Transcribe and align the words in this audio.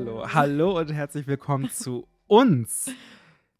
Hallo, 0.00 0.24
hallo 0.32 0.78
und 0.78 0.90
herzlich 0.90 1.26
willkommen 1.26 1.68
zu 1.68 2.08
uns. 2.26 2.90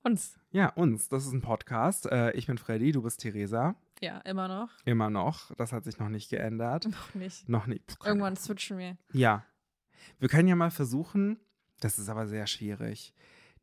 Uns. 0.03 0.38
Ja, 0.53 0.71
uns. 0.71 1.10
Das 1.10 1.26
ist 1.26 1.35
ein 1.35 1.42
Podcast. 1.42 2.06
Äh, 2.06 2.30
ich 2.33 2.47
bin 2.47 2.56
Freddy, 2.56 2.92
du 2.92 3.03
bist 3.03 3.21
Theresa. 3.21 3.74
Ja, 4.01 4.21
immer 4.21 4.48
noch. 4.48 4.71
Immer 4.87 5.11
noch. 5.11 5.54
Das 5.56 5.71
hat 5.72 5.84
sich 5.84 5.98
noch 5.98 6.08
nicht 6.08 6.30
geändert. 6.30 6.87
Noch 6.87 7.15
nicht. 7.15 7.47
Noch 7.47 7.66
nicht. 7.66 8.01
Keine 8.01 8.08
Irgendwann 8.12 8.37
switchen 8.37 8.79
wir. 8.79 8.97
Ja. 9.12 9.44
Wir 10.19 10.30
können 10.30 10.48
ja 10.48 10.56
mal 10.56 10.71
versuchen, 10.71 11.38
das 11.80 11.98
ist 11.98 12.08
aber 12.08 12.26
sehr 12.26 12.47
schwierig, 12.47 13.12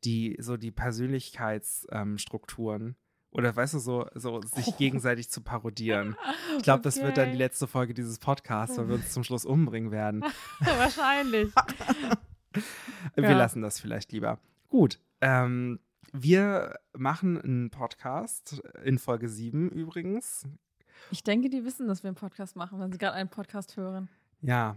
die, 0.04 0.38
so 0.40 0.56
die 0.56 0.70
Persönlichkeitsstrukturen 0.70 2.96
oder 3.32 3.56
weißt 3.56 3.74
du, 3.74 3.80
so, 3.80 4.06
so 4.14 4.40
sich 4.42 4.78
gegenseitig 4.78 5.32
zu 5.32 5.42
parodieren. 5.42 6.16
Ich 6.58 6.64
glaube, 6.64 6.82
das 6.84 7.02
wird 7.02 7.18
dann 7.18 7.26
die 7.26 7.32
Okay. 7.32 7.38
letzte 7.40 7.66
Folge 7.68 7.94
dieses 7.96 8.20
Podcasts, 8.20 8.78
weil 8.78 8.88
wir 8.88 8.96
uns 8.96 9.12
zum 9.12 9.24
Schluss 9.24 9.46
umbringen 9.46 9.90
werden. 9.92 10.24
Wahrscheinlich. 10.60 11.52
Wir 13.16 13.24
Ja. 13.32 13.38
lassen 13.38 13.62
das 13.62 13.80
vielleicht 13.80 14.12
lieber. 14.12 14.40
Gut. 14.70 15.00
Ähm, 15.22 15.80
wir 16.14 16.76
machen 16.98 17.40
einen 17.42 17.70
Podcast 17.70 18.62
in 18.84 18.98
Folge 18.98 19.28
7 19.30 19.70
übrigens. 19.70 20.44
Ich 21.12 21.24
denke, 21.24 21.50
die 21.50 21.64
wissen, 21.66 21.88
dass 21.88 22.04
wir 22.04 22.08
einen 22.10 22.16
Podcast 22.16 22.56
machen, 22.56 22.80
wenn 22.80 22.92
sie 22.92 22.98
gerade 22.98 23.16
einen 23.16 23.30
Podcast 23.30 23.78
hören. 23.78 24.10
Ja. 24.42 24.76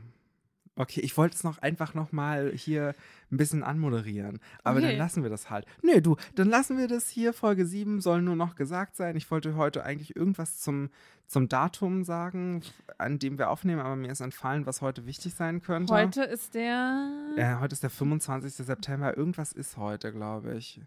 Okay, 0.80 1.00
ich 1.02 1.14
wollte 1.18 1.36
es 1.36 1.44
noch 1.44 1.58
einfach 1.58 1.92
noch 1.92 2.10
mal 2.10 2.52
hier 2.54 2.94
ein 3.30 3.36
bisschen 3.36 3.62
anmoderieren. 3.62 4.40
Aber 4.64 4.80
dann 4.80 4.90
Okay. 4.90 4.98
lassen 4.98 5.22
wir 5.22 5.28
das 5.28 5.50
halt. 5.50 5.66
Nö, 5.82 6.00
du, 6.00 6.16
dann 6.36 6.48
lassen 6.48 6.78
wir 6.78 6.88
das 6.88 7.10
hier. 7.10 7.34
Folge 7.34 7.66
7 7.66 8.00
soll 8.00 8.22
nur 8.22 8.34
noch 8.34 8.54
gesagt 8.54 8.96
sein. 8.96 9.14
Ich 9.14 9.30
wollte 9.30 9.56
heute 9.56 9.84
eigentlich 9.84 10.16
irgendwas 10.16 10.58
zum, 10.60 10.88
zum 11.26 11.48
Datum 11.50 12.02
sagen, 12.02 12.62
an 12.96 13.18
dem 13.18 13.36
wir 13.36 13.50
aufnehmen, 13.50 13.82
aber 13.82 13.94
mir 13.94 14.10
ist 14.10 14.20
entfallen, 14.22 14.64
was 14.64 14.80
heute 14.80 15.04
wichtig 15.04 15.34
sein 15.34 15.60
könnte. 15.60 15.92
Heute 15.92 16.22
ist 16.22 16.54
der. 16.54 17.10
Äh, 17.36 17.56
heute 17.56 17.74
ist 17.74 17.82
der 17.82 17.90
25. 17.90 18.54
September. 18.54 19.14
Irgendwas 19.14 19.52
ist 19.52 19.76
heute, 19.76 20.12
glaube 20.12 20.54
ich. 20.54 20.80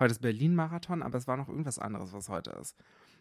Heute 0.00 0.10
ist 0.10 0.22
Berlin-Marathon, 0.22 1.02
aber 1.04 1.18
es 1.18 1.28
war 1.28 1.36
noch 1.36 1.48
irgendwas 1.48 1.78
anderes, 1.78 2.12
was 2.12 2.28
heute 2.28 2.50
ist. 2.60 2.76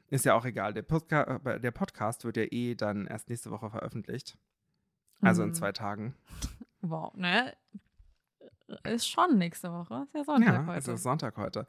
Ist 0.10 0.26
ja 0.26 0.34
auch 0.34 0.46
egal. 0.46 0.74
Der, 0.74 0.82
Podca 0.82 1.40
äh, 1.46 1.60
der 1.60 1.72
Podcast 1.72 2.26
wird 2.26 2.36
ja 2.38 2.46
eh 2.50 2.74
dann 2.74 3.06
erst 3.06 3.30
nächste 3.30 3.52
Woche 3.52 3.70
veröffentlicht. 3.70 4.40
Also 5.22 5.44
in 5.44 5.50
Mhm. 5.50 5.54
zwei 5.54 5.72
Tagen. 5.72 6.16
Wow, 6.82 7.14
ne? 7.16 7.54
Ist 8.84 9.08
schon 9.10 9.38
nächste 9.38 9.72
Woche. 9.72 10.04
Ist 10.06 10.14
ja 10.14 10.24
Sonntag 10.24 10.54
ja, 10.54 10.66
heute. 10.68 10.78
es 10.80 10.88
ist 10.88 11.04
Sonntag 11.04 11.38
heute. 11.38 11.66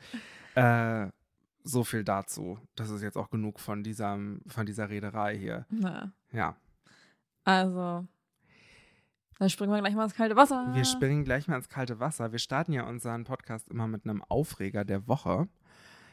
Äh, 0.54 1.08
so 1.64 1.82
viel 1.84 2.04
dazu. 2.04 2.58
Das 2.74 2.90
ist 2.90 3.02
jetzt 3.02 3.16
auch 3.16 3.30
genug 3.30 3.58
von, 3.60 3.82
diesem, 3.82 4.42
von 4.46 4.66
dieser 4.66 4.88
Rederei 4.90 5.36
hier. 5.36 5.66
Na, 5.70 6.12
Ja, 6.32 6.56
also. 7.44 8.06
Dann 9.38 9.48
springen 9.48 9.72
wir 9.72 9.80
gleich 9.80 9.94
mal 9.94 10.04
ins 10.04 10.14
kalte 10.14 10.36
Wasser. 10.36 10.74
wir 10.74 10.84
springen 10.84 11.24
gleich 11.24 11.48
mal 11.48 11.56
ins 11.56 11.70
kalte 11.70 11.98
Wasser. 11.98 12.30
Wir 12.32 12.38
starten 12.38 12.74
ja 12.74 12.84
unseren 12.86 13.24
Podcast 13.24 13.68
immer 13.70 13.88
mit 13.88 14.04
einem 14.04 14.22
Aufreger 14.24 14.84
der 14.84 15.08
Woche. 15.08 15.48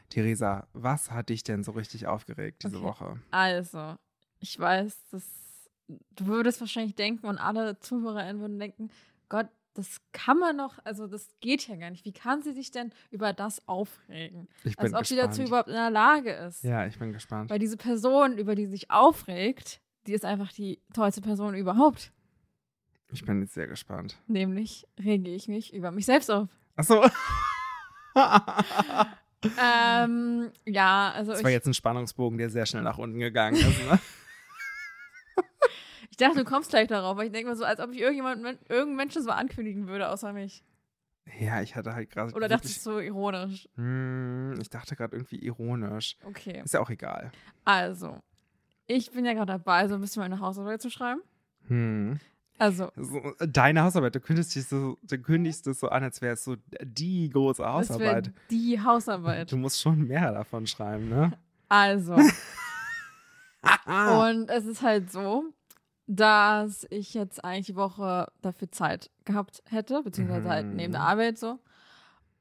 Theresa, 0.10 0.66
was 0.72 1.12
hat 1.12 1.28
dich 1.28 1.44
denn 1.44 1.66
so 1.66 1.74
richtig 1.74 2.08
aufgeregt 2.08 2.64
diese 2.64 2.78
Okay. 2.78 2.86
Woche? 2.86 3.20
Also, 3.32 3.96
ich 4.40 4.58
weiß, 4.58 5.10
dass 5.10 5.47
du 5.88 6.26
würdest 6.28 6.60
wahrscheinlich 6.60 6.96
denken 6.96 7.28
und 7.28 7.38
alle 7.38 7.80
ZuhörerInnen 7.80 8.42
würden 8.42 8.60
denken, 8.60 8.90
Gott, 9.30 9.48
das 9.74 10.02
kann 10.12 10.40
man 10.40 10.56
noch, 10.56 10.80
also 10.86 11.06
das 11.06 11.30
geht 11.40 11.68
ja 11.68 11.76
gar 11.76 11.92
nicht. 11.92 12.04
Wie 12.04 12.12
kann 12.12 12.42
sie 12.42 12.52
sich 12.54 12.72
denn 12.72 12.92
über 13.12 13.32
das 13.34 13.68
aufregen? 13.68 14.48
Ich 14.64 14.76
bin 14.76 14.86
Als 14.86 14.94
ob 14.94 15.06
sie 15.06 15.16
dazu 15.16 15.42
gespannt. 15.42 15.48
überhaupt 15.50 15.68
in 15.70 15.76
der 15.76 15.92
Lage 15.92 16.32
ist. 16.32 16.64
Ja, 16.64 16.88
ich 16.88 16.98
bin 16.98 17.14
gespannt. 17.14 17.52
Weil 17.52 17.60
diese 17.60 17.78
Person, 17.78 18.38
über 18.38 18.56
die 18.56 18.66
sie 18.66 18.72
sich 18.72 18.90
aufregt, 18.92 19.80
die 20.08 20.14
ist 20.14 20.26
einfach 20.26 20.52
die 20.52 20.82
tollste 20.94 21.22
Person 21.22 21.54
überhaupt. 21.54 22.12
Ich 23.12 23.24
bin 23.24 23.42
jetzt 23.42 23.54
sehr 23.54 23.68
gespannt. 23.68 24.18
Nämlich 24.28 24.88
rege 25.00 25.30
ich 25.30 25.48
mich 25.48 25.74
über 25.74 25.92
mich 25.92 26.06
selbst 26.08 26.32
auf. 26.32 26.50
Achso. 26.76 27.06
ähm, 29.62 30.52
ja, 30.66 31.12
also 31.14 31.32
Das 31.34 31.44
war 31.44 31.52
jetzt 31.52 31.68
ein 31.68 31.74
Spannungsbogen, 31.74 32.38
der 32.38 32.50
sehr 32.50 32.66
schnell 32.66 32.84
nach 32.84 32.98
unten 32.98 33.20
gegangen 33.20 33.58
ist. 33.58 33.86
Ne? 33.90 34.00
ich 36.20 36.26
dachte, 36.26 36.44
du 36.44 36.50
kommst 36.50 36.72
gleich 36.72 36.88
darauf, 36.88 37.16
weil 37.16 37.28
ich 37.28 37.32
denke 37.32 37.50
mir 37.52 37.56
so, 37.56 37.64
als 37.64 37.80
ob 37.80 37.92
ich 37.92 38.00
irgendjemand, 38.00 38.42
irgendeinen 38.70 38.96
Menschen 38.96 39.22
so 39.22 39.30
ankündigen 39.30 39.88
würde, 39.88 40.10
außer 40.10 40.34
mich. 40.34 40.64
Ja, 41.40 41.62
ich 41.62 41.76
hatte 41.76 41.94
halt 41.94 42.10
gerade. 42.10 42.34
Oder 42.34 42.48
dachtest 42.48 42.78
du 42.86 42.92
so 42.94 43.00
ironisch? 43.00 43.70
Hm, 43.76 44.56
ich 44.60 44.70
dachte 44.72 44.96
gerade 44.96 45.16
irgendwie 45.16 45.38
ironisch. 45.38 46.18
Okay. 46.24 46.64
Ist 46.64 46.74
ja 46.74 46.80
auch 46.80 46.90
egal. 46.90 47.32
Also, 47.66 48.18
ich 48.88 49.12
bin 49.12 49.26
ja 49.26 49.34
gerade 49.34 49.52
dabei, 49.52 49.88
so 49.88 49.94
ein 49.94 50.02
bisschen 50.02 50.22
meine 50.24 50.40
Hausarbeit 50.40 50.82
zu 50.82 50.90
schreiben. 50.90 51.22
Hm. 51.68 52.18
Also, 52.58 52.90
So, 52.96 53.36
deine 53.40 53.84
Hausarbeit, 53.84 54.16
du 54.16 54.20
kündigst, 54.20 54.56
dich 54.56 54.66
so, 54.66 54.98
du 55.04 55.20
kündigst 55.20 55.68
es 55.68 55.80
so 55.80 55.90
an, 55.90 56.02
als 56.02 56.20
wäre 56.24 56.34
es 56.34 56.44
so 56.44 56.56
die 56.82 57.30
große 57.30 57.64
Hausarbeit. 57.64 58.32
die 58.50 58.82
Hausarbeit. 58.82 59.52
Du 59.52 59.58
musst 59.58 59.80
schon 59.80 60.08
mehr 60.08 60.32
davon 60.32 60.66
schreiben, 60.66 61.10
ne? 61.10 61.34
Also, 61.70 62.16
und 63.86 64.50
es 64.50 64.66
ist 64.66 64.82
halt 64.82 65.12
so, 65.12 65.44
dass 66.08 66.88
ich 66.90 67.14
jetzt 67.14 67.44
eigentlich 67.44 67.66
die 67.68 67.76
Woche 67.76 68.32
dafür 68.42 68.72
Zeit 68.72 69.12
gehabt 69.26 69.62
hätte, 69.66 70.02
beziehungsweise 70.04 70.50
halt 70.50 70.66
Mhm. 70.68 70.76
neben 70.76 70.92
der 70.94 71.02
Arbeit 71.02 71.38
so. 71.38 71.60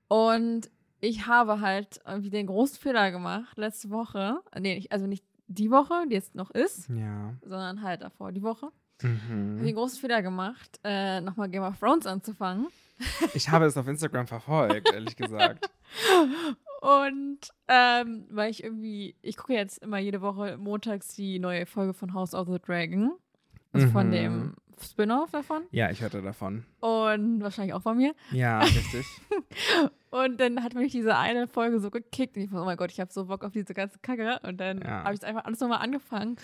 Und 0.09 0.71
ich 1.01 1.27
habe 1.27 1.61
halt 1.61 2.01
irgendwie 2.07 2.31
den 2.31 2.47
großen 2.47 2.79
Fehler 2.79 3.11
gemacht 3.11 3.57
letzte 3.59 3.91
Woche. 3.91 4.39
Nee, 4.59 4.87
also 4.91 5.07
nicht 5.07 5.25
die 5.49 5.71
Woche, 5.71 6.07
die 6.09 6.15
jetzt 6.15 6.35
noch 6.35 6.51
ist, 6.51 6.89
Ja. 6.89 7.35
sondern 7.43 7.83
halt 7.83 8.03
davor 8.03 8.33
die 8.33 8.43
Woche. 8.43 8.71
Habe 9.03 9.13
Mhm. 9.13 9.63
den 9.65 9.75
großen 9.75 9.99
Fehler 10.01 10.23
gemacht, 10.23 10.81
äh, 10.85 11.21
nochmal 11.21 11.49
Game 11.51 11.63
of 11.63 11.79
Thrones 11.79 12.07
anzufangen. 12.07 12.69
Ich 13.35 13.51
habe 13.51 13.67
es 13.67 13.77
auf 13.77 13.87
Instagram 13.89 14.27
verfolgt, 14.27 14.91
ehrlich 14.91 15.17
gesagt. 15.17 15.69
Und 16.81 17.39
ähm, 17.69 18.27
weil 18.31 18.51
ich 18.51 18.63
irgendwie, 18.65 19.17
ich 19.23 19.37
gucke 19.37 19.55
jetzt 19.55 19.79
immer 19.83 19.99
jede 19.99 20.21
Woche 20.23 20.57
montags 20.57 21.15
die 21.15 21.39
neue 21.39 21.67
Folge 21.67 21.95
von 21.95 22.15
House 22.15 22.35
of 22.35 22.49
the 22.49 22.59
Dragon. 22.59 23.13
Also 23.83 23.93
von 23.93 24.07
Mhm. 24.09 24.13
dem 24.13 24.55
Spin-off 24.81 25.31
davon. 25.31 25.63
Ja, 25.71 25.91
ich 25.91 26.03
hörte 26.03 26.21
davon. 26.21 26.65
Und 26.81 27.41
wahrscheinlich 27.43 27.73
auch 27.75 27.83
von 27.83 27.97
mir. 27.97 28.15
Ja, 28.31 28.61
richtig. 28.63 29.07
Und 30.11 30.39
dann 30.41 30.63
hat 30.63 30.75
mich 30.75 30.93
diese 30.93 31.17
eine 31.17 31.47
Folge 31.49 31.81
so 31.81 31.91
gekickt. 31.91 32.37
Und 32.37 32.43
ich 32.43 32.53
war, 32.53 32.63
oh 32.63 32.65
mein 32.67 32.77
Gott, 32.77 32.91
ich 32.91 33.01
habe 33.01 33.13
so 33.13 33.25
Bock 33.27 33.43
auf 33.45 33.53
diese 33.53 33.73
ganze 33.75 33.99
Kacke. 34.01 34.39
Und 34.43 34.59
dann 34.59 34.81
Ja. 34.83 35.05
habe 35.05 35.15
ich 35.15 35.21
es 35.21 35.25
einfach 35.25 35.45
alles 35.45 35.61
nochmal 35.61 35.81
angefangen. 35.81 36.37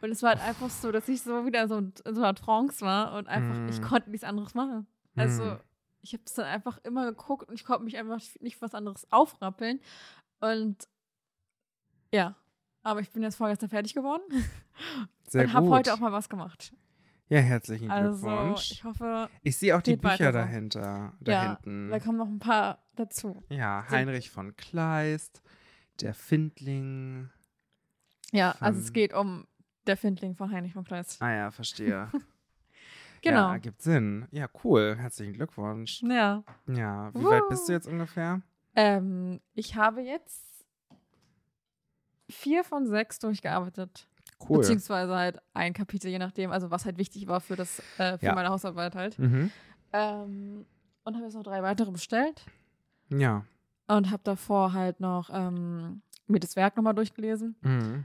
Und 0.00 0.10
es 0.10 0.22
war 0.22 0.30
halt 0.30 0.40
einfach 0.42 0.70
so, 0.70 0.92
dass 0.92 1.08
ich 1.08 1.22
so 1.22 1.44
wieder 1.46 1.66
so 1.68 1.78
in 1.78 1.92
so 2.04 2.20
einer 2.22 2.34
Trance 2.34 2.80
war 2.84 3.14
und 3.14 3.26
einfach, 3.28 3.56
Mhm. 3.58 3.68
ich 3.68 3.82
konnte 3.82 4.10
nichts 4.10 4.24
anderes 4.24 4.54
machen. 4.54 4.86
Also, 5.16 5.44
Mhm. 5.44 5.56
ich 6.02 6.12
habe 6.12 6.22
es 6.26 6.34
dann 6.34 6.46
einfach 6.46 6.78
immer 6.84 7.06
geguckt 7.06 7.48
und 7.48 7.54
ich 7.54 7.64
konnte 7.64 7.84
mich 7.84 7.96
einfach 7.98 8.20
nicht 8.40 8.62
was 8.62 8.74
anderes 8.74 9.06
aufrappeln. 9.12 9.80
Und 10.40 10.88
ja, 12.12 12.34
aber 12.82 13.00
ich 13.00 13.10
bin 13.10 13.22
jetzt 13.22 13.36
vorgestern 13.36 13.68
fertig 13.68 13.94
geworden 13.94 14.22
Sehr 15.28 15.44
und 15.44 15.52
habe 15.52 15.68
heute 15.68 15.92
auch 15.94 15.98
mal 16.00 16.12
was 16.12 16.28
gemacht. 16.28 16.74
ja, 17.28 17.38
herzlichen 17.40 17.90
Also, 17.90 18.26
Glückwunsch. 18.26 18.70
ich 18.72 18.84
hoffe, 18.84 19.28
Ich 19.42 19.56
sehe 19.56 19.76
auch 19.76 19.82
die 19.82 19.96
Bücher 19.96 20.32
dahinter. 20.32 21.12
Da 21.20 21.32
ja, 21.32 21.48
hinten. 21.48 21.90
da 21.90 21.98
kommen 22.00 22.18
noch 22.18 22.28
ein 22.28 22.38
paar 22.38 22.78
dazu. 22.96 23.42
Ja, 23.48 23.84
Heinrich 23.90 24.30
von 24.30 24.56
Kleist, 24.56 25.42
der 26.00 26.14
Findling. 26.14 27.30
Ja, 28.32 28.54
also 28.60 28.78
es 28.80 28.92
geht 28.92 29.12
um 29.12 29.46
der 29.86 29.96
Findling 29.96 30.34
von 30.34 30.50
Heinrich 30.52 30.72
von 30.72 30.84
Kleist. 30.84 31.20
Ah 31.22 31.32
ja, 31.34 31.50
verstehe. 31.50 32.08
Genau. 33.22 33.50
Ja, 33.50 33.58
gibt 33.58 33.82
Sinn. 33.82 34.26
Ja, 34.30 34.48
cool. 34.64 34.96
Herzlichen 34.98 35.34
Glückwunsch. 35.34 36.00
Ja. 36.02 36.42
Ja, 36.66 37.12
wie 37.12 37.22
weit 37.24 37.42
bist 37.50 37.68
du 37.68 37.72
jetzt 37.72 37.86
ungefähr? 37.86 38.40
Ähm, 38.74 39.40
ich 39.52 39.76
habe 39.76 40.00
jetzt 40.00 40.49
vier 42.30 42.64
von 42.64 42.86
sechs 42.86 43.18
durchgearbeitet. 43.18 44.06
Cool. 44.48 44.58
Beziehungsweise 44.58 45.14
halt 45.14 45.38
ein 45.52 45.72
Kapitel, 45.74 46.08
je 46.10 46.18
nachdem, 46.18 46.50
also 46.50 46.70
was 46.70 46.84
halt 46.86 46.96
wichtig 46.98 47.26
war 47.26 47.40
für 47.40 47.56
das, 47.56 47.80
äh, 47.98 48.16
für 48.18 48.26
Ja. 48.26 48.34
meine 48.34 48.48
Hausarbeit 48.48 48.94
halt. 48.94 49.18
Mhm. 49.18 49.50
Ähm, 49.92 50.64
und 51.04 51.14
habe 51.14 51.24
jetzt 51.24 51.34
noch 51.34 51.42
drei 51.42 51.62
weitere 51.62 51.90
bestellt 51.90 52.44
Ja. 53.10 53.44
und 53.88 54.10
habe 54.10 54.22
davor 54.24 54.72
halt 54.72 55.00
noch 55.00 55.28
ähm, 55.32 56.02
mir 56.26 56.40
das 56.40 56.56
Werk 56.56 56.76
nochmal 56.76 56.94
durchgelesen, 56.94 57.56
Mhm. 57.60 58.04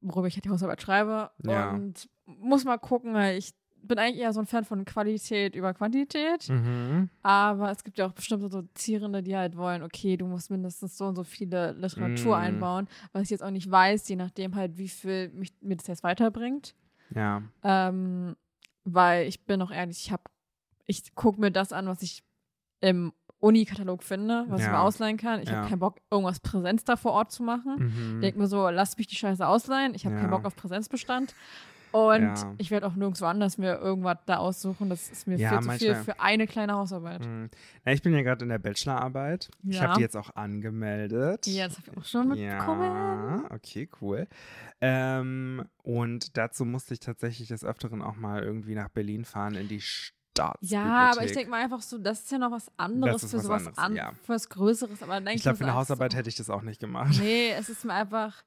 worüber 0.00 0.26
ich 0.26 0.34
halt 0.34 0.44
die 0.44 0.50
Hausarbeit 0.50 0.82
schreibe. 0.82 1.30
Ja. 1.44 1.70
Und 1.70 2.08
muss 2.26 2.64
mal 2.64 2.78
gucken, 2.78 3.14
weil 3.14 3.38
ich 3.38 3.54
bin 3.82 3.98
eigentlich 3.98 4.20
eher 4.22 4.32
so 4.32 4.40
ein 4.40 4.46
Fan 4.46 4.64
von 4.64 4.84
Qualität 4.84 5.54
über 5.54 5.74
Quantität. 5.74 6.48
Mhm. 6.48 7.08
Aber 7.22 7.70
es 7.70 7.84
gibt 7.84 7.98
ja 7.98 8.06
auch 8.06 8.12
bestimmte 8.12 8.48
Dozierende, 8.48 9.22
die 9.22 9.36
halt 9.36 9.56
wollen, 9.56 9.82
okay, 9.82 10.16
du 10.16 10.26
musst 10.26 10.50
mindestens 10.50 10.96
so 10.96 11.06
und 11.06 11.16
so 11.16 11.24
viele 11.24 11.72
Literatur 11.72 12.36
Mm. 12.36 12.40
einbauen, 12.40 12.88
was 13.12 13.22
ich 13.24 13.30
jetzt 13.30 13.42
auch 13.42 13.50
nicht 13.50 13.70
weiß, 13.70 14.08
je 14.08 14.16
nachdem 14.16 14.54
halt, 14.54 14.78
wie 14.78 14.88
viel 14.88 15.28
mich, 15.30 15.52
mir 15.60 15.76
das 15.76 15.86
jetzt 15.86 16.02
weiterbringt. 16.02 16.74
Ja. 17.14 17.42
Ähm, 17.62 18.36
weil 18.84 19.26
ich 19.28 19.44
bin 19.44 19.60
auch 19.62 19.70
ehrlich, 19.70 20.06
ich 20.06 20.12
habe, 20.12 20.22
ich 20.86 21.14
gucke 21.14 21.40
mir 21.40 21.50
das 21.50 21.72
an, 21.72 21.86
was 21.86 22.02
ich 22.02 22.22
im 22.80 23.12
Uni-Katalog 23.38 24.02
finde, 24.04 24.44
was 24.48 24.60
ich 24.60 24.66
Ja. 24.66 24.72
mir 24.72 24.80
ausleihen 24.80 25.16
kann. 25.16 25.40
Ich 25.42 25.48
Ja. 25.48 25.56
habe 25.56 25.68
keinen 25.68 25.78
Bock, 25.80 25.98
irgendwas 26.10 26.38
Präsenz 26.40 26.84
da 26.84 26.96
vor 26.96 27.12
Ort 27.12 27.32
zu 27.32 27.42
machen. 27.42 27.92
Mhm. 28.16 28.20
Denk 28.20 28.36
mir 28.36 28.46
so, 28.46 28.68
lass 28.70 28.96
mich 28.98 29.08
die 29.08 29.16
Scheiße 29.16 29.44
ausleihen. 29.46 29.94
Ich 29.94 30.04
habe 30.04 30.14
Ja. 30.14 30.20
keinen 30.20 30.30
Bock 30.30 30.44
auf 30.44 30.54
Präsenzbestand. 30.54 31.34
Und 31.92 32.22
Ja. 32.22 32.54
ich 32.58 32.70
werde 32.70 32.86
auch 32.86 32.94
nirgendwo 32.94 33.26
anders 33.26 33.58
mir 33.58 33.78
irgendwas 33.78 34.18
da 34.26 34.38
aussuchen. 34.38 34.88
Das 34.88 35.10
ist 35.10 35.26
mir 35.26 35.36
Ja, 35.36 35.50
viel 35.50 35.58
zu 35.58 35.62
viel 35.78 35.88
manchmal- 35.90 36.04
für 36.04 36.20
eine 36.20 36.46
kleine 36.46 36.72
Hausarbeit. 36.74 37.24
Hm. 37.24 37.50
Na, 37.84 37.92
ich 37.92 38.02
bin 38.02 38.14
ja 38.14 38.22
gerade 38.22 38.44
in 38.44 38.48
der 38.48 38.58
Bachelorarbeit. 38.58 39.50
Ich 39.62 39.76
Ja. 39.76 39.82
habe 39.82 39.94
die 39.96 40.00
jetzt 40.00 40.16
auch 40.16 40.34
angemeldet. 40.34 41.46
Ja, 41.46 41.68
das 41.68 41.78
habe 41.78 41.90
ich 41.92 41.98
auch 41.98 42.04
schon 42.04 42.28
mitbekommen. 42.28 43.42
Ja, 43.44 43.44
okay, 43.54 43.88
cool. 44.00 44.26
Ähm, 44.80 45.64
und 45.82 46.36
dazu 46.36 46.64
musste 46.64 46.94
ich 46.94 47.00
tatsächlich 47.00 47.48
des 47.48 47.64
Öfteren 47.64 48.02
auch 48.02 48.16
mal 48.16 48.42
irgendwie 48.42 48.74
nach 48.74 48.88
Berlin 48.88 49.24
fahren 49.24 49.54
in 49.54 49.68
die 49.68 49.80
Staatsbibliothek. 49.80 50.70
Ja, 50.88 51.10
aber 51.12 51.24
ich 51.24 51.32
denke 51.32 51.50
mal 51.50 51.62
einfach 51.62 51.82
so, 51.82 51.98
das 51.98 52.20
ist 52.22 52.32
ja 52.32 52.38
noch 52.38 52.50
was 52.52 52.70
anderes 52.78 53.30
für 53.30 53.36
was 53.36 53.42
sowas 53.44 53.66
anderes, 53.66 53.78
an, 53.78 53.96
ja. 53.96 54.12
für 54.22 54.32
was 54.32 54.48
Größeres. 54.48 55.02
Aber 55.02 55.20
dann 55.20 55.28
Ich 55.34 55.42
glaube, 55.42 55.58
für 55.58 55.64
eine 55.64 55.74
Hausarbeit 55.74 56.12
so, 56.12 56.18
hätte 56.18 56.28
ich 56.30 56.36
das 56.36 56.48
auch 56.50 56.62
nicht 56.62 56.80
gemacht. 56.80 57.16
Nee, 57.20 57.50
es 57.52 57.68
ist 57.68 57.84
mir 57.84 57.92
einfach. 57.92 58.42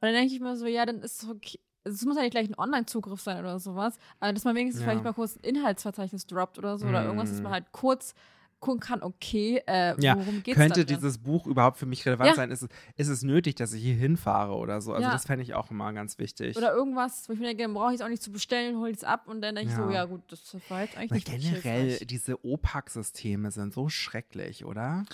Und 0.00 0.08
dann 0.08 0.12
denke 0.14 0.32
ich 0.34 0.40
mir 0.40 0.56
so, 0.56 0.66
ja, 0.66 0.86
dann 0.86 1.00
ist 1.00 1.22
es 1.22 1.28
okay. 1.28 1.58
Es 1.84 2.04
muss 2.04 2.16
ja 2.16 2.22
nicht 2.22 2.32
gleich 2.32 2.48
ein 2.48 2.58
Online-Zugriff 2.58 3.20
sein 3.20 3.38
oder 3.40 3.58
sowas, 3.58 3.98
aber 4.20 4.32
dass 4.32 4.44
man 4.44 4.54
wenigstens 4.56 4.82
Ja. 4.82 4.90
vielleicht 4.90 5.04
mal 5.04 5.12
kurz 5.14 5.36
ein 5.36 5.44
Inhaltsverzeichnis 5.44 6.26
droppt 6.26 6.58
oder 6.58 6.78
so 6.78 6.86
oder 6.86 7.04
irgendwas, 7.04 7.30
dass 7.30 7.42
man 7.42 7.52
Mm. 7.52 7.54
halt 7.54 7.72
kurz 7.72 8.14
gucken 8.60 8.80
kann, 8.80 9.02
okay, 9.02 9.62
äh, 9.66 9.94
Ja, 10.00 10.16
worum 10.16 10.42
geht's 10.42 10.56
Könnte 10.56 10.86
dieses 10.86 11.18
Buch 11.18 11.46
überhaupt 11.46 11.76
für 11.76 11.84
mich 11.84 12.06
relevant 12.06 12.28
Ja. 12.30 12.34
sein? 12.34 12.50
Ist 12.50 12.62
es, 12.62 12.68
ist 12.96 13.08
es 13.08 13.22
nötig, 13.22 13.56
dass 13.56 13.74
ich 13.74 13.82
hier 13.82 13.94
hinfahre 13.94 14.54
oder 14.54 14.80
so? 14.80 14.94
Also 14.94 15.04
Ja. 15.08 15.12
das 15.12 15.26
fände 15.26 15.42
ich 15.42 15.52
auch 15.52 15.70
immer 15.70 15.92
ganz 15.92 16.18
wichtig. 16.18 16.56
Oder 16.56 16.72
irgendwas, 16.72 17.28
wo 17.28 17.34
ich 17.34 17.38
mir 17.40 17.48
denke, 17.48 17.62
dann 17.64 17.74
brauche 17.74 17.90
ich 17.90 17.96
es 17.96 18.00
auch 18.00 18.08
nicht 18.08 18.22
zu 18.22 18.32
bestellen, 18.32 18.78
hol 18.78 18.88
es 18.88 19.04
ab 19.04 19.28
und 19.28 19.42
dann 19.42 19.54
denke 19.54 19.70
ich 19.70 19.76
so, 19.76 19.90
Ja. 19.90 20.06
gut, 20.06 20.22
das 20.28 20.56
war 20.68 20.80
jetzt 20.80 20.96
eigentlich 20.96 21.10
Weil 21.28 21.36
nicht 21.36 21.44
generell, 21.62 21.98
diese 22.06 22.42
OPAC-Systeme 22.42 23.50
sind 23.50 23.74
so 23.74 23.90
schrecklich, 23.90 24.64
oder? 24.64 25.04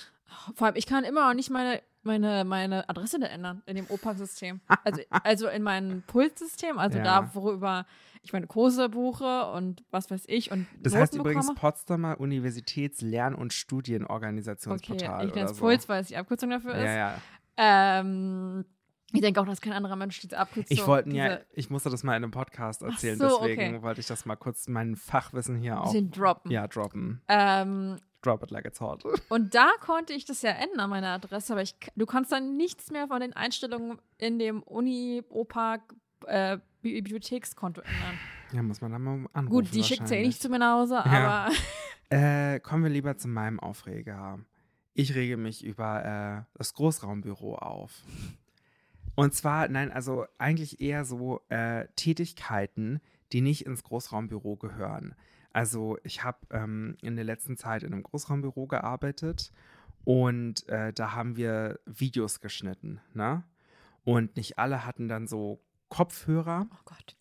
Vor 0.54 0.68
allem, 0.68 0.76
ich 0.76 0.86
kann 0.86 1.02
immer 1.02 1.26
noch 1.26 1.34
nicht 1.34 1.50
meine, 1.50 1.82
meine, 2.02 2.44
meine 2.44 2.88
Adresse 2.88 3.18
da 3.20 3.26
ändern 3.26 3.62
in 3.66 3.76
dem 3.76 3.86
OPAC-System. 3.88 4.60
Also, 4.84 5.02
also 5.10 5.48
in 5.48 5.62
meinem 5.62 6.02
Pulssystem, 6.02 6.78
also 6.78 6.98
Ja. 6.98 7.04
da, 7.04 7.34
worüber 7.34 7.86
ich 8.22 8.32
meine 8.34 8.46
Kurse 8.46 8.88
buche 8.90 9.46
und 9.52 9.82
was 9.90 10.10
weiß 10.10 10.24
ich 10.26 10.50
und 10.52 10.66
Das 10.78 10.92
Noten 10.92 11.02
heißt 11.02 11.14
übrigens 11.14 11.46
bekomme. 11.46 11.58
Potsdamer 11.60 12.20
Universitäts 12.20 13.00
Lern- 13.00 13.34
und 13.34 13.52
Studienorganisationsportal 13.52 15.14
Okay, 15.14 15.26
ich 15.28 15.34
nenne 15.34 15.50
es 15.50 15.56
so. 15.56 15.64
Puls, 15.64 15.88
weil 15.88 16.02
es 16.02 16.08
die 16.08 16.16
Abkürzung 16.16 16.50
dafür 16.50 16.74
ist. 16.74 16.84
Ja, 16.84 16.94
ja. 16.94 17.14
Ähm, 17.56 18.64
ich 19.12 19.20
denke 19.22 19.40
auch, 19.40 19.46
dass 19.46 19.60
kein 19.60 19.72
anderer 19.72 19.96
Mensch 19.96 20.20
diese 20.20 20.38
Abkürzung 20.38 20.66
Ich 20.76 20.86
wollte 20.86 21.10
ja, 21.10 21.38
ich 21.52 21.68
musste 21.70 21.90
das 21.90 22.02
mal 22.04 22.16
in 22.16 22.22
einem 22.22 22.30
Podcast 22.30 22.82
erzählen, 22.82 23.18
so, 23.18 23.38
deswegen 23.40 23.74
okay. 23.74 23.82
wollte 23.82 24.00
ich 24.00 24.06
das 24.06 24.24
mal 24.24 24.36
kurz 24.36 24.68
mein 24.68 24.96
Fachwissen 24.96 25.56
hier 25.56 25.80
auch 25.80 25.84
bisschen 25.86 26.10
droppen. 26.10 26.50
ja 26.50 26.68
droppen. 26.68 27.20
Ähm, 27.28 27.96
Drop 28.22 28.42
it 28.42 28.50
like 28.50 28.66
it's 28.66 28.80
hot. 28.80 29.04
und 29.30 29.54
da 29.54 29.70
konnte 29.80 30.12
ich 30.12 30.24
das 30.24 30.42
ja 30.42 30.50
ändern, 30.50 30.90
meine 30.90 31.08
Adresse, 31.08 31.52
aber 31.54 31.62
ich, 31.62 31.74
du 31.96 32.06
kannst 32.06 32.30
dann 32.32 32.56
nichts 32.56 32.90
mehr 32.90 33.08
von 33.08 33.20
den 33.20 33.32
Einstellungen 33.32 33.98
in 34.18 34.38
dem 34.38 34.62
Uni-OPAC 34.62 35.94
äh, 36.26 36.58
ändern. 36.82 38.18
Ja, 38.52 38.62
muss 38.62 38.80
man 38.80 38.92
dann 38.92 39.02
mal 39.02 39.26
anrufen. 39.32 39.54
Gut, 39.54 39.74
die 39.74 39.82
schickt 39.84 40.10
ja 40.10 40.16
eh 40.16 40.26
nicht 40.26 40.42
zu 40.42 40.48
mir 40.48 40.58
nach 40.58 40.80
Hause, 40.80 40.94
Ja. 40.94 41.46
aber 41.46 41.54
Äh, 42.12 42.58
kommen 42.58 42.82
wir 42.82 42.90
lieber 42.90 43.16
zu 43.16 43.28
meinem 43.28 43.60
Aufreger. 43.60 44.40
Ich 44.94 45.14
rege 45.14 45.36
mich 45.36 45.64
über 45.64 46.44
äh, 46.44 46.58
das 46.58 46.74
Großraumbüro 46.74 47.54
auf. 47.54 48.02
Und 49.14 49.32
zwar, 49.32 49.68
nein, 49.68 49.92
also 49.92 50.26
eigentlich 50.36 50.80
eher 50.80 51.04
so 51.04 51.40
äh, 51.50 51.86
Tätigkeiten, 51.94 53.00
die 53.32 53.42
nicht 53.42 53.64
ins 53.64 53.84
Großraumbüro 53.84 54.56
gehören. 54.56 55.14
Also 55.52 55.98
ich 56.04 56.22
habe 56.24 56.38
ähm, 56.50 56.96
in 57.02 57.16
der 57.16 57.24
letzten 57.24 57.56
Zeit 57.56 57.82
in 57.82 57.92
einem 57.92 58.02
Großraumbüro 58.02 58.66
gearbeitet 58.66 59.52
und 60.04 60.68
äh, 60.68 60.92
da 60.92 61.12
haben 61.14 61.36
wir 61.36 61.80
Videos 61.86 62.40
geschnitten, 62.40 63.00
ne? 63.14 63.44
Und 64.04 64.36
nicht 64.36 64.58
alle 64.58 64.86
hatten 64.86 65.08
dann 65.08 65.26
so 65.26 65.60
Kopfhörer 65.88 66.66
oh 66.72 66.82
Gott. 66.84 67.16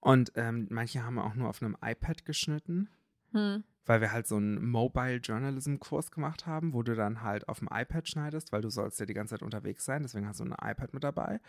und 0.00 0.32
ähm, 0.34 0.66
manche 0.70 1.04
haben 1.04 1.18
auch 1.18 1.34
nur 1.34 1.48
auf 1.48 1.62
einem 1.62 1.76
iPad 1.82 2.24
geschnitten 2.24 2.88
Hm. 3.32 3.64
weil 3.84 4.00
wir 4.00 4.12
halt 4.12 4.26
so 4.26 4.36
einen 4.36 4.64
Mobile 4.70 5.16
Journalism 5.16 5.76
Kurs 5.76 6.10
gemacht 6.10 6.46
haben, 6.46 6.72
wo 6.72 6.82
du 6.82 6.94
dann 6.94 7.22
halt 7.22 7.48
auf 7.48 7.58
dem 7.58 7.68
iPad 7.70 8.08
schneidest, 8.08 8.52
weil 8.52 8.62
du 8.62 8.70
sollst 8.70 8.98
ja 8.98 9.06
die 9.06 9.14
ganze 9.14 9.34
Zeit 9.34 9.42
unterwegs 9.42 9.84
sein, 9.84 10.02
deswegen 10.02 10.26
hast 10.26 10.40
du 10.40 10.44
ein 10.44 10.52
iPad 10.52 10.94
mit 10.94 11.04
dabei. 11.04 11.40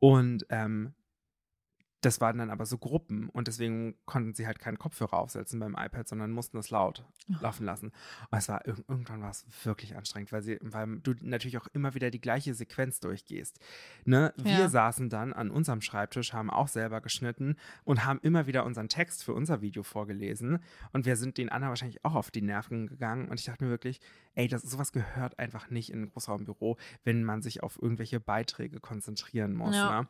Und 0.00 0.44
ähm, 0.50 0.92
das 2.04 2.20
waren 2.20 2.38
dann 2.38 2.50
aber 2.50 2.66
so 2.66 2.78
Gruppen 2.78 3.28
und 3.30 3.48
deswegen 3.48 3.94
konnten 4.04 4.34
sie 4.34 4.46
halt 4.46 4.58
keinen 4.58 4.78
Kopfhörer 4.78 5.14
aufsetzen 5.14 5.58
beim 5.60 5.74
iPad, 5.78 6.06
sondern 6.08 6.30
mussten 6.30 6.58
es 6.58 6.70
laut 6.70 7.04
Oh. 7.30 7.36
laufen 7.40 7.64
lassen. 7.64 7.86
Und 8.30 8.38
es 8.38 8.48
war 8.48 8.62
irg- 8.66 8.84
irgendwann 8.88 9.22
war 9.22 9.30
es 9.30 9.46
wirklich 9.64 9.96
anstrengend, 9.96 10.30
weil 10.32 10.42
sie, 10.42 10.58
weil 10.60 10.98
du 11.00 11.14
natürlich 11.22 11.56
auch 11.58 11.66
immer 11.72 11.94
wieder 11.94 12.10
die 12.10 12.20
gleiche 12.20 12.52
Sequenz 12.54 13.00
durchgehst. 13.00 13.58
Ne? 14.04 14.34
Wir 14.36 14.52
Ja. 14.52 14.68
saßen 14.68 15.08
dann 15.08 15.32
an 15.32 15.50
unserem 15.50 15.80
Schreibtisch, 15.80 16.32
haben 16.34 16.50
auch 16.50 16.68
selber 16.68 17.00
geschnitten 17.00 17.56
und 17.84 18.04
haben 18.04 18.20
immer 18.22 18.46
wieder 18.46 18.64
unseren 18.66 18.88
Text 18.90 19.24
für 19.24 19.32
unser 19.32 19.62
Video 19.62 19.82
vorgelesen. 19.82 20.58
Und 20.92 21.06
wir 21.06 21.16
sind 21.16 21.38
den 21.38 21.48
anderen 21.48 21.70
wahrscheinlich 21.70 22.04
auch 22.04 22.14
auf 22.14 22.30
die 22.30 22.42
Nerven 22.42 22.86
gegangen. 22.88 23.28
Und 23.28 23.40
ich 23.40 23.46
dachte 23.46 23.64
mir 23.64 23.70
wirklich, 23.70 24.00
ey, 24.34 24.46
das 24.48 24.62
sowas 24.62 24.92
gehört 24.92 25.38
einfach 25.38 25.70
nicht 25.70 25.90
in 25.90 26.02
ein 26.02 26.10
Großraumbüro, 26.10 26.76
wenn 27.04 27.24
man 27.24 27.40
sich 27.40 27.62
auf 27.62 27.80
irgendwelche 27.80 28.20
Beiträge 28.20 28.80
konzentrieren 28.80 29.54
muss. 29.54 29.74
Ja. 29.74 30.02
Ne? 30.02 30.08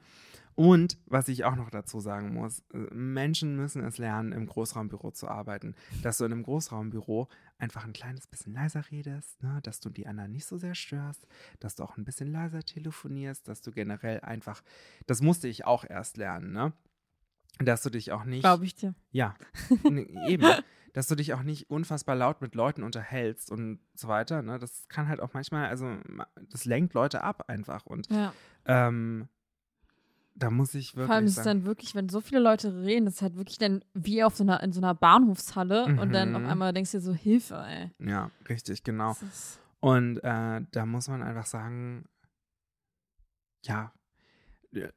Und 0.57 0.99
was 1.07 1.29
ich 1.29 1.45
auch 1.45 1.57
noch 1.57 1.71
dazu 1.71 1.99
sagen 2.01 2.33
muss, 2.33 2.61
äh, 2.73 2.77
Menschen 2.95 3.57
müssen 3.57 3.83
es 3.85 3.99
lernen, 3.99 4.33
im 4.33 4.47
Großraumbüro 4.47 5.11
zu 5.11 5.29
arbeiten. 5.29 5.75
Dass 6.03 6.19
du 6.19 6.25
in 6.25 6.33
einem 6.33 6.43
Großraumbüro 6.45 7.29
einfach 7.59 7.85
ein 7.85 7.93
kleines 7.93 8.27
bisschen 8.27 8.53
leiser 8.53 8.85
redest, 8.91 9.43
ne? 9.43 9.61
dass 9.63 9.81
du 9.81 9.91
die 9.91 10.07
anderen 10.07 10.33
nicht 10.33 10.47
so 10.47 10.57
sehr 10.57 10.75
störst, 10.75 11.27
dass 11.61 11.75
du 11.75 11.83
auch 11.83 11.97
ein 11.97 12.05
bisschen 12.05 12.31
leiser 12.31 12.63
telefonierst, 12.63 13.49
dass 13.49 13.63
du 13.63 13.73
generell 13.73 14.21
einfach, 14.21 14.63
das 15.07 15.23
musste 15.23 15.49
ich 15.49 15.65
auch 15.65 15.85
erst 15.89 16.17
lernen, 16.17 16.53
ne? 16.53 16.73
Dass 17.59 17.83
du 17.83 17.91
dich 17.91 18.11
auch 18.11 18.25
nicht. 18.25 18.41
Glaube 18.43 18.65
ich 18.65 18.75
dir. 18.75 18.95
Ja, 19.13 19.35
n- 19.85 20.09
eben. 20.27 20.45
Dass 20.93 21.07
du 21.07 21.15
dich 21.15 21.35
auch 21.35 21.43
nicht 21.45 21.71
unfassbar 21.71 22.17
laut 22.17 22.41
mit 22.41 22.55
Leuten 22.57 22.83
unterhältst 22.83 23.51
und 23.51 23.79
so 23.95 24.09
weiter. 24.09 24.43
Ne? 24.43 24.59
Das 24.59 24.87
kann 24.89 25.07
halt 25.09 25.21
auch 25.21 25.33
manchmal, 25.35 25.69
also 25.69 25.97
das 26.51 26.65
lenkt 26.65 26.95
Leute 26.95 27.23
ab 27.23 27.49
einfach. 27.49 27.87
Und 27.87 28.09
Ja. 28.11 28.33
ähm, 28.67 29.29
da 30.37 30.51
muss 30.51 30.75
ich 30.75 30.95
wirklich 30.97 31.07
Vor 31.07 31.15
allem 31.15 31.25
ist 31.27 31.37
es 31.39 31.45
dann 31.45 31.65
wirklich, 31.65 31.95
wenn 31.95 32.09
so 32.09 32.21
viele 32.21 32.41
Leute 32.41 32.83
reden, 32.83 33.05
das 33.07 33.15
ist 33.17 33.23
halt 33.23 33.37
wirklich 33.37 33.59
dann 33.59 33.85
wie 33.95 34.25
auf 34.25 34.35
so 34.37 34.43
einer, 34.45 34.63
in 34.63 34.73
so 34.73 34.81
einer 34.81 34.95
Bahnhofshalle 34.95 35.87
und 35.97 36.13
dann 36.13 36.35
auf 36.35 36.43
Mhm. 36.43 36.49
einmal 36.49 36.73
denkst 36.73 36.91
du 36.93 36.99
dir 36.99 37.05
so, 37.05 37.15
Hilfe, 37.15 37.57
ey. 37.67 37.91
ja, 38.09 38.31
richtig, 38.49 38.83
genau. 38.83 39.17
Und 39.81 40.19
äh, 40.25 40.63
da 40.71 40.87
muss 40.87 41.09
man 41.09 41.23
einfach 41.23 41.47
sagen, 41.47 42.07
ja, 43.65 43.93
äh, 44.73 44.89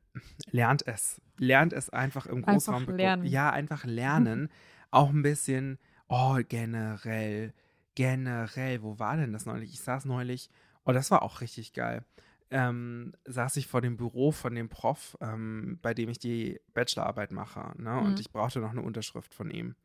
lernt 0.51 0.86
es. 0.88 1.22
Lernt 1.38 1.74
es 1.74 1.89
einfach 1.89 2.25
im 2.25 2.44
Einfach 2.44 2.74
Großraum. 2.74 2.96
lernen. 2.96 3.25
Ja, 3.25 3.51
einfach 3.51 3.84
lernen. 3.86 4.50
Auch 4.91 5.10
ein 5.10 5.22
bisschen, 5.22 5.77
oh, 6.08 6.38
generell, 6.48 7.53
generell, 7.96 8.82
wo 8.82 8.98
war 9.00 9.17
denn 9.17 9.34
das 9.34 9.46
neulich? 9.46 9.74
Ich 9.74 9.82
saß 9.82 10.06
neulich, 10.06 10.50
oh, 10.86 10.91
das 10.94 11.12
war 11.12 11.22
auch 11.22 11.41
richtig 11.41 11.74
geil. 11.74 12.03
Ähm, 12.50 13.13
saß 13.25 13.58
ich 13.58 13.68
vor 13.68 13.82
dem 13.82 13.98
Büro 13.98 14.32
von 14.32 14.56
dem 14.56 14.70
Prof, 14.70 15.18
ähm, 15.20 15.80
bei 15.82 15.94
dem 15.94 16.08
ich 16.10 16.18
die 16.18 16.62
Bachelorarbeit 16.74 17.32
mache. 17.34 17.74
Ne? 17.77 18.00
Und 18.00 18.12
Mhm. 18.13 18.20
ich 18.20 18.32
brauchte 18.32 18.60
noch 18.60 18.72
eine 18.72 18.82
Unterschrift 18.82 19.34
von 19.34 19.51
ihm. 19.51 19.75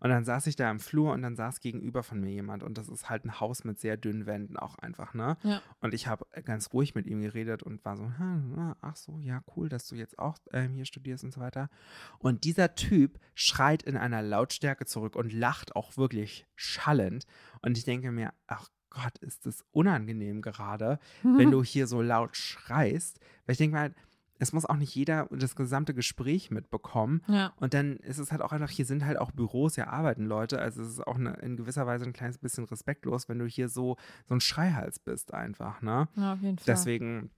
Und 0.00 0.10
dann 0.10 0.24
saß 0.24 0.46
ich 0.46 0.54
da 0.56 0.70
im 0.70 0.80
Flur 0.80 1.12
und 1.12 1.22
dann 1.22 1.34
saß 1.34 1.60
gegenüber 1.60 2.02
von 2.02 2.20
mir 2.20 2.30
jemand. 2.30 2.62
Und 2.62 2.76
das 2.76 2.88
ist 2.88 3.08
halt 3.08 3.24
ein 3.24 3.40
Haus 3.40 3.64
mit 3.64 3.80
sehr 3.80 3.96
dünnen 3.96 4.26
Wänden 4.26 4.58
auch 4.58 4.76
einfach, 4.76 5.14
ne? 5.14 5.38
Ja. 5.44 5.62
Und 5.80 5.94
ich 5.94 6.06
habe 6.08 6.26
ganz 6.44 6.72
ruhig 6.74 6.94
mit 6.94 7.06
ihm 7.06 7.22
geredet 7.22 7.62
und 7.62 7.82
war 7.86 7.96
so, 7.96 8.04
hm, 8.04 8.74
ach 8.82 8.96
so, 8.96 9.18
ja, 9.18 9.42
cool, 9.56 9.68
dass 9.70 9.86
du 9.88 9.94
jetzt 9.94 10.18
auch 10.18 10.36
ähm, 10.52 10.74
hier 10.74 10.84
studierst 10.84 11.24
und 11.24 11.32
so 11.32 11.40
weiter. 11.40 11.70
Und 12.18 12.44
dieser 12.44 12.74
Typ 12.74 13.18
schreit 13.34 13.82
in 13.82 13.96
einer 13.96 14.20
Lautstärke 14.20 14.84
zurück 14.84 15.16
und 15.16 15.32
lacht 15.32 15.74
auch 15.74 15.96
wirklich 15.96 16.46
schallend. 16.54 17.24
Und 17.62 17.78
ich 17.78 17.84
denke 17.84 18.12
mir, 18.12 18.34
ach 18.46 18.68
Gott, 18.90 19.18
ist 19.20 19.46
das 19.46 19.64
unangenehm 19.72 20.42
gerade, 20.42 20.98
wenn 21.22 21.50
du 21.52 21.62
hier 21.64 21.86
so 21.86 22.02
laut 22.02 22.36
schreist. 22.36 23.20
Weil 23.46 23.52
ich 23.52 23.58
denke 23.58 23.76
mal, 23.76 23.94
es 24.42 24.52
muss 24.54 24.64
auch 24.64 24.76
nicht 24.76 24.94
jeder 24.94 25.28
das 25.30 25.54
gesamte 25.54 25.92
Gespräch 25.94 26.50
mitbekommen. 26.50 27.22
ja. 27.28 27.52
Und 27.56 27.74
dann 27.74 27.96
ist 27.98 28.18
es 28.18 28.32
halt 28.32 28.40
auch 28.40 28.52
einfach, 28.52 28.70
hier 28.70 28.86
sind 28.86 29.04
halt 29.04 29.18
auch 29.18 29.32
Büros, 29.32 29.74
hier 29.74 29.92
arbeiten 29.92 30.24
Leute. 30.24 30.58
Also 30.60 30.82
es 30.82 30.88
ist 30.88 31.06
auch 31.06 31.16
eine, 31.16 31.34
in 31.40 31.56
gewisser 31.56 31.86
Weise 31.86 32.06
ein 32.06 32.14
kleines 32.14 32.38
bisschen 32.38 32.64
respektlos, 32.64 33.28
wenn 33.28 33.38
du 33.38 33.44
hier 33.46 33.68
so, 33.68 33.96
so 34.26 34.34
ein 34.34 34.40
Schreihals 34.40 34.98
bist 34.98 35.34
einfach, 35.34 35.82
ne? 35.82 36.08
ja, 36.16 36.32
auf 36.32 36.40
jeden 36.40 36.56
Fall. 36.58 36.64
Deswegen, 36.66 37.30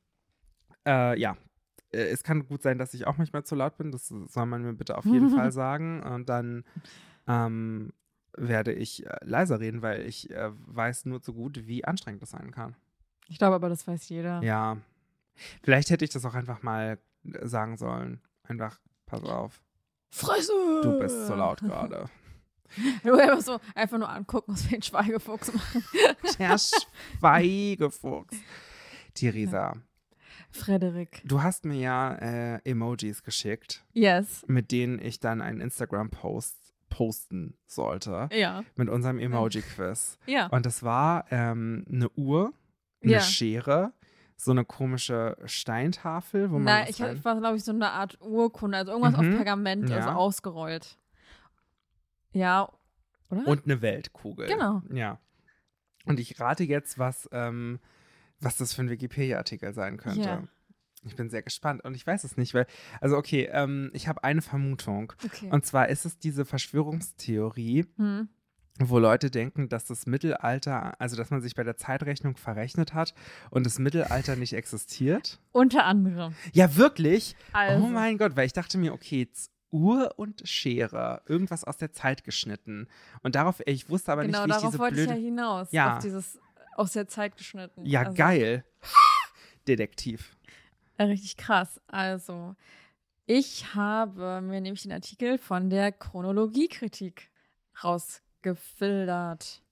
äh, 0.86 1.18
ja. 1.20 1.36
Äh, 1.90 2.04
Es 2.04 2.22
kann 2.22 2.46
gut 2.46 2.62
sein, 2.62 2.78
dass 2.78 2.94
ich 2.94 3.06
auch 3.06 3.18
manchmal 3.18 3.42
zu 3.44 3.56
laut 3.56 3.76
bin. 3.76 3.90
Das 3.90 4.06
soll 4.08 4.46
man 4.46 4.62
mir 4.62 4.72
bitte 4.72 4.96
auf 4.96 5.04
jeden 5.04 5.30
Fall 5.36 5.50
sagen. 5.50 6.02
Und 6.04 6.28
dann 6.28 6.62
ähm, 7.26 7.92
werde 8.36 8.72
ich 8.72 9.06
äh, 9.06 9.16
leiser 9.22 9.60
reden, 9.60 9.82
weil 9.82 10.06
ich 10.06 10.30
äh, 10.30 10.50
weiß 10.52 11.04
nur 11.06 11.20
zu 11.22 11.34
gut, 11.34 11.66
wie 11.66 11.84
anstrengend 11.84 12.22
das 12.22 12.30
sein 12.30 12.50
kann. 12.50 12.74
Ich 13.28 13.38
glaube 13.38 13.54
aber, 13.54 13.68
das 13.68 13.86
weiß 13.86 14.08
jeder. 14.08 14.42
Ja. 14.42 14.78
Vielleicht 15.62 15.90
hätte 15.90 16.04
ich 16.04 16.10
das 16.10 16.24
auch 16.24 16.34
einfach 16.34 16.62
mal 16.62 16.98
äh, 17.24 17.46
sagen 17.46 17.76
sollen. 17.76 18.20
Einfach, 18.44 18.78
pass 19.06 19.22
auf, 19.22 19.62
Fresse! 20.10 20.52
du 20.82 20.98
bist 20.98 21.26
zu 21.26 21.34
laut 21.34 21.60
gerade. 21.60 22.08
Du 23.04 23.12
einfach 23.12 23.42
so 23.42 23.60
einfach 23.74 23.98
nur 23.98 24.08
angucken, 24.08 24.54
was 24.54 24.64
wir 24.64 24.78
den 24.78 24.82
Schweigefuchs 24.82 25.52
machen. 25.52 25.84
Der 26.38 26.56
Schweigefuchs. 26.58 28.34
Theresa, 29.12 29.76
Frederik. 30.50 31.20
Du 31.26 31.42
hast 31.42 31.66
mir 31.66 31.78
ja 31.78 32.14
äh, 32.14 32.60
Emojis 32.64 33.22
geschickt, 33.22 33.84
Yes. 33.92 34.42
mit 34.46 34.70
denen 34.72 34.98
ich 35.00 35.20
dann 35.20 35.42
einen 35.42 35.60
Instagram-Post 35.60 36.56
posten 36.96 37.56
sollte. 37.66 38.28
Ja. 38.32 38.62
Mit 38.76 38.88
unserem 38.88 39.18
Emoji-Quiz. 39.18 40.18
Ja. 40.26 40.46
Und 40.48 40.66
das 40.66 40.82
war 40.82 41.24
ähm, 41.30 41.84
eine 41.90 42.10
Uhr, 42.10 42.52
eine 43.02 43.12
Ja. 43.12 43.20
Schere, 43.20 43.92
so 44.36 44.50
eine 44.50 44.64
komische 44.64 45.36
Steintafel, 45.46 46.50
wo 46.50 46.54
man. 46.54 46.64
Nein, 46.64 46.86
ich 46.90 47.00
rein- 47.02 47.24
war, 47.24 47.38
glaube 47.38 47.56
ich, 47.56 47.64
so 47.64 47.72
eine 47.72 47.90
Art 47.90 48.20
Urkunde, 48.20 48.76
also 48.78 48.92
irgendwas 48.92 49.12
Mhm. 49.20 49.30
auf 49.30 49.36
Pergament, 49.36 49.90
also 49.90 50.08
Ja. 50.10 50.14
ausgerollt. 50.14 50.98
Ja, 52.32 52.68
oder? 53.30 53.46
Und 53.46 53.64
eine 53.64 53.82
Weltkugel. 53.82 54.46
Genau. 54.48 54.82
Ja. 54.92 55.18
Und 56.06 56.18
ich 56.18 56.40
rate 56.40 56.64
jetzt, 56.64 56.98
was, 56.98 57.28
ähm, 57.32 57.78
was 58.40 58.56
das 58.56 58.74
für 58.74 58.82
ein 58.82 58.90
Wikipedia-Artikel 58.90 59.72
sein 59.72 59.96
könnte. 59.96 60.48
Ich 61.04 61.16
bin 61.16 61.30
sehr 61.30 61.42
gespannt 61.42 61.84
und 61.84 61.94
ich 61.94 62.06
weiß 62.06 62.24
es 62.24 62.36
nicht, 62.36 62.54
weil, 62.54 62.66
also 63.00 63.16
okay, 63.16 63.48
ähm, 63.52 63.90
ich 63.92 64.08
habe 64.08 64.22
eine 64.24 64.42
Vermutung. 64.42 65.12
okay. 65.24 65.48
Und 65.50 65.66
zwar 65.66 65.88
ist 65.88 66.04
es 66.04 66.18
diese 66.18 66.44
Verschwörungstheorie, 66.44 67.86
hm. 67.96 68.28
wo 68.78 68.98
Leute 68.98 69.30
denken, 69.30 69.68
dass 69.68 69.84
das 69.84 70.06
Mittelalter, 70.06 71.00
also 71.00 71.16
dass 71.16 71.30
man 71.30 71.40
sich 71.40 71.54
bei 71.54 71.64
der 71.64 71.76
Zeitrechnung 71.76 72.36
verrechnet 72.36 72.94
hat 72.94 73.14
und 73.50 73.66
das 73.66 73.78
Mittelalter 73.78 74.36
nicht 74.36 74.52
existiert. 74.52 75.40
Unter 75.50 75.84
anderem. 75.84 76.34
Ja, 76.52 76.76
wirklich? 76.76 77.34
Also, 77.52 77.84
Oh 77.84 77.88
mein 77.88 78.16
Gott, 78.16 78.36
weil 78.36 78.46
ich 78.46 78.52
dachte 78.52 78.78
mir, 78.78 78.92
okay, 78.92 79.20
jetzt 79.20 79.50
Uhr 79.72 80.12
und 80.16 80.46
Schere, 80.46 81.22
irgendwas 81.26 81.64
aus 81.64 81.78
der 81.78 81.92
Zeit 81.92 82.24
geschnitten. 82.24 82.86
Und 83.22 83.34
darauf, 83.34 83.60
ich 83.66 83.88
wusste 83.88 84.12
aber 84.12 84.22
genau 84.22 84.46
nicht, 84.46 84.48
wie 84.48 84.50
ich 84.50 84.56
darauf 84.56 84.70
diese 84.70 84.78
wollte 84.78 84.94
blöde. 84.94 85.12
ich 85.14 85.18
ja 85.18 85.24
hinaus. 85.24 85.72
Ja. 85.72 85.96
Auf 85.96 86.02
dieses 86.02 86.38
aus 86.74 86.92
der 86.92 87.08
Zeit 87.08 87.36
geschnitten. 87.36 87.84
Ja, 87.84 88.00
also, 88.00 88.14
geil. 88.14 88.64
Detektiv. 89.68 90.36
Äh, 90.98 91.04
Richtig 91.04 91.36
krass. 91.36 91.80
Also, 91.86 92.54
ich 93.26 93.74
habe 93.74 94.40
mir 94.40 94.60
nämlich 94.60 94.82
den 94.82 94.92
Artikel 94.92 95.38
von 95.38 95.70
der 95.70 95.92
Chronologiekritik 95.92 97.30
rausgefiltert. 97.82 99.62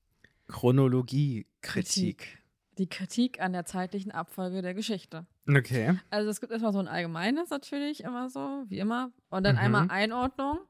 Chronologie-Kritik. 0.48 2.38
Die 2.78 2.88
Kritik 2.88 3.40
an 3.40 3.52
der 3.52 3.64
zeitlichen 3.66 4.10
Abfolge 4.12 4.62
der 4.62 4.74
Geschichte. 4.74 5.26
Okay. 5.48 5.98
Also 6.10 6.30
es 6.30 6.40
gibt 6.40 6.52
erstmal 6.52 6.72
so 6.72 6.78
ein 6.78 6.88
allgemeines 6.88 7.50
natürlich 7.50 8.02
immer 8.04 8.30
so, 8.30 8.64
wie 8.68 8.78
immer. 8.78 9.12
Und 9.28 9.44
dann 9.44 9.56
Mhm. 9.56 9.60
einmal 9.62 9.86
Einordnung. 9.90 10.60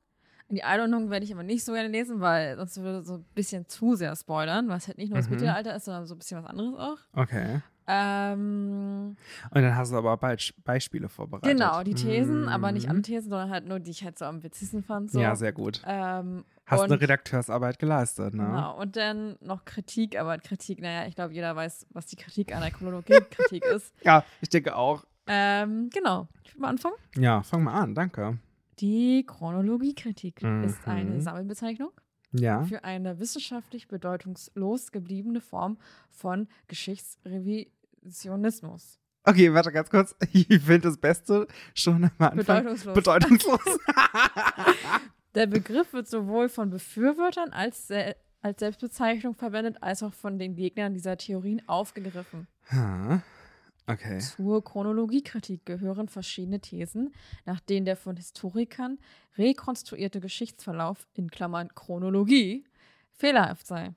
Die 0.49 0.65
Einordnung 0.65 1.11
werde 1.11 1.25
ich 1.25 1.33
aber 1.33 1.45
nicht 1.45 1.65
so 1.65 1.73
gerne 1.73 1.89
lesen, 1.89 2.21
weil 2.21 2.57
sonst 2.57 2.79
würde 2.81 3.05
so 3.05 3.15
ein 3.19 3.25
bisschen 3.35 3.69
zu 3.69 3.95
sehr 3.95 4.17
spoilern, 4.17 4.69
was 4.69 4.89
halt 4.89 4.99
nicht 4.99 5.11
nur 5.11 5.19
das 5.19 5.27
Mhm. 5.27 5.35
Mittelalter 5.35 5.77
ist, 5.77 5.85
sondern 5.85 6.07
so 6.07 6.15
ein 6.15 6.19
bisschen 6.19 6.43
was 6.43 6.51
anderes 6.51 6.75
auch. 6.77 6.99
Okay. 7.13 7.61
Ähm, 7.91 9.17
Und 9.51 9.63
dann 9.63 9.77
hast 9.77 9.93
du 9.93 9.97
aber 9.97 10.17
bald 10.17 10.55
Beispiele 10.65 11.09
vorbereitet. 11.09 11.51
genau, 11.59 11.83
die 11.83 11.95
Thesen, 11.95 12.49
aber 12.49 12.73
nicht 12.73 12.89
alle 12.89 13.03
Thesen, 13.03 13.31
sondern 13.31 13.51
halt 13.51 13.67
nur 13.67 13.81
die 13.81 13.91
ich 13.91 14.05
halt 14.05 14.19
so 14.19 14.25
am 14.25 14.43
witzigsten 14.43 14.83
fand. 14.83 15.11
So. 15.11 15.21
Ja, 15.21 15.35
sehr 15.37 15.53
gut. 15.53 15.83
Ähm, 15.87 16.45
Hast 16.67 16.83
und, 16.83 16.93
eine 16.93 17.01
Redakteursarbeit 17.01 17.79
geleistet, 17.81 18.33
ne? 18.35 18.45
Genau, 18.45 18.81
und 18.81 18.97
dann 18.97 19.37
noch 19.41 19.65
Kritik, 19.65 20.19
aber 20.19 20.39
Kritik, 20.39 20.81
naja, 20.81 21.09
ich 21.09 21.17
glaube, 21.17 21.35
jeder 21.35 21.57
weiß, 21.57 21.87
was 21.91 22.07
die 22.07 22.17
Kritik 22.17 22.55
an 22.55 22.61
der 22.61 22.71
Chronologie-Kritik 22.71 23.65
ist. 23.75 23.93
Ja, 24.05 24.25
ich 24.41 24.49
denke 24.51 24.77
auch. 24.77 25.05
Ähm, 25.27 25.91
genau, 25.93 26.29
ich 26.45 26.55
will 26.55 26.61
mal 26.63 26.69
anfangen. 26.69 26.95
Ja, 27.17 27.43
fang 27.43 27.65
mal 27.65 27.75
an, 27.75 27.95
danke. 27.95 28.39
Die 28.79 29.25
Chronologiekritik 29.27 30.43
ist 30.43 30.87
Mhm. 30.87 30.93
eine 30.93 31.21
Sammelbezeichnung 31.21 31.91
Ja. 32.33 32.63
für 32.63 32.85
eine 32.85 33.19
wissenschaftlich 33.19 33.89
bedeutungslos 33.89 34.93
gebliebene 34.93 35.41
Form 35.41 35.77
von 36.09 36.47
Geschichtsrevisionismus. 38.03 38.99
Okay, 39.25 39.53
warte 39.53 39.71
ganz 39.73 39.91
kurz. 39.91 40.17
Ich 40.33 40.47
finde 40.47 40.81
das 40.81 40.97
Beste 40.97 41.47
schon 41.75 42.05
am 42.05 42.11
Anfang. 42.19 42.65
Bedeutungslos. 42.65 42.95
Bedeutungslos. 42.95 43.61
Der 45.35 45.47
Begriff 45.47 45.93
wird 45.93 46.09
sowohl 46.09 46.49
von 46.49 46.71
Befürwortern 46.71 47.51
als, 47.51 47.89
als 48.41 48.61
Selbstbezeichnung 48.61 49.35
verwendet, 49.35 49.77
als 49.81 50.03
auch 50.03 50.13
von 50.13 50.39
den 50.39 50.57
Gegnern 50.57 50.93
dieser 50.93 51.17
Theorien 51.17 51.63
aufgegriffen. 51.69 52.49
Ha. 52.73 53.23
Okay. 53.87 54.19
Zur 54.19 54.65
Chronologiekritik 54.65 55.67
gehören 55.67 56.09
verschiedene 56.09 56.61
Thesen, 56.61 57.13
nach 57.45 57.61
denen 57.61 57.87
der 57.87 57.97
von 57.97 58.17
Historikern 58.17 58.99
rekonstruierte 59.37 60.21
Geschichtsverlauf 60.21 61.07
in 61.15 61.31
Klammern 61.31 61.69
Chronologie 61.75 62.65
fehlerhaft 63.13 63.67
sei. 63.67 63.95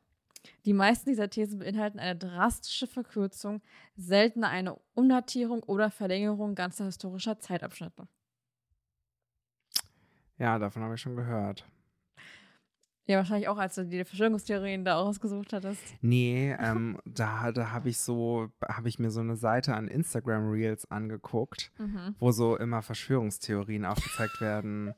Die 0.65 0.73
meisten 0.73 1.09
dieser 1.09 1.29
Thesen 1.29 1.59
beinhalten 1.59 1.99
eine 1.99 2.17
drastische 2.17 2.87
Verkürzung, 2.87 3.61
seltener 3.95 4.49
eine 4.49 4.79
Umdatierung 4.93 5.63
oder 5.63 5.89
Verlängerung 5.91 6.55
ganzer 6.55 6.85
historischer 6.85 7.39
Zeitabschnitte. 7.39 8.07
Ja, 10.37 10.59
davon 10.59 10.83
habe 10.83 10.95
ich 10.95 11.01
schon 11.01 11.15
gehört. 11.15 11.65
Ja, 13.05 13.17
wahrscheinlich 13.17 13.49
auch, 13.49 13.57
als 13.57 13.75
du 13.75 13.85
die 13.85 14.05
Verschwörungstheorien 14.05 14.85
da 14.85 14.95
ausgesucht 14.95 15.51
hattest. 15.51 15.81
Nee, 16.01 16.55
ähm, 16.59 16.97
da, 17.05 17.51
da 17.51 17.71
habe 17.71 17.89
ich 17.89 17.97
so, 17.99 18.47
habe 18.65 18.87
ich 18.87 18.97
mir 18.97 19.11
so 19.11 19.19
eine 19.19 19.35
Seite 19.35 19.75
an 19.75 19.87
Instagram 19.89 20.49
Reels 20.49 20.89
angeguckt, 20.89 21.71
Mhm. 21.77 22.15
wo 22.19 22.31
so 22.31 22.55
immer 22.57 22.81
Verschwörungstheorien 22.81 23.83
aufgezeigt 23.85 24.39
werden. 24.39 24.93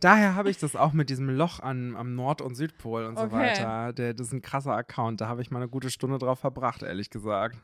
Daher 0.00 0.34
habe 0.34 0.48
ich 0.50 0.56
das 0.58 0.74
auch 0.74 0.92
mit 0.94 1.10
diesem 1.10 1.28
Loch 1.28 1.60
an, 1.60 1.96
am 1.96 2.14
Nord- 2.14 2.40
und 2.40 2.54
Südpol 2.54 3.04
und 3.04 3.16
so 3.18 3.24
Okay. 3.24 3.32
weiter. 3.34 3.92
Der, 3.92 4.14
das 4.14 4.28
ist 4.28 4.32
ein 4.32 4.42
krasser 4.42 4.74
Account. 4.74 5.20
Da 5.20 5.28
habe 5.28 5.42
ich 5.42 5.50
mal 5.50 5.58
eine 5.58 5.68
gute 5.68 5.90
Stunde 5.90 6.18
drauf 6.18 6.38
verbracht, 6.40 6.82
ehrlich 6.82 7.10
gesagt. 7.10 7.58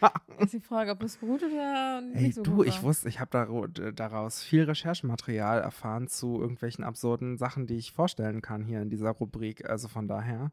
Ist 0.38 0.52
die 0.52 0.60
Frage, 0.60 0.90
ob 0.90 1.02
es 1.02 1.18
gut 1.20 1.42
oder 1.42 2.00
nicht 2.00 2.22
Ey, 2.22 2.32
so 2.32 2.42
du, 2.42 2.56
gut 2.56 2.66
ich 2.66 2.82
wusste, 2.82 3.08
ich 3.08 3.20
habe 3.20 3.68
daraus 3.94 4.42
viel 4.42 4.64
Recherchematerial 4.64 5.60
erfahren 5.60 6.08
zu 6.08 6.40
irgendwelchen 6.40 6.84
absurden 6.84 7.38
Sachen, 7.38 7.66
die 7.66 7.76
ich 7.76 7.92
vorstellen 7.92 8.42
kann 8.42 8.62
hier 8.64 8.82
in 8.82 8.90
dieser 8.90 9.10
Rubrik. 9.10 9.68
Also 9.68 9.88
von 9.88 10.08
daher. 10.08 10.52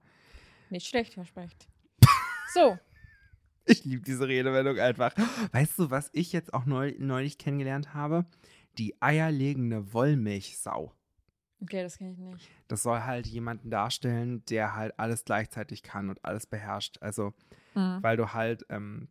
Nicht 0.70 0.88
schlecht, 0.88 1.15
Herr 1.17 1.25
Specht. 1.25 1.67
So, 2.53 2.77
Ich 3.65 3.84
liebe 3.84 4.03
diese 4.03 4.27
Redewendung 4.27 4.77
einfach. 4.77 5.13
Weißt 5.51 5.79
du, 5.79 5.89
was 5.89 6.10
ich 6.13 6.34
jetzt 6.34 6.53
auch 6.53 6.65
neu, 6.65 6.93
neulich 7.00 7.38
kennengelernt 7.38 7.93
habe? 7.93 8.25
Die 8.77 9.01
eierlegende 9.01 9.93
Wollmilchsau. 9.93 10.93
Okay, 11.63 11.82
das 11.84 11.98
kenne 11.98 12.12
ich 12.12 12.17
nicht. 12.20 12.50
Das 12.67 12.84
soll 12.84 13.01
halt 13.01 13.27
jemanden 13.27 13.70
darstellen, 13.70 14.43
der 14.46 14.75
halt 14.75 14.98
alles 15.00 15.25
gleichzeitig 15.25 15.84
kann 15.84 16.10
und 16.10 16.24
alles 16.24 16.46
beherrscht. 16.46 16.98
Also, 17.01 17.34
Mhm. 17.75 18.00
weil 18.01 18.17
du 18.17 18.34
halt, 18.34 18.65
ähm, 18.70 19.08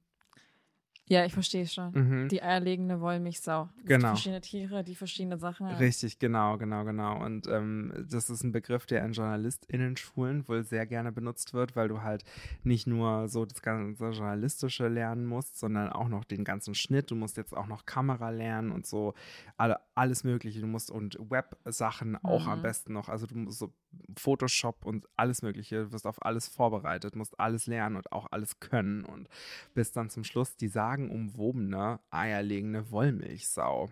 Ja, 1.09 1.25
ich 1.27 1.33
verstehe 1.33 1.67
schon. 1.67 1.91
mhm. 1.93 2.29
Die 2.29 2.43
eierlegende 2.43 3.01
Wollmilchsau. 3.01 3.69
Genau. 3.85 4.09
Verschiedene 4.11 4.41
Tiere, 4.41 4.85
die 4.85 4.95
verschiedene 4.95 5.37
Sachen. 5.37 5.67
haben. 5.67 5.77
Richtig, 5.77 6.19
genau, 6.19 6.57
genau, 6.59 6.85
genau. 6.85 7.23
Und 7.23 7.47
ähm, 7.49 7.93
das 8.09 8.31
ist 8.31 8.45
ein 8.45 8.53
Begriff, 8.53 8.87
der 8.87 9.05
in 9.05 9.13
JournalistInnen-Schulen 9.13 10.47
wohl 10.49 10.65
sehr 10.65 10.87
gerne 10.87 11.13
benutzt 11.13 11.55
wird, 11.55 11.77
weil 11.77 11.89
du 11.89 12.03
halt 12.03 12.25
nicht 12.63 12.87
nur 12.87 13.29
so 13.29 13.45
das 13.45 13.63
ganze 13.63 14.11
Journalistische 14.11 14.89
lernen 14.89 15.27
musst, 15.27 15.59
sondern 15.59 15.91
auch 15.91 16.09
noch 16.09 16.25
den 16.25 16.45
ganzen 16.45 16.75
Schnitt. 16.75 17.11
Du 17.11 17.17
musst 17.17 17.37
jetzt 17.37 17.55
auch 17.55 17.67
noch 17.67 17.85
Kamera 17.85 18.31
lernen 18.31 18.71
und 18.71 18.87
so 18.87 19.15
alle, 19.57 19.81
alles 19.95 20.25
Mögliche. 20.25 20.61
Du 20.61 20.67
musst 20.67 20.91
und 20.91 21.19
Web-Sachen 21.31 22.17
auch 22.25 22.47
am 22.47 22.61
Mhm. 22.61 22.63
besten 22.63 22.93
noch. 22.93 23.09
Also 23.09 23.27
du 23.27 23.37
musst 23.37 23.59
so 23.59 23.73
Photoshop 24.17 24.85
und 24.87 25.07
alles 25.17 25.43
Mögliche, 25.43 25.85
du 25.85 25.93
wirst 25.93 26.07
auf 26.07 26.25
alles 26.25 26.49
vorbereitet, 26.49 27.15
musst 27.17 27.39
alles 27.39 27.67
lernen 27.67 27.97
und 27.97 28.11
auch 28.13 28.27
alles 28.31 28.59
können 28.61 29.05
und 29.05 29.29
bis 29.75 29.93
dann 29.93 30.09
zum 30.09 30.25
Schluss 30.25 30.57
die 30.57 30.69
sagenumwobene, 31.03 32.01
eierlegende 32.11 32.91
Wollmilchsau. 32.91 33.91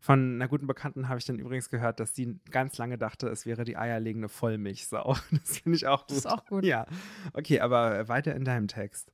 Von 0.00 0.36
einer 0.36 0.48
guten 0.48 0.66
Bekannten 0.66 1.08
habe 1.08 1.18
ich 1.18 1.24
dann 1.24 1.38
übrigens 1.38 1.70
gehört, 1.70 1.98
dass 1.98 2.14
sie 2.14 2.38
ganz 2.50 2.78
lange 2.78 2.98
dachte, 2.98 3.28
es 3.28 3.46
wäre 3.46 3.64
die 3.64 3.76
eierlegende 3.76 4.28
Vollmilchsau. 4.28 5.16
Das 5.30 5.58
finde 5.58 5.76
ich 5.76 5.86
auch 5.86 6.02
gut. 6.02 6.10
Das 6.10 6.18
ist 6.18 6.26
auch 6.26 6.44
gut. 6.46 6.64
Ja. 6.64 6.86
Okay, 7.32 7.60
aber 7.60 8.08
weiter 8.08 8.34
in 8.34 8.44
deinem 8.44 8.68
Text. 8.68 9.12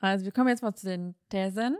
Also, 0.00 0.24
wir 0.24 0.32
kommen 0.32 0.48
jetzt 0.48 0.62
mal 0.62 0.74
zu 0.74 0.86
den 0.86 1.14
Thesen. 1.30 1.76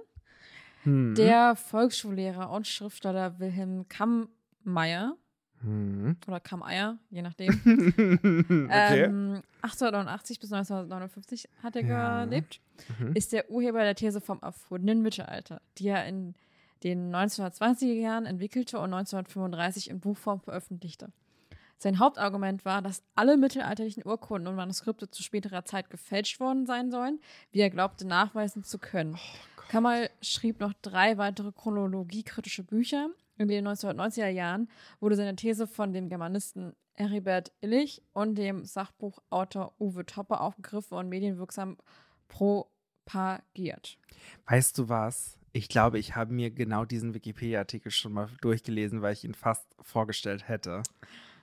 Hm. 0.84 1.14
Der 1.16 1.56
Volksschullehrer 1.56 2.50
und 2.50 2.66
Schriftsteller 2.66 3.40
Wilhelm 3.40 3.86
Kammeyer 3.88 5.16
Hm. 5.66 6.16
oder 6.28 6.40
Kammeyer, 6.40 6.96
je 7.10 7.22
nachdem, 7.22 7.50
okay. 8.68 9.02
ähm, 9.04 9.42
1889 9.62 10.38
bis 10.40 10.52
1959 10.52 11.48
hat 11.62 11.76
er 11.76 11.84
Ja. 11.84 12.24
gelebt, 12.24 12.60
Mhm. 12.98 13.12
ist 13.14 13.32
der 13.32 13.50
Urheber 13.50 13.80
der 13.82 13.94
These 13.94 14.20
vom 14.20 14.38
erfundenen 14.42 15.02
Mittelalter, 15.02 15.60
die 15.78 15.88
er 15.88 16.06
in 16.06 16.34
den 16.84 17.10
1920er 17.14 17.94
Jahren 17.94 18.26
entwickelte 18.26 18.78
und 18.78 18.92
1935 18.94 19.88
in 19.90 19.98
Buchform 20.00 20.40
veröffentlichte. 20.40 21.10
Sein 21.78 21.98
Hauptargument 21.98 22.64
war, 22.64 22.80
dass 22.82 23.02
alle 23.14 23.36
mittelalterlichen 23.36 24.06
Urkunden 24.06 24.46
und 24.48 24.56
Manuskripte 24.56 25.10
zu 25.10 25.22
späterer 25.22 25.64
Zeit 25.64 25.90
gefälscht 25.90 26.38
worden 26.40 26.64
sein 26.66 26.90
sollen, 26.90 27.18
wie 27.52 27.60
er 27.60 27.70
glaubte 27.70 28.06
nachweisen 28.06 28.62
zu 28.62 28.78
können. 28.78 29.18
Kamal 29.68 30.10
schrieb 30.22 30.60
noch 30.60 30.72
drei 30.80 31.18
weitere 31.18 31.50
chronologiekritische 31.52 32.62
Bücher. 32.62 33.08
In 33.38 33.48
den 33.48 33.66
1990er 33.68 34.28
Jahren 34.28 34.68
wurde 35.00 35.16
seine 35.16 35.36
These 35.36 35.66
von 35.66 35.92
dem 35.92 36.08
Germanisten 36.08 36.74
Heribert 36.94 37.52
Illich 37.60 38.02
und 38.14 38.36
dem 38.36 38.64
Sachbuchautor 38.64 39.74
Uwe 39.78 40.06
Toppe 40.06 40.40
aufgegriffen 40.40 40.96
und 40.96 41.08
medienwirksam 41.08 41.76
propagiert. 42.28 43.98
Weißt 44.46 44.78
du 44.78 44.88
was? 44.88 45.38
Ich 45.52 45.68
glaube, 45.68 45.98
ich 45.98 46.16
habe 46.16 46.32
mir 46.32 46.50
genau 46.50 46.84
diesen 46.84 47.14
Wikipedia-Artikel 47.14 47.90
schon 47.90 48.12
mal 48.12 48.28
durchgelesen, 48.40 49.02
weil 49.02 49.12
ich 49.12 49.24
ihn 49.24 49.34
fast 49.34 49.66
vorgestellt 49.80 50.48
hätte. 50.48 50.82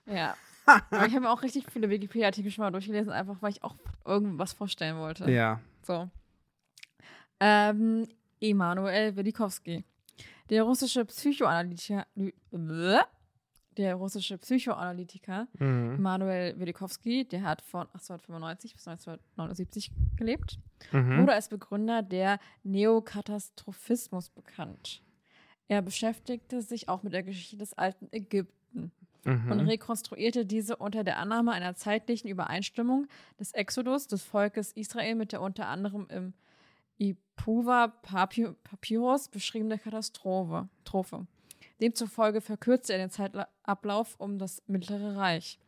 Ja. 0.06 0.36
Aber 0.66 1.06
ich 1.06 1.14
habe 1.14 1.22
mir 1.22 1.30
auch 1.32 1.42
richtig 1.42 1.66
viele 1.72 1.90
Wikipedia-Artikel 1.90 2.52
schon 2.52 2.64
mal 2.64 2.72
durchgelesen, 2.72 3.12
einfach 3.12 3.42
weil 3.42 3.52
ich 3.52 3.64
auch 3.64 3.76
irgendwas 4.06 4.54
vorstellen 4.54 4.98
wollte. 4.98 5.30
Ja. 5.30 5.60
So. 5.84 6.10
Ähm, 7.40 8.08
Emanuel 8.40 9.16
Welikowski. 9.16 9.84
Der 10.50 10.64
russische 10.64 11.06
Psychoanalytiker, 11.06 12.06
der 13.78 13.96
russische 13.96 14.38
Psychoanalytiker 14.38 15.48
Mhm. 15.60 15.96
Emanuel 15.96 16.60
Welikowski, 16.60 17.26
der 17.26 17.44
hat 17.44 17.62
von 17.62 17.88
1895 17.94 18.76
bis 18.76 18.88
1979 18.88 19.92
gelebt, 20.16 20.60
Mhm. 20.92 21.18
wurde 21.22 21.34
als 21.34 21.50
Begründer 21.50 22.02
der 22.04 22.40
Neokatastrophismus 22.64 24.30
bekannt. 24.30 25.02
Er 25.70 25.82
beschäftigte 25.82 26.62
sich 26.62 26.90
auch 26.90 27.04
mit 27.04 27.14
der 27.14 27.24
Geschichte 27.24 27.58
des 27.58 27.74
alten 27.78 28.08
Ägypten 28.12 28.92
und 29.26 29.48
Mhm. 29.48 29.68
rekonstruierte 29.70 30.46
diese 30.46 30.76
unter 30.76 31.04
der 31.06 31.18
Annahme 31.18 31.54
einer 31.54 31.76
zeitlichen 31.76 32.28
Übereinstimmung 32.30 33.08
des 33.40 33.54
Exodus 33.54 34.08
des 34.08 34.22
Volkes 34.24 34.74
Israel 34.74 35.16
mit 35.16 35.32
der 35.32 35.42
unter 35.42 35.68
anderem 35.68 36.06
im 36.10 36.34
Ipuva 36.98 37.88
Papi- 38.04 38.54
Papyrus 38.64 39.28
beschriebene 39.28 39.78
Katastrophe. 39.78 40.70
Trophe. 40.86 41.28
Demzufolge 41.82 42.42
verkürzte 42.42 42.94
er 42.94 43.00
den 43.00 43.10
Zeitablauf 43.10 44.16
um 44.20 44.38
das 44.38 44.62
Mittlere 44.68 45.16
Reich. 45.16 45.60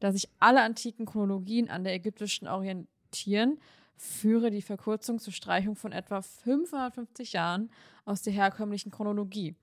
Da 0.00 0.10
sich 0.10 0.28
alle 0.40 0.62
antiken 0.62 1.06
Chronologien 1.06 1.70
an 1.70 1.84
der 1.84 1.94
ägyptischen 1.94 2.48
orientieren, 2.48 3.60
führe 3.96 4.50
die 4.50 4.62
Verkürzung 4.62 5.20
zur 5.20 5.32
Streichung 5.32 5.76
von 5.76 5.92
etwa 5.92 6.22
550 6.22 7.34
Jahren 7.34 7.70
aus 8.04 8.22
der 8.22 8.32
herkömmlichen 8.32 8.90
Chronologie. 8.90 9.54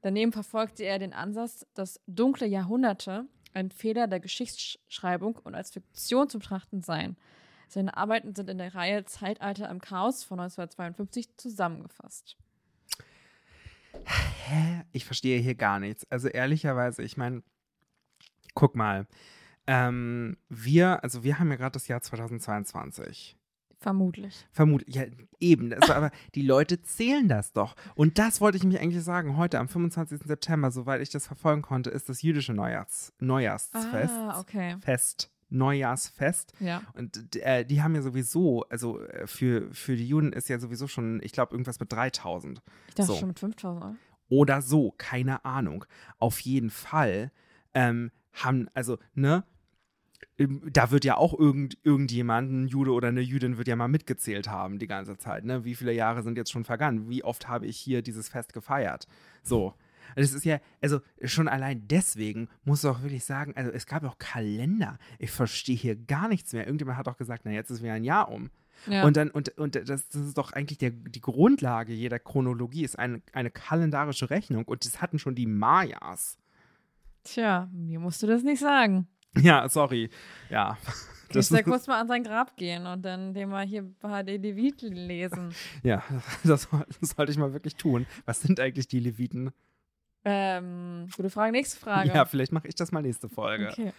Daneben 0.00 0.32
verfolgte 0.32 0.84
er 0.84 0.98
den 0.98 1.12
Ansatz, 1.12 1.66
dass 1.74 2.00
dunkle 2.06 2.46
Jahrhunderte 2.46 3.26
ein 3.52 3.70
Fehler 3.70 4.06
der 4.06 4.20
Geschichtsschreibung 4.20 5.38
und 5.44 5.54
als 5.54 5.70
Fiktion 5.70 6.28
zu 6.28 6.38
betrachten 6.38 6.82
seien. 6.82 7.16
Seine 7.72 7.96
Arbeiten 7.96 8.34
sind 8.34 8.50
in 8.50 8.58
der 8.58 8.74
Reihe 8.74 9.06
Zeitalter 9.06 9.70
im 9.70 9.80
Chaos 9.80 10.24
von 10.24 10.38
1952 10.38 11.38
zusammengefasst. 11.38 12.36
Hä? 14.04 14.82
Ich 14.92 15.06
verstehe 15.06 15.40
hier 15.40 15.54
gar 15.54 15.80
nichts. 15.80 16.06
Also 16.10 16.28
ehrlicherweise, 16.28 17.02
ich 17.02 17.16
meine, 17.16 17.42
guck 18.54 18.76
mal. 18.76 19.06
Ähm, 19.66 20.36
wir, 20.50 21.02
also 21.02 21.24
wir 21.24 21.38
haben 21.38 21.48
ja 21.50 21.56
gerade 21.56 21.72
das 21.72 21.88
Jahr 21.88 22.02
2022. 22.02 23.38
Vermutlich. 23.78 24.46
Vermutlich, 24.52 24.94
ja, 24.94 25.04
eben. 25.40 25.70
Das, 25.70 25.88
aber 25.88 26.10
die 26.34 26.42
Leute 26.42 26.82
zählen 26.82 27.26
das 27.26 27.52
doch. 27.54 27.74
Und 27.94 28.18
das 28.18 28.42
wollte 28.42 28.58
ich 28.58 28.64
mich 28.64 28.78
eigentlich 28.80 29.02
sagen. 29.02 29.38
Heute, 29.38 29.58
am 29.58 29.68
25. 29.68 30.20
September, 30.24 30.70
soweit 30.70 31.00
ich 31.00 31.08
das 31.08 31.26
verfolgen 31.26 31.62
konnte, 31.62 31.88
ist 31.88 32.10
das 32.10 32.20
jüdische 32.20 32.52
Neujahrs, 32.52 33.14
Neujahrsfest. 33.18 34.14
Ah, 34.14 34.40
okay. 34.40 34.76
Fest. 34.80 35.30
Neujahrsfest. 35.52 36.52
Ja. 36.60 36.82
Und 36.94 37.36
äh, 37.36 37.64
die 37.64 37.82
haben 37.82 37.94
ja 37.94 38.02
sowieso, 38.02 38.64
also 38.68 39.00
äh, 39.00 39.26
für, 39.26 39.72
für 39.72 39.96
die 39.96 40.06
Juden 40.06 40.32
ist 40.32 40.48
ja 40.48 40.58
sowieso 40.58 40.88
schon, 40.88 41.20
ich 41.22 41.32
glaube, 41.32 41.52
irgendwas 41.52 41.80
mit 41.80 41.92
3000. 41.92 42.62
Ich 42.88 42.94
dachte 42.94 43.12
So. 43.12 43.18
schon 43.18 43.28
mit 43.28 43.38
5000. 43.38 43.84
oder? 43.84 43.96
Oder 44.28 44.62
so, 44.62 44.94
keine 44.96 45.44
Ahnung. 45.44 45.84
Auf 46.18 46.40
jeden 46.40 46.70
Fall 46.70 47.30
ähm, 47.74 48.10
haben, 48.32 48.68
also, 48.74 48.98
ne, 49.14 49.44
da 50.38 50.90
wird 50.90 51.04
ja 51.04 51.16
auch 51.16 51.38
irgend, 51.38 51.76
irgendjemand, 51.82 52.50
ein 52.50 52.66
Jude 52.68 52.92
oder 52.92 53.08
eine 53.08 53.20
Jüdin, 53.20 53.58
wird 53.58 53.68
ja 53.68 53.76
mal 53.76 53.88
mitgezählt 53.88 54.48
haben 54.48 54.78
die 54.78 54.86
ganze 54.86 55.18
Zeit. 55.18 55.44
Ne? 55.44 55.64
Wie 55.64 55.74
viele 55.74 55.92
Jahre 55.92 56.22
sind 56.22 56.38
jetzt 56.38 56.50
schon 56.50 56.64
vergangen? 56.64 57.08
Wie 57.10 57.22
oft 57.22 57.48
habe 57.48 57.66
ich 57.66 57.76
hier 57.76 58.02
dieses 58.02 58.28
Fest 58.28 58.52
gefeiert? 58.52 59.06
So. 59.42 59.74
Das 60.16 60.32
ist 60.32 60.44
ja, 60.44 60.60
also 60.80 61.00
schon 61.24 61.48
allein 61.48 61.86
deswegen 61.88 62.48
muss 62.64 62.84
ich 62.84 62.90
auch 62.90 63.02
wirklich 63.02 63.24
sagen, 63.24 63.54
also 63.56 63.70
es 63.70 63.86
gab 63.86 64.04
auch 64.04 64.18
Kalender. 64.18 64.98
Ich 65.18 65.30
verstehe 65.30 65.76
hier 65.76 65.96
gar 65.96 66.28
nichts 66.28 66.52
mehr. 66.52 66.66
Irgendjemand 66.66 66.98
hat 66.98 67.08
auch 67.08 67.16
gesagt, 67.16 67.42
na 67.44 67.50
jetzt 67.50 67.70
ist 67.70 67.82
wieder 67.82 67.94
ein 67.94 68.04
Jahr 68.04 68.30
um. 68.30 68.50
Ja. 68.86 69.04
Und 69.04 69.16
dann, 69.16 69.30
und, 69.30 69.56
und 69.58 69.76
das, 69.76 70.08
das 70.08 70.16
ist 70.16 70.38
doch 70.38 70.52
eigentlich 70.52 70.78
der, 70.78 70.90
die 70.90 71.20
Grundlage 71.20 71.92
jeder 71.92 72.18
Chronologie, 72.18 72.84
ist 72.84 72.98
eine, 72.98 73.22
eine 73.32 73.50
kalendarische 73.50 74.30
Rechnung. 74.30 74.64
Und 74.64 74.84
das 74.84 75.00
hatten 75.00 75.18
schon 75.18 75.34
die 75.34 75.46
Mayas. 75.46 76.38
Tja, 77.24 77.68
mir 77.72 78.00
musst 78.00 78.22
du 78.22 78.26
das 78.26 78.42
nicht 78.42 78.60
sagen. 78.60 79.06
Ja, 79.36 79.68
sorry. 79.68 80.10
Ja. 80.50 80.78
Das 81.32 81.48
Das 81.48 81.60
ja 81.60 81.62
kurz 81.62 81.86
mal 81.86 81.98
an 81.98 82.08
sein 82.08 82.24
Grab 82.24 82.58
gehen 82.58 82.86
und 82.86 83.00
dann 83.06 83.32
dem 83.32 83.48
mal 83.48 83.64
hier 83.64 83.82
den 83.82 84.42
Leviten 84.42 84.92
lesen. 84.92 85.54
ja, 85.82 86.02
das, 86.44 86.68
das 87.00 87.10
sollte 87.10 87.32
ich 87.32 87.38
mal 87.38 87.54
wirklich 87.54 87.76
tun. 87.76 88.04
Was 88.26 88.42
sind 88.42 88.60
eigentlich 88.60 88.86
die 88.86 89.00
Leviten? 89.00 89.50
Ähm, 90.24 91.08
gute 91.16 91.30
Frage. 91.30 91.52
Nächste 91.52 91.78
Frage. 91.80 92.08
Ja, 92.10 92.24
vielleicht 92.24 92.52
mache 92.52 92.68
ich 92.68 92.74
das 92.74 92.92
mal 92.92 93.02
nächste 93.02 93.28
Folge. 93.28 93.68
Okay. 93.70 93.92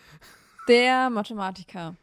Der 0.67 1.09
Mathematiker 1.09 1.95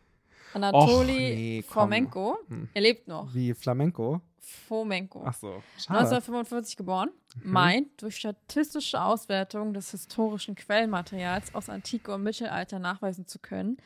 Anatoli 0.52 1.12
nee. 1.12 1.62
Fomenko, 1.66 2.38
Hm. 2.48 2.68
er 2.74 2.80
lebt 2.82 3.06
noch. 3.08 3.32
Wie 3.32 3.54
Flamenco? 3.54 4.20
Fomenko. 4.40 5.22
Ach 5.24 5.34
so. 5.34 5.62
Schade. 5.78 6.00
1945 6.00 6.76
geboren, 6.76 7.10
Mhm. 7.36 7.52
meint, 7.52 8.02
durch 8.02 8.16
statistische 8.16 9.00
Auswertung 9.00 9.72
des 9.72 9.92
historischen 9.92 10.56
Quellenmaterials 10.56 11.54
aus 11.54 11.68
Antike 11.68 12.12
und 12.12 12.24
Mittelalter 12.24 12.78
nachweisen 12.80 13.26
zu 13.28 13.38
können, 13.38 13.76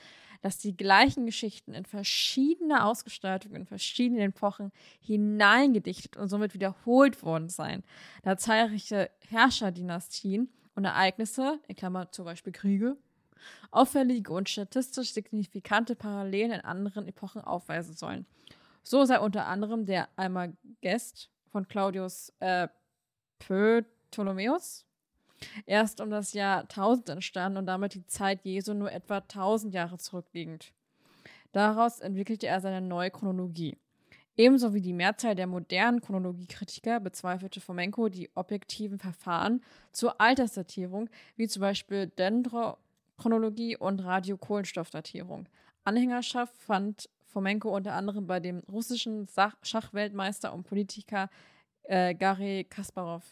dass 0.45 0.59
die 0.59 0.77
gleichen 0.77 1.25
Geschichten 1.25 1.73
in 1.73 1.87
verschiedene 1.87 2.85
Ausgestaltungen 2.85 3.63
in 3.63 3.67
verschiedenen 3.67 4.29
Epochen 4.29 4.73
hineingedichtet 5.01 6.19
und 6.19 6.29
somit 6.29 6.53
wiederholt 6.53 7.23
worden 7.23 7.49
seien, 7.49 7.83
da 8.25 8.37
zahlreiche 8.37 9.11
Herrscherdynastien 9.31 10.51
und 10.75 10.85
Ereignisse, 10.85 11.61
in 11.67 11.77
Klammern 11.77 12.09
zum 12.11 12.27
Beispiel 12.27 12.53
Kriege, 12.53 12.99
auffällige 13.71 14.35
und 14.35 14.51
statistisch 14.51 15.15
signifikante 15.15 15.97
Parallelen 15.97 16.53
in 16.53 16.61
anderen 16.61 17.09
Epochen 17.09 17.41
aufweisen 17.41 17.95
sollen. 17.95 18.27
So 18.83 19.07
sei 19.07 19.21
unter 19.21 19.47
anderem 19.47 19.87
der 19.87 20.11
Almagest 20.15 21.31
von 21.47 21.67
Claudius 21.69 22.35
äh, 22.41 22.69
Ptolemaeus 23.39 24.85
erst 25.67 26.01
um 26.01 26.11
das 26.11 26.33
Jahr 26.33 26.63
1000 26.63 27.09
entstanden 27.11 27.59
und 27.59 27.67
damit 27.67 27.95
die 27.95 28.07
Zeit 28.07 28.45
Jesu 28.45 28.75
nur 28.75 28.93
etwa 28.93 29.19
1000 29.19 29.75
Jahre 29.75 29.99
zurückliegend. 29.99 30.73
Daraus 31.53 32.01
entwickelte 32.01 32.47
er 32.47 32.61
seine 32.61 32.81
neue 32.81 33.11
Chronologie. 33.11 33.77
Ebenso 34.37 34.75
wie 34.75 34.81
die 34.81 34.93
Mehrzahl 34.93 35.37
der 35.37 35.47
modernen 35.47 36.01
Chronologiekritiker 36.01 36.99
bezweifelte 36.99 37.61
Fomenko 37.61 38.09
die 38.09 38.29
objektiven 38.35 38.99
Verfahren 38.99 39.63
zur 39.93 40.21
Altersdatierung, 40.21 41.09
wie 41.37 41.47
zum 41.47 41.61
Beispiel 41.61 42.09
Dendrochronologie 42.09 43.77
und 43.77 44.01
Radiokohlenstoffdatierung. 44.01 45.49
Anhängerschaft 45.85 46.57
fand 46.57 47.09
Fomenko 47.27 47.75
unter 47.75 47.93
anderem 47.95 48.27
bei 48.27 48.41
dem 48.41 48.63
russischen 48.71 49.29
Schachweltmeister 49.63 50.53
und 50.53 50.65
Politiker 50.65 51.31
äh, 51.85 52.15
Garry 52.15 52.67
Kasparov. 52.69 53.23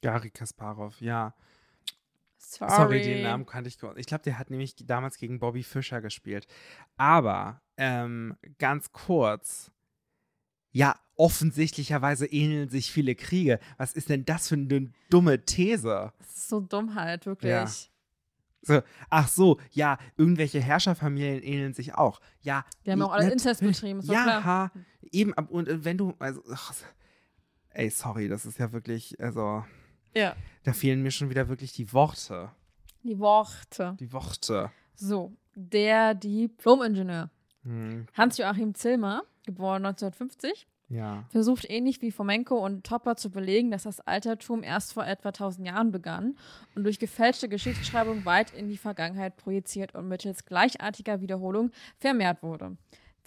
Gary 0.00 0.30
Kasparov, 0.30 1.00
ja. 1.00 1.34
Sorry. 2.38 2.70
Sorry, 2.70 3.02
den 3.02 3.22
Namen 3.24 3.46
kannte 3.46 3.68
ich. 3.68 3.78
Ich 3.96 4.06
glaube, 4.06 4.22
der 4.24 4.38
hat 4.38 4.50
nämlich 4.50 4.74
damals 4.76 5.18
gegen 5.18 5.38
Bobby 5.38 5.62
Fischer 5.62 6.00
gespielt. 6.00 6.46
Aber 6.96 7.60
ähm, 7.76 8.36
ganz 8.58 8.92
kurz. 8.92 9.70
Ja, 10.70 10.94
offensichtlicherweise 11.16 12.26
ähneln 12.26 12.68
sich 12.68 12.92
viele 12.92 13.14
Kriege. 13.14 13.58
Was 13.76 13.92
ist 13.92 14.08
denn 14.08 14.24
das 14.24 14.48
für 14.48 14.54
eine 14.54 14.92
dumme 15.10 15.44
These? 15.44 16.12
Das 16.18 16.28
ist 16.28 16.48
so 16.48 16.60
dumm 16.60 16.94
halt, 16.94 17.26
wirklich. 17.26 17.50
Ja. 17.50 17.66
So, 18.62 18.82
ach 19.08 19.28
so, 19.28 19.58
ja, 19.70 19.98
irgendwelche 20.16 20.60
Herrscherfamilien 20.60 21.42
ähneln 21.42 21.74
sich 21.74 21.94
auch. 21.94 22.20
Ja, 22.40 22.64
Die 22.84 22.92
haben 22.92 23.02
auch 23.02 23.12
alle 23.12 23.30
Inzest 23.30 23.60
betrieben, 23.62 24.00
ist 24.00 24.08
Ja, 24.10 24.22
klar. 24.24 24.44
ha, 24.44 24.72
eben, 25.10 25.32
und 25.32 25.68
äh, 25.68 25.84
wenn 25.84 25.96
du, 25.96 26.14
also, 26.18 26.42
ach, 26.52 26.74
ey, 27.70 27.88
sorry, 27.88 28.28
das 28.28 28.44
ist 28.46 28.58
ja 28.58 28.72
wirklich, 28.72 29.18
also, 29.20 29.64
Ja. 30.14 30.34
da 30.64 30.72
fehlen 30.72 31.02
mir 31.02 31.10
schon 31.10 31.30
wieder 31.30 31.48
wirklich 31.48 31.72
die 31.72 31.92
Worte. 31.92 32.50
Die 33.04 33.18
Worte. 33.18 33.96
Die 34.00 34.12
Worte. 34.12 34.70
So, 34.94 35.32
der 35.54 36.14
Diplom-Ingenieur 36.14 37.30
Hm, 37.64 38.06
Hans-Joachim 38.14 38.74
Zillmer, 38.74 39.22
geboren 39.44 39.84
1950, 39.84 40.66
ja. 40.88 41.24
versucht 41.28 41.68
ähnlich 41.68 42.00
wie 42.02 42.10
Fomenko 42.10 42.56
und 42.64 42.84
Topper 42.86 43.16
zu 43.16 43.30
belegen, 43.30 43.70
dass 43.70 43.82
das 43.82 44.00
Altertum 44.00 44.62
erst 44.62 44.92
vor 44.94 45.06
etwa 45.06 45.28
1000 45.28 45.66
Jahren 45.66 45.90
begann 45.90 46.36
und 46.74 46.84
durch 46.84 46.98
gefälschte 46.98 47.48
Geschichtsschreibung 47.48 48.24
weit 48.24 48.52
in 48.54 48.68
die 48.68 48.78
Vergangenheit 48.78 49.36
projiziert 49.36 49.94
und 49.94 50.08
mittels 50.08 50.44
gleichartiger 50.46 51.20
Wiederholung 51.20 51.70
vermehrt 51.98 52.42
wurde. 52.42 52.76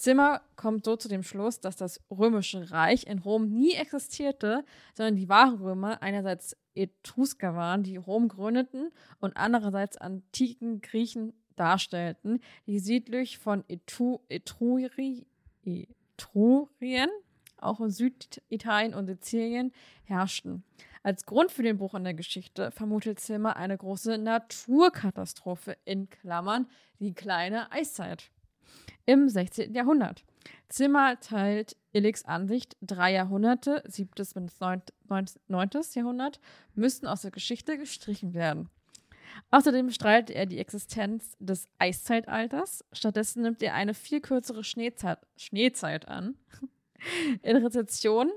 Zimmer 0.02 0.42
kommt 0.56 0.84
so 0.84 0.96
zu 0.96 1.08
dem 1.08 1.22
Schluss, 1.22 1.60
dass 1.60 1.76
das 1.76 2.02
römische 2.10 2.72
Reich 2.72 3.06
in 3.06 3.20
Rom 3.20 3.50
nie 3.50 3.74
existierte, 3.74 4.66
sondern 4.96 5.16
die 5.16 5.30
wahren 5.30 5.62
Römer 5.62 6.02
einerseits 6.02 6.58
Etrusker 6.74 7.54
waren, 7.54 7.84
die 7.84 7.98
Rom 7.98 8.28
gründeten 8.28 8.92
und 9.20 9.38
andererseits 9.38 9.98
antiken 9.98 10.82
Griechen 10.82 11.34
darstellten, 11.56 12.40
die 12.66 12.80
südlich 12.80 13.38
von 13.38 13.64
Etu, 13.68 14.18
Etruri, 14.28 15.28
Etrurien 15.64 17.10
auch 17.58 17.80
in 17.80 17.92
Süditalien 17.92 18.96
und 18.96 19.06
Sizilien 19.06 19.72
herrschten. 20.06 20.64
Als 21.04 21.28
Grund 21.28 21.52
für 21.52 21.62
den 21.62 21.78
Bruch 21.78 21.94
in 21.94 22.06
der 22.06 22.16
Geschichte 22.16 22.72
vermutet 22.72 23.20
Zimmer 23.20 23.56
eine 23.56 23.78
große 23.78 24.18
Naturkatastrophe 24.18 25.78
in 25.86 26.10
Klammern 26.10 26.68
die 27.00 27.14
kleine 27.14 27.72
Eiszeit 27.72 28.32
im 29.06 29.30
16. 29.30 29.74
Jahrhundert. 29.74 30.24
Zimmer 30.70 31.20
teilt 31.20 31.76
Illigs 31.92 32.26
Ansicht, 32.26 32.78
drei 32.82 33.14
Jahrhunderte, 33.14 33.84
7. 33.86 34.12
bis 34.16 34.36
9. 35.48 35.70
Jahrhundert, 35.94 36.40
müssten 36.76 37.08
aus 37.08 37.22
der 37.22 37.32
Geschichte 37.32 37.78
gestrichen 37.78 38.34
werden. 38.34 38.70
Außerdem 39.50 39.92
streitet 39.92 40.36
er 40.36 40.46
die 40.46 40.60
Existenz 40.60 41.36
des 41.40 41.68
Eiszeitalters. 41.78 42.86
Stattdessen 42.92 43.44
nimmt 43.44 43.62
er 43.64 43.74
eine 43.74 43.94
viel 43.94 44.22
kürzere 44.22 44.64
Schneezeit, 44.64 45.20
Schneezeit 45.38 46.08
an. 46.08 46.36
In 47.42 47.58
Rezeption 47.58 48.32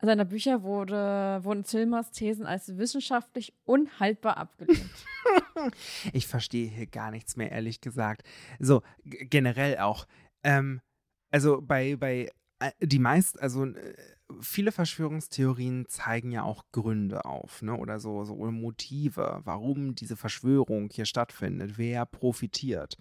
seiner 0.00 0.24
Bücher 0.24 0.62
wurde, 0.62 1.40
wurden 1.42 1.64
Zilmers 1.64 2.10
Thesen 2.10 2.46
als 2.46 2.76
wissenschaftlich 2.76 3.54
unhaltbar 3.64 4.36
abgelehnt. 4.36 4.80
ich 6.12 6.26
verstehe 6.26 6.68
hier 6.68 6.86
gar 6.86 7.10
nichts 7.10 7.36
mehr, 7.36 7.50
ehrlich 7.50 7.80
gesagt. 7.80 8.22
So, 8.58 8.82
generell 9.04 9.78
auch. 9.78 10.06
Ähm, 10.42 10.80
also 11.30 11.60
bei, 11.60 11.96
bei 11.96 12.30
äh, 12.58 12.72
die 12.80 12.98
meist, 12.98 13.40
also 13.40 13.66
äh, 13.66 13.94
viele 14.40 14.72
Verschwörungstheorien 14.72 15.86
zeigen 15.88 16.32
ja 16.32 16.42
auch 16.42 16.64
Gründe 16.72 17.24
auf, 17.24 17.62
ne? 17.62 17.76
Oder 17.76 18.00
so, 18.00 18.24
so 18.24 18.34
Motive, 18.34 19.40
warum 19.44 19.94
diese 19.94 20.16
Verschwörung 20.16 20.88
hier 20.90 21.04
stattfindet, 21.04 21.78
wer 21.78 22.06
profitiert. 22.06 22.96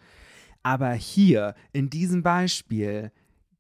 Aber 0.63 0.93
hier, 0.93 1.55
in 1.73 1.89
diesem 1.89 2.23
Beispiel, 2.23 3.11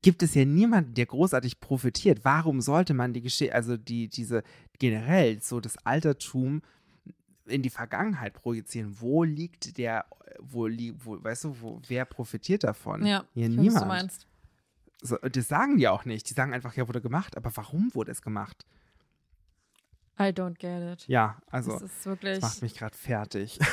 gibt 0.01 0.21
es 0.21 0.35
ja 0.35 0.45
niemanden, 0.45 0.93
der 0.93 1.07
großartig 1.07 1.59
profitiert. 1.59 2.19
Warum 2.23 2.61
sollte 2.61 2.93
man 2.93 3.13
die 3.13 3.21
Geschichte, 3.21 3.55
also 3.55 3.77
die, 3.77 4.07
diese 4.07 4.43
generell 4.77 5.41
so 5.41 5.59
das 5.59 5.77
Altertum 5.85 6.61
in 7.45 7.61
die 7.61 7.69
Vergangenheit 7.69 8.33
projizieren? 8.33 8.99
Wo 8.99 9.23
liegt 9.23 9.77
der, 9.77 10.05
wo 10.39 10.67
liegt, 10.67 11.05
wo, 11.05 11.23
weißt 11.23 11.45
du, 11.45 11.61
wo, 11.61 11.81
wer 11.87 12.05
profitiert 12.05 12.63
davon? 12.63 13.05
Ja, 13.05 13.25
Hier 13.33 13.47
ich 13.49 13.51
weiß, 13.51 13.61
niemand. 13.61 13.75
was 13.75 13.81
du 13.81 13.87
meinst. 13.87 14.27
So, 15.01 15.17
das 15.17 15.47
sagen 15.47 15.77
die 15.77 15.87
auch 15.87 16.05
nicht. 16.05 16.29
Die 16.29 16.33
sagen 16.33 16.53
einfach, 16.53 16.73
ja, 16.75 16.87
wurde 16.87 17.01
gemacht. 17.01 17.37
Aber 17.37 17.55
warum 17.55 17.93
wurde 17.93 18.11
es 18.11 18.21
gemacht? 18.21 18.65
I 20.17 20.29
don't 20.31 20.57
get 20.57 20.81
it. 20.93 21.07
Ja, 21.07 21.37
also, 21.51 21.73
das 21.73 21.83
ist 21.83 22.05
wirklich. 22.05 22.39
das 22.39 22.53
macht 22.53 22.61
mich 22.61 22.75
gerade 22.75 22.97
fertig. 22.97 23.59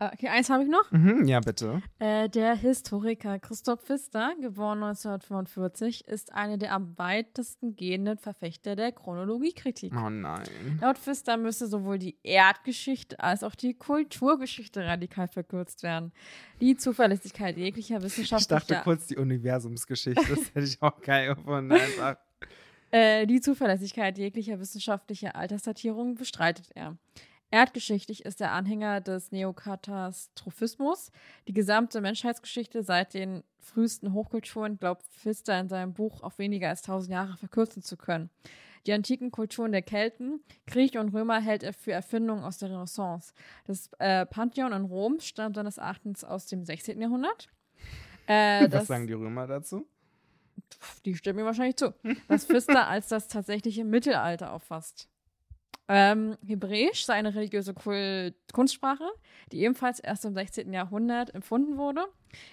Okay, 0.00 0.28
eins 0.28 0.48
habe 0.48 0.62
ich 0.62 0.68
noch. 0.68 0.90
mhm, 0.92 1.26
ja, 1.26 1.40
bitte. 1.40 1.82
Äh, 1.98 2.28
der 2.28 2.54
Historiker 2.54 3.38
Christoph 3.40 3.80
Pfister, 3.82 4.32
geboren 4.40 4.82
1945, 4.82 6.06
ist 6.06 6.32
einer 6.32 6.56
der 6.56 6.72
am 6.72 6.96
weitesten 6.96 7.74
gehenden 7.74 8.16
Verfechter 8.16 8.76
der 8.76 8.92
Chronologiekritik. 8.92 9.92
Oh 9.96 10.08
nein. 10.08 10.46
Laut 10.80 10.98
Pfister 10.98 11.36
müsse 11.36 11.66
sowohl 11.66 11.98
die 11.98 12.16
Erdgeschichte 12.22 13.18
als 13.18 13.42
auch 13.42 13.56
die 13.56 13.74
Kulturgeschichte 13.74 14.84
radikal 14.84 15.26
verkürzt 15.26 15.82
werden. 15.82 16.12
Die 16.60 16.76
Zuverlässigkeit 16.76 17.56
jeglicher 17.56 17.96
Ich 17.96 18.02
wissenschaftlicher 18.04 18.60
dachte 18.60 18.80
kurz 18.84 19.08
die 19.08 19.16
Universumsgeschichte. 19.16 20.22
Das 20.28 20.54
hätte 20.54 20.66
ich 20.66 20.80
auch 20.80 21.00
geil 21.00 21.34
gefunden. 21.34 21.72
Einfach. 21.72 22.16
Äh, 22.90 23.26
die 23.26 23.40
Zuverlässigkeit 23.40 24.16
jeglicher 24.16 24.60
wissenschaftlicher 24.60 25.36
Altersdatierung 25.36 26.14
bestreitet 26.14 26.70
er. 26.74 26.96
Erdgeschichtlich 27.50 28.24
ist 28.26 28.40
er 28.40 28.52
Anhänger 28.52 29.00
des 29.00 29.32
Neokatastrophismus. 29.32 31.10
Die 31.46 31.54
gesamte 31.54 32.00
Menschheitsgeschichte 32.00 32.82
seit 32.82 33.14
den 33.14 33.42
frühesten 33.58 34.12
Hochkulturen 34.12 34.78
glaubt 34.78 35.02
Pfister 35.06 35.58
in 35.58 35.68
seinem 35.68 35.94
Buch 35.94 36.22
auf 36.22 36.38
weniger 36.38 36.68
als 36.68 36.82
1000 36.82 37.12
Jahre 37.12 37.36
verkürzen 37.36 37.82
zu 37.82 37.96
können. 37.96 38.30
Die 38.86 38.92
antiken 38.92 39.30
Kulturen 39.30 39.72
der 39.72 39.82
Kelten, 39.82 40.40
Griechen 40.66 41.00
und 41.00 41.14
Römer 41.14 41.40
hält 41.40 41.62
er 41.62 41.72
für 41.72 41.92
Erfindungen 41.92 42.44
aus 42.44 42.58
der 42.58 42.70
Renaissance. 42.70 43.32
Das 43.66 43.90
äh, 43.98 44.24
Pantheon 44.26 44.72
in 44.72 44.84
Rom 44.84 45.18
stammt 45.20 45.56
seines 45.56 45.78
Erachtens 45.78 46.24
aus 46.24 46.46
dem 46.46 46.64
16. 46.64 47.00
Jahrhundert. 47.00 47.48
Äh, 48.26 48.62
Was 48.64 48.70
das- 48.70 48.86
sagen 48.86 49.06
die 49.06 49.12
Römer 49.14 49.46
dazu? 49.46 49.86
die 51.04 51.14
stimmen 51.14 51.38
mir 51.40 51.44
wahrscheinlich 51.44 51.76
zu, 51.76 51.94
was 52.28 52.44
Pfister 52.44 52.88
als 52.88 53.06
das 53.08 53.28
tatsächliche 53.28 53.84
Mittelalter 53.84 54.52
auffasst. 54.52 55.08
Ähm, 55.90 56.36
Hebräisch 56.46 57.06
sei 57.06 57.14
eine 57.14 57.34
religiöse 57.34 57.72
Kunstsprache, 58.52 59.08
die 59.52 59.62
ebenfalls 59.62 60.00
erst 60.00 60.26
im 60.26 60.34
16. 60.34 60.70
Jahrhundert 60.72 61.34
empfunden 61.34 61.78
wurde, 61.78 62.04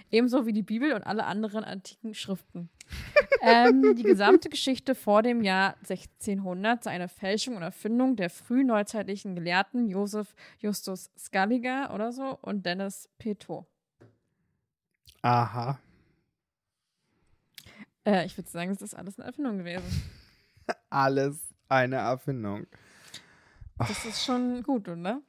ebenso 0.10 0.46
wie 0.46 0.54
die 0.54 0.62
Bibel 0.62 0.94
und 0.94 1.04
alle 1.04 1.26
anderen 1.26 1.66
antiken 1.66 2.14
Schriften. 2.14 2.70
ähm, 3.42 3.96
die 3.98 4.04
gesamte 4.04 4.48
Geschichte 4.48 4.96
vor 4.96 5.22
dem 5.22 5.42
Jahr 5.42 5.76
1600 5.82 6.84
sei 6.84 6.92
eine 6.92 7.10
Fälschung 7.10 7.58
und 7.58 7.64
Erfindung 7.64 8.16
der 8.16 8.30
frühneuzeitlichen 8.30 9.36
Gelehrten 9.36 9.90
Joseph 9.90 10.34
Justus 10.60 11.12
Scaliger 11.18 11.94
oder 11.94 12.14
so 12.14 12.38
und 12.42 12.66
Dennis 12.66 13.10
Peto. 13.18 13.66
Aha. 15.22 15.80
Äh, 18.06 18.26
ich 18.26 18.38
würde 18.38 18.50
sagen, 18.50 18.70
das 18.72 18.82
ist 18.82 18.94
alles 18.94 19.20
eine 19.20 19.28
Erfindung 19.28 19.58
gewesen. 19.58 20.04
Alles 20.90 21.54
eine 21.68 21.98
Erfindung. 21.98 22.66
Das 23.78 24.06
ist 24.06 24.24
schon 24.24 24.64
gut, 24.64 24.88
oder? 24.88 25.22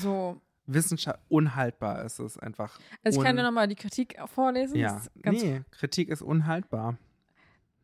So. 0.00 0.40
Wissenschaft 0.68 1.20
unhaltbar 1.28 2.04
ist 2.04 2.18
es 2.18 2.38
einfach. 2.38 2.80
Also 3.04 3.20
ich 3.20 3.24
kann 3.24 3.36
dir 3.36 3.44
nochmal 3.44 3.68
die 3.68 3.76
Kritik 3.76 4.16
vorlesen. 4.26 4.76
Ja, 4.76 5.00
nee, 5.24 5.62
Kritik 5.70 6.08
ist 6.08 6.22
unhaltbar. 6.22 6.98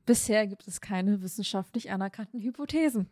Bisher 0.05 0.49
gibt 0.49 0.67
es 0.67 0.81
keine 0.81 1.23
wissenschaftlich 1.23 1.93
anerkannten 1.93 2.41
Hypothesen, 2.41 3.09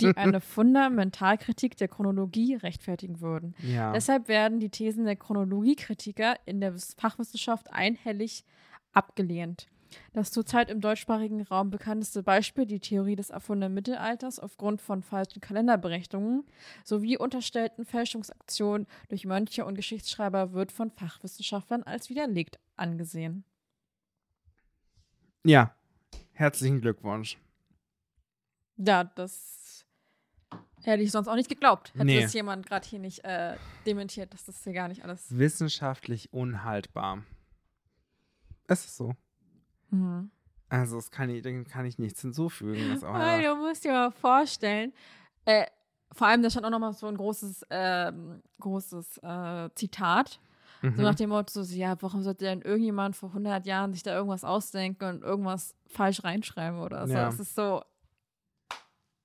die 0.00 0.16
eine 0.16 0.40
Fundamentalkritik 0.40 1.76
der 1.76 1.88
Chronologie 1.88 2.54
rechtfertigen 2.54 3.20
würden. 3.20 3.54
Ja. 3.58 3.92
Deshalb 3.92 4.28
werden 4.28 4.58
die 4.58 4.70
Thesen 4.70 5.04
der 5.04 5.16
Chronologiekritiker 5.16 6.36
in 6.46 6.62
der 6.62 6.72
Wiss- 6.72 6.94
Fachwissenschaft 6.98 7.70
einhellig 7.70 8.46
abgelehnt. 8.94 9.68
Das 10.12 10.30
zurzeit 10.30 10.70
im 10.70 10.80
deutschsprachigen 10.80 11.42
Raum 11.42 11.70
bekannteste 11.70 12.22
Beispiel, 12.22 12.66
die 12.66 12.80
Theorie 12.80 13.16
des 13.16 13.30
erfundenen 13.30 13.74
Mittelalters 13.74 14.38
aufgrund 14.38 14.80
von 14.80 15.02
falschen 15.02 15.40
Kalenderberechnungen 15.40 16.44
sowie 16.84 17.16
unterstellten 17.18 17.84
Fälschungsaktionen 17.84 18.86
durch 19.08 19.24
Mönche 19.24 19.64
und 19.64 19.74
Geschichtsschreiber, 19.74 20.52
wird 20.52 20.72
von 20.72 20.90
Fachwissenschaftlern 20.90 21.82
als 21.82 22.08
widerlegt 22.10 22.58
angesehen. 22.76 23.44
ja. 25.44 25.74
Herzlichen 26.34 26.80
Glückwunsch. 26.80 27.36
Ja, 28.78 29.04
das 29.04 29.84
hätte 30.82 31.02
ich 31.02 31.12
sonst 31.12 31.28
auch 31.28 31.34
nicht 31.36 31.48
geglaubt. 31.50 31.92
Hätte 31.94 32.04
Nee. 32.06 32.22
das 32.22 32.32
jemand 32.32 32.66
gerade 32.66 32.88
hier 32.88 32.98
nicht 32.98 33.22
äh, 33.24 33.56
dementiert, 33.86 34.32
dass 34.32 34.44
das 34.46 34.64
hier 34.64 34.72
gar 34.72 34.88
nicht 34.88 35.04
alles. 35.04 35.36
Wissenschaftlich 35.36 36.32
unhaltbar. 36.32 37.22
Es 38.66 38.84
ist 38.86 38.96
so. 38.96 39.14
Mhm. 39.92 40.30
Also, 40.68 40.98
es 40.98 41.10
kann 41.10 41.28
ich, 41.28 41.42
dem 41.42 41.64
kann 41.66 41.84
ich 41.84 41.98
nichts 41.98 42.22
hinzufügen. 42.22 42.88
Das 42.90 43.02
Weil 43.02 43.42
du 43.42 43.56
musst 43.56 43.84
dir 43.84 43.92
mal 43.92 44.10
vorstellen, 44.10 44.92
äh, 45.44 45.66
vor 46.12 46.26
allem, 46.26 46.42
da 46.42 46.50
stand 46.50 46.66
auch 46.66 46.70
nochmal 46.70 46.92
so 46.94 47.06
ein 47.06 47.16
großes, 47.16 47.66
ähm, 47.70 48.42
großes 48.60 49.18
äh, 49.18 49.70
Zitat. 49.74 50.40
So 50.82 50.88
mhm. 50.88 51.02
nach 51.02 51.14
dem 51.14 51.30
Motto, 51.30 51.62
so, 51.62 51.74
ja, 51.74 51.94
warum 52.00 52.22
sollte 52.22 52.44
denn 52.44 52.62
irgendjemand 52.62 53.14
vor 53.16 53.28
100 53.30 53.66
Jahren 53.66 53.92
sich 53.92 54.02
da 54.02 54.14
irgendwas 54.14 54.44
ausdenken 54.44 55.04
und 55.04 55.22
irgendwas 55.22 55.74
falsch 55.86 56.24
reinschreiben 56.24 56.80
oder 56.80 57.06
so? 57.06 57.14
Ja. 57.14 57.28
Es 57.28 57.38
ist 57.38 57.54
so, 57.54 57.82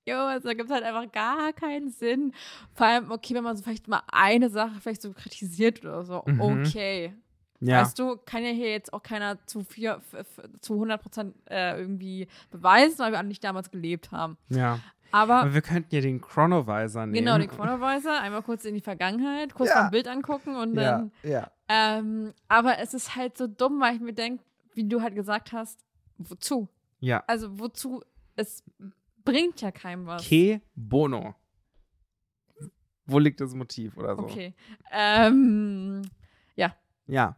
jo, 0.06 0.16
also 0.16 0.48
da 0.48 0.54
gibt 0.54 0.70
es 0.70 0.74
halt 0.74 0.84
einfach 0.84 1.10
gar 1.12 1.52
keinen 1.52 1.90
Sinn. 1.90 2.32
Vor 2.74 2.86
allem, 2.86 3.10
okay, 3.10 3.34
wenn 3.34 3.44
man 3.44 3.56
so 3.56 3.62
vielleicht 3.62 3.88
mal 3.88 4.02
eine 4.10 4.50
Sache 4.50 4.80
vielleicht 4.80 5.02
so 5.02 5.12
kritisiert 5.12 5.80
oder 5.84 6.04
so, 6.04 6.22
Mhm. 6.26 6.40
okay. 6.40 7.14
Ja. 7.60 7.80
Weißt 7.82 7.98
du, 7.98 8.16
kann 8.24 8.42
ja 8.44 8.50
hier 8.50 8.70
jetzt 8.70 8.92
auch 8.92 9.02
keiner 9.02 9.44
zu, 9.46 9.64
vier, 9.64 10.00
zu 10.60 10.74
100 10.74 11.02
Prozent 11.02 11.34
äh, 11.50 11.78
irgendwie 11.80 12.28
beweisen, 12.50 12.98
weil 13.00 13.12
wir 13.12 13.18
alle 13.18 13.28
nicht 13.28 13.42
damals 13.44 13.70
gelebt 13.70 14.10
haben. 14.12 14.36
ja. 14.48 14.78
Aber 15.10 15.36
Aber 15.36 15.54
wir 15.54 15.62
könnten 15.62 15.94
ja 15.94 16.02
den 16.02 16.20
Chronovisor 16.20 17.06
nehmen. 17.06 17.14
genau, 17.24 17.38
den 17.38 17.48
Chronovisor, 17.48 18.20
einmal 18.20 18.42
kurz 18.42 18.66
in 18.66 18.74
die 18.74 18.82
Vergangenheit, 18.82 19.54
kurz 19.54 19.70
Ja. 19.70 19.86
ein 19.86 19.90
Bild 19.90 20.06
angucken 20.06 20.54
und 20.54 20.74
dann 20.74 21.12
Ja, 21.22 21.30
ja. 21.30 21.50
ähm, 21.70 22.34
aber 22.46 22.78
es 22.78 22.92
ist 22.92 23.16
halt 23.16 23.38
so 23.38 23.46
dumm, 23.46 23.80
weil 23.80 23.94
ich 23.94 24.02
mir 24.02 24.12
denke, 24.12 24.44
wie 24.74 24.84
du 24.86 25.00
halt 25.00 25.14
gesagt 25.14 25.52
hast, 25.54 25.80
wozu? 26.18 26.68
Ja. 27.00 27.24
Also 27.26 27.58
wozu? 27.58 28.02
Es 28.36 28.62
bringt 29.24 29.62
ja 29.62 29.70
keinem 29.70 30.04
was. 30.04 30.28
Ke 30.28 30.60
Bono. 30.74 31.34
Wo 33.06 33.18
liegt 33.18 33.40
das 33.40 33.54
Motiv 33.54 33.96
oder 33.96 34.14
so? 34.14 34.24
Okay. 34.24 34.54
Ähm, 34.92 36.02
Ja. 36.54 36.74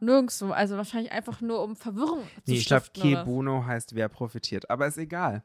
Nirgendwo. 0.01 0.51
Also 0.53 0.77
wahrscheinlich 0.77 1.13
einfach 1.13 1.41
nur 1.41 1.63
um 1.63 1.77
Verwirrung 1.77 2.25
zu 2.45 2.51
Nee, 2.51 2.59
ich 2.59 2.67
glaube. 2.67 2.87
Ke. 2.93 3.25
Bono 3.25 3.65
heißt, 3.65 3.95
wer 3.95 4.09
profitiert. 4.09 4.69
Aber 4.69 4.87
ist 4.87 4.99
egal. 4.99 5.43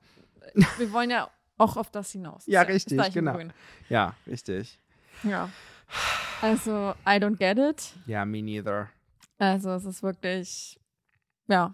Wir 0.78 0.92
wollen 0.92 1.12
ja 1.12 1.30
auch 1.58 1.78
auf 1.78 1.90
das 1.90 2.12
hinaus. 2.12 2.44
Ja, 2.48 2.64
Ist 2.64 2.90
richtig, 2.90 3.14
genau. 3.14 3.40
Ja, 3.90 4.16
richtig. 4.28 4.80
Ja. 5.24 5.50
Also, 6.42 6.94
I 7.06 7.18
don't 7.18 7.38
get 7.38 7.58
it. 7.58 7.94
Ja, 8.06 8.26
me 8.26 8.42
neither. 8.42 8.90
Also, 9.38 9.72
es 9.72 9.86
ist 9.86 10.04
wirklich, 10.04 10.80
ja. 11.48 11.74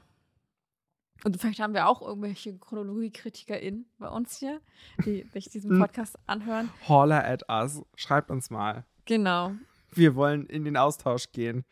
Und 1.24 1.40
vielleicht 1.40 1.60
haben 1.60 1.74
wir 1.74 1.88
auch 1.88 2.02
irgendwelche 2.02 2.58
ChronologiekritikerInnen 2.58 3.86
bei 4.00 4.08
uns 4.08 4.38
hier, 4.38 4.60
die 5.06 5.24
sich 5.34 5.50
diesen. 5.50 5.80
Podcast 5.80 6.18
anhören. 6.28 6.70
Holler 6.88 7.24
at 7.26 7.48
us. 7.50 7.82
Schreibt 7.96 8.32
uns 8.32 8.50
mal. 8.50 8.86
Genau. 9.06 9.54
Wir 9.92 10.16
wollen 10.16 10.46
in 10.48 10.64
den 10.64 10.78
Austausch 10.78 11.32
gehen. 11.32 11.66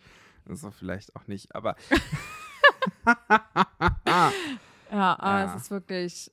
Also 0.47 0.71
vielleicht 0.71 1.15
auch 1.15 1.27
nicht, 1.27 1.53
aber. 1.55 1.75
Ja, 4.91 5.19
aber 5.19 5.39
Ja. 5.39 5.55
es 5.55 5.61
ist 5.63 5.71
wirklich. 5.71 6.31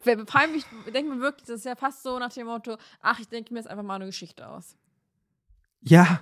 Vor 0.00 0.12
allem, 0.40 0.54
ich 0.54 0.64
denke 0.92 1.14
mir 1.14 1.20
wirklich, 1.20 1.46
das 1.46 1.58
ist 1.60 1.64
ja 1.64 1.74
fast 1.74 2.02
so 2.02 2.18
nach 2.18 2.32
dem 2.32 2.46
Motto: 2.46 2.76
Ach, 3.00 3.18
ich 3.18 3.28
denke 3.28 3.52
mir 3.52 3.60
jetzt 3.60 3.68
einfach 3.68 3.82
mal 3.84 3.96
eine 3.96 4.06
Geschichte 4.06 4.46
aus. 4.48 4.76
ja, 5.82 6.20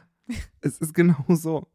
es 0.60 0.78
ist 0.78 0.94
genau 0.94 1.24
so. 1.28 1.68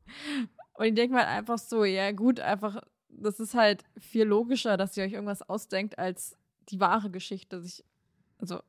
Und 0.74 0.86
ich 0.86 0.94
denke 0.96 1.14
mir 1.16 1.20
halt 1.20 1.30
einfach 1.30 1.58
so: 1.60 1.84
Ja, 1.86 2.12
gut, 2.12 2.40
einfach, 2.40 2.82
das 3.10 3.40
ist 3.40 3.54
halt 3.54 3.84
viel 3.98 4.26
logischer, 4.26 4.78
dass 4.78 4.96
ihr 4.98 5.04
euch 5.04 5.14
irgendwas 5.14 5.42
ausdenkt, 5.48 5.98
als 6.00 6.36
die 6.70 6.80
wahre 6.80 7.10
Geschichte 7.12 7.62
sich. 7.62 7.84
Also, 8.40 8.62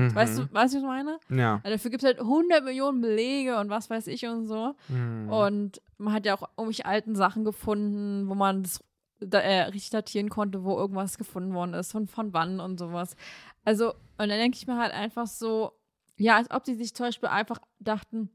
Mhm. 0.00 0.14
weißt 0.14 0.38
du, 0.38 0.42
weißt 0.52 0.74
du, 0.74 0.78
was 0.78 0.82
ich 0.82 0.82
meine? 0.82 1.18
Ja. 1.28 1.60
Also 1.64 1.76
dafür 1.76 1.90
gibt 1.90 2.02
es 2.02 2.06
halt 2.06 2.20
100 2.20 2.64
Millionen 2.64 3.00
Belege 3.00 3.58
und 3.58 3.68
was 3.70 3.90
weiß 3.90 4.06
ich 4.08 4.26
und 4.26 4.46
so. 4.46 4.74
Mhm. 4.88 5.28
Und 5.30 5.82
man 5.98 6.12
hat 6.14 6.26
ja 6.26 6.34
auch 6.34 6.48
irgendwelche 6.56 6.86
alten 6.86 7.14
Sachen 7.14 7.44
gefunden, 7.44 8.28
wo 8.28 8.34
man 8.34 8.62
das 8.62 8.80
da, 9.20 9.38
äh, 9.40 9.62
richtig 9.62 9.90
datieren 9.90 10.28
konnte, 10.28 10.62
wo 10.64 10.76
irgendwas 10.76 11.16
gefunden 11.18 11.54
worden 11.54 11.74
ist 11.74 11.94
und 11.94 12.10
von 12.10 12.32
wann 12.34 12.60
und 12.60 12.78
sowas. 12.78 13.16
Also, 13.64 13.90
und 13.92 14.28
dann 14.28 14.28
denke 14.28 14.56
ich 14.58 14.66
mir 14.66 14.76
halt 14.78 14.92
einfach 14.92 15.26
so, 15.26 15.72
ja, 16.18 16.36
als 16.36 16.50
ob 16.50 16.64
die 16.64 16.74
sich 16.74 16.94
zum 16.94 17.06
Beispiel 17.06 17.28
einfach 17.28 17.58
dachten, 17.78 18.30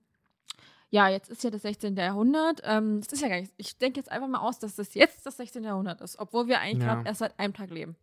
ja, 0.89 1.07
jetzt 1.07 1.29
ist 1.29 1.43
ja 1.43 1.49
das 1.49 1.61
16. 1.61 1.95
Jahrhundert. 1.95 2.61
Ähm, 2.65 2.99
das 2.99 3.13
ist 3.13 3.21
ja 3.21 3.29
gar 3.29 3.39
nicht. 3.39 3.53
Ich 3.57 3.77
denke 3.77 3.99
jetzt 3.99 4.11
einfach 4.11 4.27
mal 4.27 4.39
aus, 4.39 4.59
dass 4.59 4.75
das 4.75 4.93
jetzt 4.93 5.25
das 5.25 5.37
16. 5.37 5.63
Jahrhundert 5.63 6.01
ist, 6.01 6.19
obwohl 6.19 6.47
wir 6.47 6.59
eigentlich 6.59 6.83
Ja. 6.85 6.95
gerade 6.95 7.07
erst 7.07 7.19
seit 7.19 7.39
einem 7.39 7.53
Tag 7.53 7.69
leben. 7.69 7.95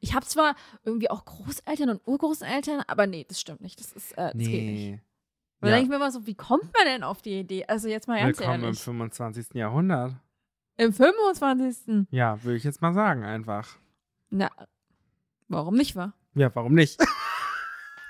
Ich 0.00 0.14
habe 0.14 0.26
zwar 0.26 0.54
irgendwie 0.84 1.10
auch 1.10 1.24
Großeltern 1.24 1.90
und 1.90 2.00
Urgroßeltern, 2.06 2.82
aber 2.86 3.06
nee, 3.06 3.24
das 3.28 3.40
stimmt 3.40 3.60
nicht. 3.60 3.78
Das 3.80 3.92
ist, 3.92 4.12
äh, 4.12 4.32
das 4.32 4.32
geht 4.34 4.64
nicht. 4.64 4.90
nee. 4.90 5.00
Und 5.60 5.68
Ja. 5.68 5.74
denke 5.74 5.84
ich 5.84 5.90
mir 5.90 5.96
immer 5.96 6.12
so, 6.12 6.26
wie 6.26 6.34
kommt 6.36 6.64
man 6.72 6.84
denn 6.86 7.02
auf 7.02 7.20
die 7.22 7.40
Idee? 7.40 7.64
Also 7.66 7.88
jetzt 7.88 8.06
mal 8.08 8.18
ganz 8.20 8.38
Willkommen 8.38 8.58
im 8.60 8.64
ehrlich. 8.66 8.80
25. 8.80 9.54
Jahrhundert. 9.54 10.14
Im 10.76 10.92
25. 10.92 12.06
Ja, 12.10 12.42
würde 12.44 12.56
ich 12.56 12.62
jetzt 12.64 12.80
mal 12.80 12.94
sagen, 12.94 13.24
einfach. 13.24 13.76
Na, 14.30 14.50
warum 15.48 15.74
nicht, 15.74 15.96
wa? 15.96 16.12
Ja, 16.34 16.54
warum 16.54 16.74
nicht? 16.74 17.00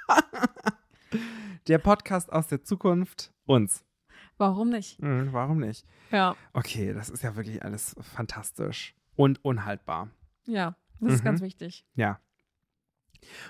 der 1.68 1.78
Podcast 1.78 2.31
aus 2.33 2.46
der 2.48 2.62
Zukunft, 2.64 3.33
uns. 3.46 3.85
Warum 4.37 4.68
nicht? 4.70 4.98
Hm, 5.00 5.33
warum 5.33 5.59
nicht? 5.61 5.85
Ja, 6.11 6.37
Okay, 6.52 6.92
das 6.92 7.09
ist 7.11 7.22
ja 7.22 7.35
wirklich 7.37 7.62
alles 7.64 7.96
fantastisch 8.00 8.94
und 9.16 9.44
unhaltbar. 9.44 10.11
ja, 10.46 10.76
das 11.00 11.14
ist 11.14 11.20
Mhm. 11.20 11.24
ganz 11.24 11.40
wichtig. 11.40 11.84
Ja. 11.94 12.20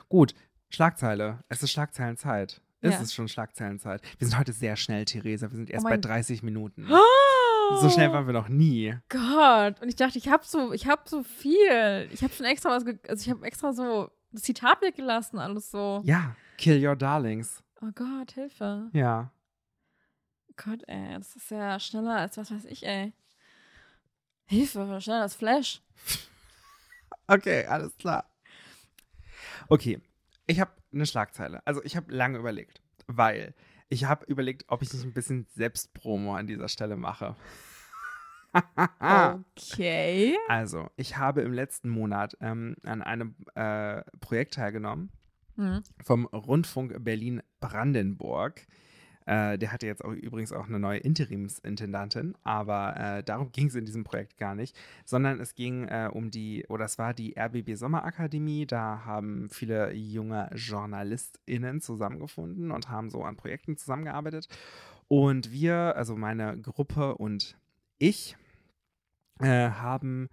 Gut, 0.08 0.34
Schlagzeile. 0.70 1.44
Es 1.48 1.62
ist 1.62 1.70
Schlagzeilenzeit. 1.72 2.61
Es 2.80 2.94
Ja. 2.94 3.00
ist 3.00 3.12
schon 3.14 3.28
Schlagzeilenzeit. 3.28 4.02
Wir 4.18 4.28
sind 4.28 4.38
heute 4.38 4.52
sehr 4.52 4.76
schnell, 4.76 5.04
Theresa. 5.04 5.50
Wir 5.50 5.56
sind 5.56 5.70
erst 5.70 5.84
Oh 5.84 5.88
bei 5.88 5.94
mein- 5.94 6.02
30 6.02 6.42
Minuten. 6.42 6.87
Oh, 6.90 7.76
So 7.80 7.90
schnell 7.90 8.11
waren 8.12 8.26
wir 8.26 8.32
noch 8.32 8.48
nie. 8.48 8.94
Gott. 9.11 9.80
Und 9.82 9.88
ich 9.88 9.96
dachte, 9.96 10.16
ich 10.16 10.28
habe 10.28 10.42
so, 10.46 10.72
ich 10.72 10.87
habe 10.87 11.02
so 11.06 11.22
viel. 11.22 12.08
Ich 12.12 12.22
habe 12.22 12.32
schon 12.32 12.46
extra 12.46 12.70
was, 12.70 12.84
ge 12.84 12.98
also 13.08 13.20
ich 13.22 13.28
habe 13.30 13.44
extra 13.46 13.72
so 13.74 14.11
das 14.32 14.42
Zitat 14.42 14.80
weggelassen, 14.80 15.38
alles 15.38 15.70
so. 15.70 16.00
Ja, 16.04 16.34
kill 16.56 16.82
your 16.87 16.96
darlings. 16.96 17.62
Oh 17.82 17.90
Gott, 17.94 18.32
Hilfe. 18.32 18.88
Ja. 18.94 19.32
Gott, 20.56 20.82
ey, 20.87 21.14
das 21.18 21.37
ist 21.37 21.50
ja 21.50 21.78
schneller 21.78 22.16
als 22.16 22.37
was 22.38 22.50
weiß 22.50 22.64
ich, 22.66 22.87
ey. 22.87 23.12
Hilfe, 24.46 25.00
schneller 25.00 25.22
als 25.22 25.34
Flash. 25.34 25.82
Okay, 27.29 27.64
alles 27.67 27.97
klar. 27.97 28.25
Okay, 29.69 30.01
ich 30.47 30.61
habe 30.61 30.73
eine 30.93 31.07
Schlagzeile. 31.07 31.61
Also 31.67 31.83
ich 31.85 31.97
habe 31.97 32.12
lange 32.12 32.38
überlegt, 32.38 32.81
weil 33.07 33.55
ich 33.91 34.05
habe 34.05 34.25
überlegt, 34.27 34.64
ob 34.69 34.83
ich 34.83 34.93
nicht 34.93 35.05
ein 35.05 35.12
bisschen 35.12 35.47
Selbstpromo 35.55 36.35
an 36.35 36.47
dieser 36.47 36.69
Stelle 36.69 36.97
mache. 36.97 37.37
Okay. 39.01 40.37
Also, 40.49 40.88
ich 40.97 41.17
habe 41.19 41.43
im 41.43 41.53
letzten 41.53 41.88
Monat 41.91 42.37
ähm, 42.41 42.77
an 42.83 43.03
einem 43.03 43.37
äh, 43.55 44.03
Projekt 44.21 44.55
teilgenommen 44.55 45.11
Hm. 45.57 45.83
vom 46.03 46.25
Rundfunk 46.27 47.05
Berlin-Brandenburg. 47.05 48.67
Äh, 49.29 49.59
der 49.59 49.73
hatte 49.73 49.87
jetzt 49.87 50.03
auch 50.03 50.12
übrigens 50.12 50.53
auch 50.53 50.69
eine 50.69 50.79
neue 50.79 51.01
Interimsintendantin, 51.01 52.35
aber 52.45 52.97
äh, 52.97 53.23
darum 53.23 53.53
ging 53.53 53.67
es 53.67 53.75
in 53.75 53.85
diesem 53.85 54.03
Projekt 54.03 54.38
gar 54.38 54.55
nicht, 54.55 54.75
sondern 55.05 55.38
es 55.38 55.55
ging 55.55 55.85
äh, 55.85 56.09
um 56.11 56.31
die, 56.31 56.64
oder 56.71 56.87
es 56.87 56.99
war 56.99 57.12
die 57.12 57.38
RBB 57.38 57.75
Sommerakademie. 57.75 58.64
Da 58.67 59.05
haben 59.05 59.51
viele 59.51 59.93
junge 59.93 60.49
JournalistInnen 60.55 61.83
zusammengefunden 61.83 62.71
und 62.71 62.88
haben 62.88 63.11
so 63.11 63.23
an 63.23 63.37
Projekten 63.37 63.77
zusammengearbeitet. 63.77 64.49
Und 65.09 65.53
wir, 65.53 65.95
also 65.95 66.17
meine 66.17 66.59
Gruppe 66.62 67.14
und 67.14 67.59
ich, 67.99 68.35
äh, 69.41 69.69
haben 69.69 70.31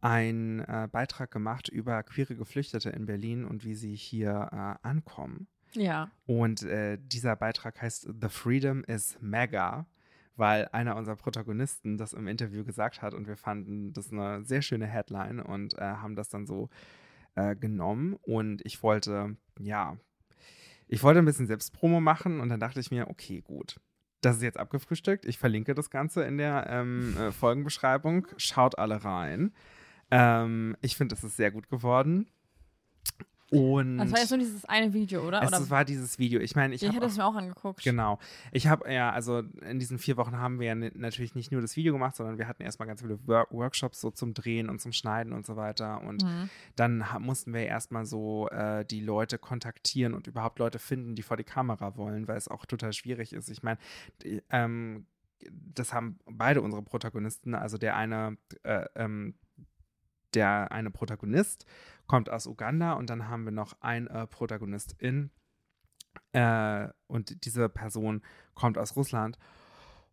einen 0.00 0.60
äh, 0.60 0.88
Beitrag 0.92 1.32
gemacht 1.32 1.68
über 1.68 2.04
queere 2.04 2.36
Geflüchtete 2.36 2.90
in 2.90 3.06
Berlin 3.06 3.44
und 3.44 3.64
wie 3.64 3.74
sie 3.74 3.96
hier 3.96 4.48
äh, 4.52 4.86
ankommen. 4.86 5.48
Ja. 5.74 6.10
Und 6.26 6.62
äh, 6.62 6.98
dieser 7.00 7.36
Beitrag 7.36 7.80
heißt 7.80 8.08
The 8.20 8.28
Freedom 8.28 8.84
is 8.84 9.18
Mega, 9.20 9.86
weil 10.36 10.68
einer 10.72 10.96
unserer 10.96 11.16
Protagonisten 11.16 11.98
das 11.98 12.12
im 12.12 12.26
Interview 12.26 12.64
gesagt 12.64 13.02
hat 13.02 13.14
und 13.14 13.26
wir 13.26 13.36
fanden 13.36 13.92
das 13.92 14.12
eine 14.12 14.44
sehr 14.44 14.62
schöne 14.62 14.86
Headline 14.86 15.40
und 15.40 15.74
äh, 15.78 15.82
haben 15.82 16.16
das 16.16 16.28
dann 16.28 16.46
so 16.46 16.68
äh, 17.34 17.56
genommen. 17.56 18.16
Und 18.22 18.64
ich 18.64 18.82
wollte, 18.82 19.36
ja, 19.58 19.96
ich 20.86 21.02
wollte 21.02 21.20
ein 21.20 21.24
bisschen 21.24 21.46
Selbstpromo 21.46 22.00
machen 22.00 22.40
und 22.40 22.48
dann 22.48 22.60
dachte 22.60 22.80
ich 22.80 22.90
mir, 22.90 23.08
okay, 23.08 23.42
gut. 23.42 23.80
Das 24.20 24.36
ist 24.36 24.42
jetzt 24.42 24.58
abgefrühstückt. 24.58 25.26
Ich 25.26 25.38
verlinke 25.38 25.74
das 25.74 25.90
Ganze 25.90 26.24
in 26.24 26.38
der 26.38 26.66
ähm, 26.68 27.16
äh, 27.16 27.30
Folgenbeschreibung. 27.30 28.26
Schaut 28.36 28.76
alle 28.76 29.04
rein. 29.04 29.52
Ähm, 30.10 30.76
ich 30.80 30.96
finde, 30.96 31.14
es 31.14 31.22
ist 31.22 31.36
sehr 31.36 31.52
gut 31.52 31.68
geworden. 31.68 32.26
Und 33.50 33.96
Das 33.98 34.12
war 34.12 34.18
jetzt 34.18 34.30
nur 34.30 34.38
dieses 34.38 34.64
eine 34.66 34.92
Video, 34.92 35.26
oder? 35.26 35.40
es 35.42 35.48
oder 35.48 35.70
war 35.70 35.84
dieses 35.84 36.18
Video. 36.18 36.40
Ich 36.40 36.54
meine, 36.54 36.74
ich, 36.74 36.82
ich 36.82 36.88
habe 36.88 36.96
hätte 36.98 37.06
es 37.06 37.16
mir 37.16 37.24
auch 37.24 37.34
angeguckt. 37.34 37.82
Genau. 37.82 38.18
Ich 38.52 38.66
habe 38.66 38.92
ja, 38.92 39.10
also 39.10 39.42
in 39.68 39.78
diesen 39.78 39.98
vier 39.98 40.16
Wochen 40.18 40.36
haben 40.38 40.60
wir 40.60 40.66
ja 40.66 40.74
natürlich 40.74 41.34
nicht 41.34 41.50
nur 41.50 41.60
das 41.62 41.74
Video 41.76 41.92
gemacht, 41.92 42.14
sondern 42.16 42.36
wir 42.38 42.46
hatten 42.46 42.62
erstmal 42.62 42.88
ganz 42.88 43.00
viele 43.00 43.18
Wor 43.26 43.46
Workshops 43.50 44.00
so 44.00 44.10
zum 44.10 44.34
Drehen 44.34 44.68
und 44.68 44.80
zum 44.82 44.92
Schneiden 44.92 45.32
und 45.32 45.46
so 45.46 45.56
weiter. 45.56 46.02
Und 46.02 46.22
Mhm. 46.22 46.50
dann 46.76 47.04
mussten 47.20 47.54
wir 47.54 47.64
erstmal 47.66 48.04
so 48.04 48.48
äh, 48.50 48.84
die 48.84 49.00
Leute 49.00 49.38
kontaktieren 49.38 50.14
und 50.14 50.26
überhaupt 50.26 50.58
Leute 50.58 50.78
finden, 50.78 51.14
die 51.14 51.22
vor 51.22 51.36
die 51.38 51.44
Kamera 51.44 51.96
wollen, 51.96 52.28
weil 52.28 52.36
es 52.36 52.48
auch 52.48 52.66
total 52.66 52.92
schwierig 52.92 53.32
ist. 53.32 53.48
Ich 53.48 53.62
meine, 53.62 53.78
ähm, 54.50 55.06
das 55.50 55.92
haben 55.94 56.18
beide 56.26 56.60
unsere 56.62 56.82
Protagonisten, 56.82 57.54
also 57.54 57.78
der 57.78 57.96
eine, 57.96 58.36
äh, 58.64 58.84
ähm, 58.96 59.34
der 60.34 60.72
eine 60.72 60.90
Protagonist 60.90 61.66
kommt 62.06 62.30
aus 62.30 62.46
Uganda 62.46 62.94
und 62.94 63.10
dann 63.10 63.28
haben 63.28 63.44
wir 63.44 63.52
noch 63.52 63.74
ein 63.80 64.06
äh, 64.06 64.26
Protagonistin 64.26 65.30
äh, 66.32 66.88
und 67.06 67.44
diese 67.44 67.68
Person 67.68 68.22
kommt 68.54 68.78
aus 68.78 68.96
Russland. 68.96 69.38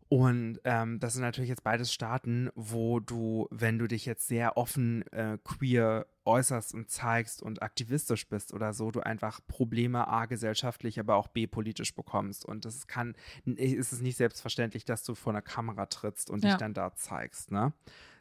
Und 0.08 0.60
ähm, 0.62 1.00
das 1.00 1.14
sind 1.14 1.22
natürlich 1.22 1.48
jetzt 1.50 1.64
beides 1.64 1.92
Staaten, 1.92 2.48
wo 2.54 3.00
du, 3.00 3.48
wenn 3.50 3.76
du 3.76 3.88
dich 3.88 4.06
jetzt 4.06 4.28
sehr 4.28 4.56
offen 4.56 5.02
äh, 5.10 5.36
queer 5.42 6.06
äußerst 6.24 6.74
und 6.74 6.90
zeigst 6.90 7.42
und 7.42 7.60
aktivistisch 7.60 8.28
bist 8.28 8.54
oder 8.54 8.72
so, 8.72 8.92
du 8.92 9.00
einfach 9.00 9.40
Probleme 9.48 10.06
A 10.06 10.26
gesellschaftlich, 10.26 11.00
aber 11.00 11.16
auch 11.16 11.26
B 11.26 11.48
politisch 11.48 11.92
bekommst. 11.92 12.44
Und 12.44 12.64
das 12.64 12.86
kann, 12.86 13.16
ist 13.46 13.92
es 13.92 14.00
nicht 14.00 14.16
selbstverständlich, 14.16 14.84
dass 14.84 15.02
du 15.02 15.16
vor 15.16 15.32
einer 15.32 15.42
Kamera 15.42 15.86
trittst 15.86 16.30
und 16.30 16.44
Ja. 16.44 16.50
dich 16.50 16.58
dann 16.58 16.72
da 16.72 16.94
zeigst, 16.94 17.50
ne? 17.50 17.72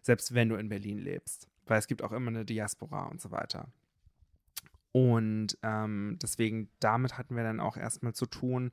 Selbst 0.01 0.34
wenn 0.34 0.49
du 0.49 0.55
in 0.55 0.69
Berlin 0.69 0.97
lebst. 0.97 1.47
Weil 1.65 1.80
es 1.80 1.88
gibt 1.88 2.04
auch 2.04 2.12
immer 2.12 2.30
eine 2.30 2.45
Diaspora 2.45 3.06
und 3.06 3.21
so 3.21 3.32
weiter. 3.32 3.67
Und 4.91 5.58
ähm, 5.62 6.17
deswegen, 6.21 6.69
damit 6.80 7.17
hatten 7.17 7.36
wir 7.36 7.43
dann 7.43 7.60
auch 7.60 7.75
erstmal 7.75 8.13
zu 8.13 8.25
tun. 8.25 8.71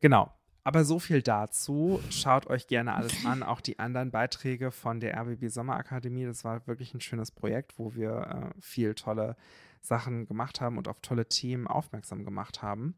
Genau. 0.00 0.32
Aber 0.64 0.84
so 0.84 0.98
viel 0.98 1.22
dazu. 1.22 2.00
Schaut 2.10 2.46
euch 2.48 2.66
gerne 2.66 2.94
alles 2.94 3.24
an. 3.24 3.42
Auch 3.42 3.62
die 3.62 3.78
anderen 3.78 4.10
Beiträge 4.10 4.70
von 4.70 5.00
der 5.00 5.18
RBB 5.18 5.48
Sommerakademie. 5.48 6.26
Das 6.26 6.44
war 6.44 6.66
wirklich 6.66 6.92
ein 6.92 7.00
schönes 7.00 7.30
Projekt, 7.30 7.78
wo 7.78 7.94
wir 7.94 8.52
äh, 8.56 8.60
viel 8.60 8.94
tolle 8.94 9.36
Sachen 9.80 10.26
gemacht 10.26 10.60
haben 10.60 10.76
und 10.76 10.88
auf 10.88 11.00
tolle 11.00 11.26
Themen 11.26 11.66
aufmerksam 11.66 12.24
gemacht 12.24 12.60
haben. 12.60 12.94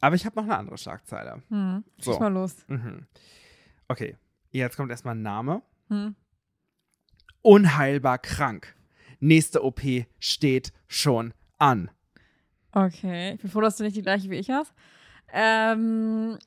Aber 0.00 0.14
ich 0.14 0.26
habe 0.26 0.36
noch 0.36 0.44
eine 0.44 0.56
andere 0.56 0.78
Schlagzeile. 0.78 1.42
Hm. 1.48 1.84
So. 1.98 2.18
Mal 2.18 2.32
los. 2.32 2.64
Mhm. 2.68 3.06
Okay, 3.88 4.16
jetzt 4.50 4.76
kommt 4.76 4.90
erstmal 4.90 5.14
ein 5.14 5.22
Name. 5.22 5.62
Hm. 5.88 6.14
Unheilbar 7.46 8.18
krank. 8.18 8.74
Nächste 9.20 9.62
OP 9.62 9.80
steht 10.18 10.72
schon 10.88 11.32
an. 11.58 11.92
Okay, 12.72 13.34
ich 13.34 13.40
bin 13.40 13.48
froh, 13.50 13.60
dass 13.60 13.76
du 13.76 13.84
nicht 13.84 13.94
die 13.94 14.02
gleiche 14.02 14.28
wie 14.30 14.34
ich 14.34 14.50
hast. 14.50 14.74
Ähm, 15.32 16.38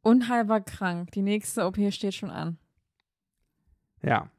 unheilbar 0.00 0.62
krank. 0.62 1.10
Die 1.10 1.20
nächste 1.20 1.66
OP 1.66 1.76
steht 1.92 2.14
schon 2.14 2.30
an. 2.30 2.56
Ja. 4.02 4.30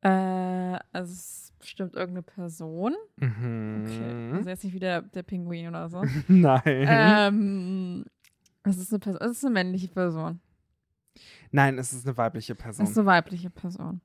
Äh, 0.00 0.80
also 0.90 1.12
es 1.12 1.42
ist 1.52 1.58
bestimmt 1.60 1.94
irgendeine 1.94 2.22
Person. 2.22 2.96
Mhm. 3.16 3.84
Okay. 3.86 4.36
Also 4.38 4.48
jetzt 4.50 4.64
nicht 4.64 4.74
wieder 4.74 5.02
der 5.02 5.22
Pinguin 5.22 5.68
oder 5.68 5.88
so. 5.88 6.02
Nein. 6.26 6.62
ähm, 6.66 8.04
es 8.64 8.76
ist 8.76 8.90
eine 8.92 8.98
Person, 8.98 9.22
es 9.22 9.30
ist 9.36 9.44
eine 9.44 9.54
männliche 9.54 9.86
Person. 9.86 10.40
Nein, 11.52 11.78
es 11.78 11.92
ist 11.92 12.08
eine 12.08 12.16
weibliche 12.16 12.54
Es 12.54 12.58
Person. 12.58 12.86
ist 12.86 12.98
eine 12.98 13.06
weibliche 13.06 13.50
Person. 13.50 14.00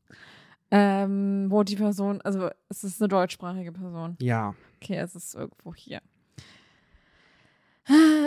Ähm, 0.75 1.51
wo 1.51 1.61
die 1.61 1.75
Person, 1.75 2.19
also 2.21 2.49
es 2.67 2.83
ist 2.83 2.99
eine 2.99 3.07
deutschsprachige 3.07 3.71
Person. 3.71 4.17
ja. 4.19 4.55
Okay, 4.81 4.95
es 4.97 5.15
ist 5.15 5.35
irgendwo 5.35 5.73
hier. 5.75 6.01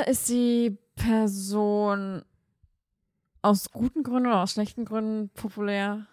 Ist 0.07 0.29
die 0.29 0.79
Person 0.95 2.23
aus 3.43 3.71
guten 3.73 4.03
Gründen 4.05 4.29
oder 4.29 4.43
aus 4.43 4.53
schlechten 4.53 4.85
Gründen 4.85 5.29
populär? 5.31 6.07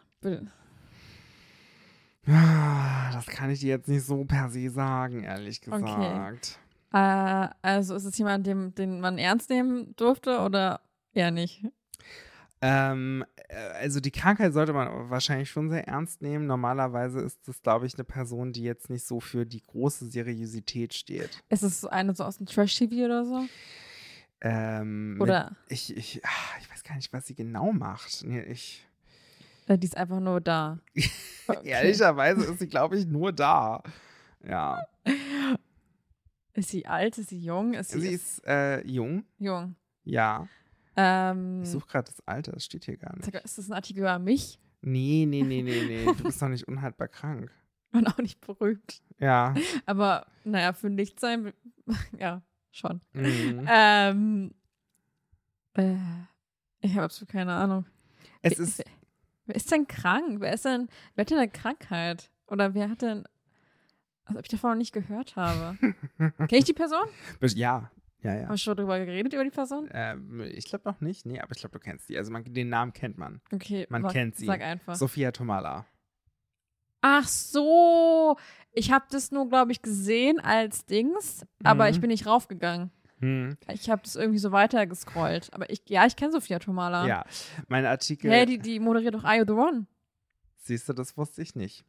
Ah, 2.28 3.12
Das 3.14 3.26
kann 3.28 3.50
ich 3.52 3.60
dir 3.60 3.70
jetzt 3.70 3.88
nicht 3.88 4.04
so 4.06 4.26
per 4.26 4.50
se 4.50 4.70
sagen, 4.70 5.24
ehrlich 5.24 5.62
Okay. 5.68 5.80
gesagt. 5.80 6.60
Äh, 6.94 7.48
also 7.62 7.96
ist 7.96 8.06
es 8.06 8.18
jemand, 8.18 8.46
den, 8.48 8.74
den 8.76 9.00
man 9.00 9.18
ernst 9.18 9.50
nehmen 9.50 9.96
durfte 9.96 10.40
oder 10.40 10.82
eher 11.14 11.32
nicht? 11.32 11.64
Ähm, 12.66 13.26
äh, 13.50 13.56
also 13.82 14.00
die 14.00 14.12
Krankheit 14.12 14.54
sollte 14.54 14.72
man 14.72 15.10
wahrscheinlich 15.10 15.50
schon 15.50 15.70
sehr 15.70 15.86
ernst 15.86 16.22
nehmen. 16.22 16.46
Normalerweise 16.48 17.20
ist 17.20 17.46
das, 17.46 17.62
glaube 17.62 17.86
ich, 17.86 17.96
eine 17.96 18.06
Person, 18.06 18.54
die 18.54 18.64
jetzt 18.64 18.90
nicht 18.90 19.06
so 19.06 19.20
für 19.20 19.46
die 19.46 19.62
große 19.62 20.06
Seriosität 20.10 20.94
steht. 20.94 21.44
Ist 21.50 21.64
es 21.64 21.84
eine 21.84 22.16
so 22.16 22.24
aus 22.24 22.38
dem 22.38 22.46
Trash-TV 22.46 23.04
oder 23.04 23.26
so? 23.26 23.46
Ähm, 24.40 25.14
mit- 25.16 25.22
Oder 25.24 25.56
ich, 25.68 25.96
ich, 25.96 26.22
ah, 26.26 26.30
ich 26.62 26.72
weiß 26.72 26.84
gar 26.84 26.96
nicht, 26.96 27.12
was 27.12 27.28
sie 27.28 27.36
genau 27.36 27.74
macht. 27.74 28.24
Nee, 28.26 28.42
ich, 28.44 28.86
äh, 29.68 29.78
die 29.78 29.88
ist 29.88 29.98
einfach 29.98 30.20
nur 30.22 30.40
da? 30.42 30.80
Okay. 31.46 31.68
Ehrlicherweise 31.72 32.46
ist 32.46 32.60
sie, 32.60 32.68
glaube 32.70 32.98
ich, 32.98 33.06
nur 33.06 33.34
da. 33.34 33.84
Ja. 34.48 34.82
Ist 36.54 36.70
sie 36.70 36.86
alt? 36.86 37.18
Ist 37.18 37.32
sie 37.32 37.40
jung? 37.40 37.74
Ist 37.74 37.92
sie, 37.92 38.00
Sie 38.00 38.14
ist 38.14 38.42
äh, 38.48 38.80
jung. 38.88 39.26
jung? 39.40 39.76
Ja. 40.06 40.48
Ähm, 40.96 41.62
Ich 41.64 41.70
suche 41.70 41.88
gerade 41.88 42.06
das 42.12 42.26
Alter, 42.28 42.52
das 42.52 42.66
steht 42.66 42.86
hier 42.86 42.98
gar 42.98 43.16
nicht. 43.16 43.28
ist 43.34 43.58
das 43.58 43.68
ein 43.70 43.74
Artikel 43.74 44.00
über 44.02 44.20
mich? 44.20 44.60
Nee, 44.82 45.26
nee, 45.28 45.42
nee, 45.44 45.62
nee, 45.62 45.86
nee. 45.88 46.06
Du 46.06 46.24
bist 46.24 46.42
doch 46.42 46.50
nicht 46.50 46.68
unhaltbar 46.68 47.08
krank. 47.08 47.52
Und 47.94 48.08
auch 48.08 48.18
nicht 48.18 48.42
berühmt. 48.42 49.02
Ja. 49.20 49.54
Aber 49.86 50.26
naja, 50.44 50.74
für 50.74 50.90
nicht 50.90 51.20
sein, 51.20 51.54
ja, 52.18 52.42
schon. 52.72 53.02
Mhm. 53.14 53.68
Ähm, 53.70 54.54
äh, 55.76 55.96
ich 56.82 56.92
habe 56.94 57.04
absolut 57.04 57.32
keine 57.32 57.54
Ahnung. 57.54 57.86
Es 58.42 58.58
wer, 58.58 58.66
ist, 58.66 58.78
wer, 58.80 58.86
wer 59.46 59.56
ist 59.56 59.72
denn 59.72 59.88
krank? 59.88 60.40
Wer 60.40 60.54
ist 60.54 60.66
denn, 60.66 60.90
wer 61.16 61.24
hat 61.24 61.30
denn 61.32 61.38
eine 61.38 61.50
Krankheit? 61.50 62.30
Oder 62.48 62.74
wer 62.74 62.90
hat 62.90 63.02
denn, 63.02 63.24
als 64.26 64.38
ob 64.38 64.44
ich 64.44 64.50
davon 64.50 64.72
noch 64.72 64.78
nicht 64.78 64.92
gehört 64.94 65.36
habe. 65.36 65.78
Kenn 66.18 66.48
ich 66.50 66.66
die 66.66 66.74
Person? 66.74 67.06
ja, 67.42 67.90
ja, 68.24 68.34
ja. 68.36 68.42
Haben 68.44 68.50
wir 68.52 68.58
schon 68.58 68.76
drüber 68.78 68.98
geredet, 69.00 69.34
über 69.34 69.44
die 69.44 69.50
Person? 69.50 69.90
Ähm, 69.92 70.42
ich 70.42 70.66
glaube 70.66 70.90
noch 70.90 71.02
nicht, 71.02 71.26
nee, 71.26 71.40
aber 71.40 71.52
ich 71.52 71.60
glaube, 71.60 71.74
du 71.78 71.80
kennst 71.80 72.10
die. 72.10 72.18
Also 72.18 72.32
man, 72.32 72.44
den 72.46 72.70
Namen 72.70 72.94
kennt 72.94 73.18
man. 73.18 73.42
Okay, 73.52 73.86
Man 73.90 74.04
wa- 74.04 74.12
kennt 74.12 74.36
sie. 74.36 74.46
Sag 74.46 74.62
einfach. 74.62 74.96
Sophia 74.96 75.32
Tomala. 75.32 75.86
Ach 77.02 77.28
so, 77.28 78.38
ich 78.72 78.92
habe 78.92 79.06
das 79.12 79.32
nur, 79.32 79.50
glaube 79.50 79.74
ich, 79.74 79.82
gesehen 79.82 80.40
als 80.40 80.86
Dings, 80.86 81.46
aber 81.64 81.84
Mhm. 81.86 81.90
ich 81.92 82.02
bin 82.02 82.10
nicht 82.10 82.26
raufgegangen. 82.26 82.92
Hm. 83.20 83.58
Ich 83.74 83.90
habe 83.90 84.02
das 84.04 84.16
irgendwie 84.16 84.40
so 84.40 84.52
weiter 84.52 84.86
gescrollt. 84.88 85.50
Aber 85.54 85.70
ich, 85.70 85.82
ja, 85.90 86.06
ich 86.06 86.16
kenne 86.16 86.32
Sophia 86.32 86.60
Tomala. 86.60 87.06
Ja, 87.08 87.26
mein 87.68 87.86
Artikel. 87.86 88.32
Hey, 88.32 88.46
die, 88.46 88.58
die 88.58 88.80
moderiert 88.80 89.14
doch 89.16 89.24
You 89.24 89.44
The 89.46 89.54
One? 89.54 89.86
Siehst 90.58 90.88
du, 90.88 90.94
das 90.94 91.18
wusste 91.18 91.42
ich 91.42 91.56
nicht. 91.56 91.84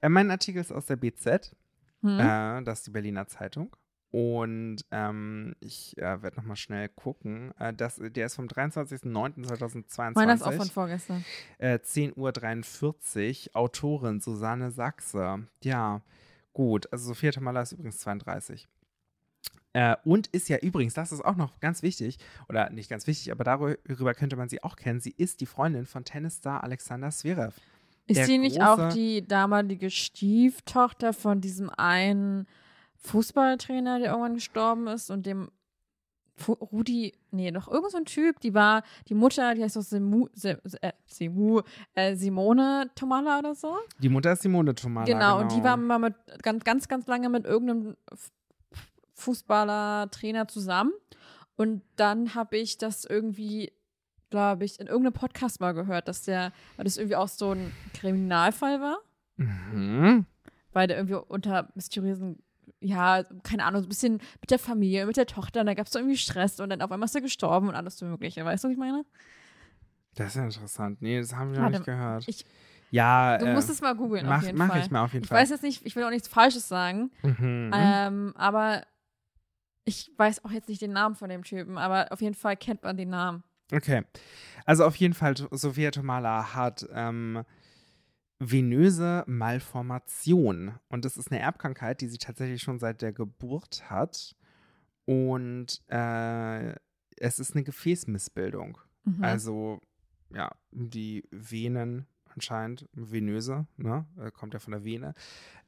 Äh, 0.00 0.08
mein 0.08 0.30
Artikel 0.30 0.60
ist 0.60 0.72
aus 0.72 0.86
der 0.86 0.96
BZ, 0.96 1.54
Hm? 2.02 2.18
äh, 2.18 2.62
das 2.64 2.78
ist 2.80 2.86
die 2.88 2.90
Berliner 2.90 3.26
Zeitung. 3.28 3.74
Und 4.12 4.78
ähm, 4.90 5.54
ich 5.60 5.96
äh, 5.98 6.20
werde 6.22 6.36
nochmal 6.36 6.56
schnell 6.56 6.88
gucken. 6.88 7.52
Äh, 7.60 7.72
das, 7.72 8.00
der 8.02 8.26
ist 8.26 8.34
vom 8.34 8.46
23.09.2022. 8.46 10.12
Meiner 10.14 10.34
ist 10.34 10.42
auch 10.42 10.52
von 10.52 10.68
vorgestern. 10.68 11.24
äh, 11.58 11.78
10.43 11.78 13.50
Uhr, 13.50 13.56
Autorin 13.56 14.20
Susanne 14.20 14.72
Sachse. 14.72 15.46
Ja, 15.62 16.02
gut. 16.52 16.92
Also 16.92 17.08
Sophia 17.08 17.30
Tomala 17.30 17.62
ist 17.62 17.72
übrigens 17.72 17.98
32. 17.98 18.66
Äh, 19.72 19.94
und 20.04 20.26
ist 20.28 20.48
ja 20.48 20.58
übrigens, 20.58 20.94
das 20.94 21.12
ist 21.12 21.24
auch 21.24 21.36
noch 21.36 21.60
ganz 21.60 21.84
wichtig, 21.84 22.18
oder 22.48 22.70
nicht 22.70 22.90
ganz 22.90 23.06
wichtig, 23.06 23.30
aber 23.30 23.44
darüber 23.44 24.14
könnte 24.14 24.34
man 24.34 24.48
sie 24.48 24.64
auch 24.64 24.74
kennen. 24.74 24.98
Sie 24.98 25.14
ist 25.16 25.40
die 25.40 25.46
Freundin 25.46 25.86
von 25.86 26.04
Tennisstar 26.04 26.64
Alexander 26.64 27.10
Zverev. 27.10 27.54
Ist 28.08 28.26
sie 28.26 28.38
nicht 28.38 28.60
auch 28.60 28.88
die 28.88 29.24
damalige 29.24 29.88
Stieftochter 29.88 31.12
von 31.12 31.40
diesem 31.40 31.70
einen 31.70 32.48
Fußballtrainer, 33.00 33.98
der 33.98 34.10
irgendwann 34.10 34.34
gestorben 34.34 34.86
ist 34.86 35.10
und 35.10 35.26
dem 35.26 35.50
Rudi, 36.48 37.12
nee, 37.32 37.50
doch 37.50 37.68
irgend 37.68 37.90
so 37.90 37.98
ein 37.98 38.06
Typ, 38.06 38.40
die 38.40 38.54
war, 38.54 38.82
die 39.08 39.14
Mutter, 39.14 39.54
die 39.54 39.62
heißt 39.62 39.76
doch 39.76 39.82
Simu, 39.82 40.26
Se- 40.32 40.58
äh, 40.80 40.92
Simu, 41.06 41.60
äh, 41.94 42.16
Simone 42.16 42.90
Tomala 42.94 43.40
oder 43.40 43.54
so. 43.54 43.76
Die 43.98 44.08
Mutter 44.08 44.32
ist 44.32 44.40
Simone 44.42 44.74
Tomala. 44.74 45.04
genau, 45.04 45.40
und 45.40 45.52
die 45.52 45.62
war 45.62 45.76
mal 45.76 45.98
mit 45.98 46.14
ganz, 46.42 46.64
ganz, 46.64 46.88
ganz 46.88 47.06
lange 47.06 47.28
mit 47.28 47.44
irgendeinem 47.44 47.94
Fußballer, 49.14 50.10
Trainer 50.10 50.48
zusammen. 50.48 50.92
Und 51.56 51.82
dann 51.96 52.34
habe 52.34 52.56
ich 52.56 52.78
das 52.78 53.04
irgendwie, 53.04 53.72
glaube 54.30 54.64
ich, 54.64 54.80
in 54.80 54.86
irgendeinem 54.86 55.12
Podcast 55.12 55.60
mal 55.60 55.72
gehört, 55.72 56.08
dass 56.08 56.22
der, 56.22 56.52
weil 56.76 56.84
das 56.84 56.96
irgendwie 56.96 57.16
auch 57.16 57.28
so 57.28 57.50
ein 57.52 57.70
Kriminalfall 57.92 58.80
war, 58.80 58.98
Mhm. 59.36 60.24
weil 60.72 60.86
der 60.86 60.96
irgendwie 60.96 61.16
unter 61.16 61.68
mysteriösen, 61.74 62.42
ja, 62.80 63.24
keine 63.42 63.64
Ahnung, 63.64 63.80
so 63.82 63.86
ein 63.86 63.88
bisschen 63.88 64.14
mit 64.40 64.50
der 64.50 64.58
Familie, 64.58 65.06
mit 65.06 65.16
der 65.16 65.26
Tochter, 65.26 65.60
und 65.60 65.66
da 65.66 65.74
gab 65.74 65.86
es 65.86 65.92
so 65.92 65.98
irgendwie 65.98 66.16
Stress 66.16 66.60
und 66.60 66.70
dann 66.70 66.82
auf 66.82 66.92
einmal 66.92 67.06
ist 67.06 67.14
er 67.14 67.20
gestorben 67.20 67.68
und 67.68 67.74
alles 67.74 67.98
so 67.98 68.06
Mögliche. 68.06 68.44
Weißt 68.44 68.62
du, 68.64 68.68
was 68.68 68.72
ich 68.72 68.78
meine? 68.78 69.04
Das 70.14 70.28
ist 70.28 70.34
ja 70.36 70.44
interessant. 70.44 71.00
Nee, 71.02 71.18
das 71.20 71.34
haben 71.34 71.52
wir 71.52 71.60
noch 71.60 71.70
nicht 71.70 71.84
gehört. 71.84 72.24
ich- 72.26 72.44
ja, 72.92 73.38
Du 73.38 73.46
äh, 73.46 73.54
musst 73.54 73.70
es 73.70 73.80
mal 73.80 73.94
googeln, 73.94 74.26
mach, 74.26 74.38
auf 74.38 74.42
jeden 74.44 74.58
mach 74.58 74.66
Fall. 74.68 74.80
ich 74.80 74.90
mal 74.90 75.04
auf 75.04 75.12
jeden 75.12 75.22
Ich 75.24 75.28
Fall. 75.28 75.38
weiß 75.42 75.50
jetzt 75.50 75.62
nicht, 75.62 75.86
ich 75.86 75.94
will 75.94 76.02
auch 76.04 76.10
nichts 76.10 76.26
Falsches 76.26 76.66
sagen, 76.68 77.10
Mhm. 77.22 77.70
ähm, 77.72 78.32
aber 78.36 78.82
ich 79.84 80.10
weiß 80.16 80.44
auch 80.44 80.50
jetzt 80.50 80.68
nicht 80.68 80.82
den 80.82 80.92
Namen 80.92 81.14
von 81.14 81.28
dem 81.30 81.44
Typen, 81.44 81.78
aber 81.78 82.08
auf 82.10 82.20
jeden 82.20 82.34
Fall 82.34 82.56
kennt 82.56 82.82
man 82.82 82.96
den 82.96 83.10
Namen. 83.10 83.44
Okay. 83.72 84.02
Also 84.66 84.84
auf 84.84 84.96
jeden 84.96 85.14
Fall, 85.14 85.34
Sophia 85.52 85.92
Tomala 85.92 86.54
hat 86.54 86.84
ähm, 86.92 87.44
venöse 88.40 89.22
Malformation. 89.26 90.74
Und 90.88 91.04
das 91.04 91.16
ist 91.16 91.30
eine 91.30 91.40
Erbkrankheit, 91.40 92.00
die 92.00 92.08
sie 92.08 92.18
tatsächlich 92.18 92.62
schon 92.62 92.80
seit 92.80 93.02
der 93.02 93.12
Geburt 93.12 93.88
hat. 93.88 94.34
Und 95.04 95.82
äh, 95.88 96.74
es 97.16 97.38
ist 97.38 97.54
eine 97.54 97.64
Gefäßmissbildung. 97.64 98.78
Mhm. 99.04 99.22
Also, 99.22 99.80
ja, 100.34 100.50
die 100.72 101.24
Venen 101.30 102.06
anscheinend, 102.32 102.88
venöse, 102.92 103.66
ne, 103.76 104.06
äh, 104.18 104.30
kommt 104.30 104.54
ja 104.54 104.60
von 104.60 104.72
der 104.72 104.84
Vene, 104.84 105.14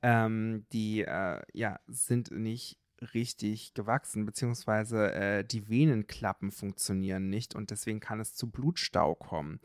ähm, 0.01 0.65
die, 0.73 1.03
äh, 1.03 1.43
ja, 1.53 1.81
sind 1.87 2.31
nicht 2.31 2.79
richtig 3.13 3.75
gewachsen, 3.75 4.25
beziehungsweise 4.25 5.13
äh, 5.13 5.45
die 5.45 5.69
Venenklappen 5.69 6.53
funktionieren 6.53 7.29
nicht 7.29 7.55
und 7.55 7.71
deswegen 7.71 8.01
kann 8.01 8.21
es 8.21 8.35
zu 8.35 8.49
Blutstau 8.51 9.15
kommen. 9.15 9.61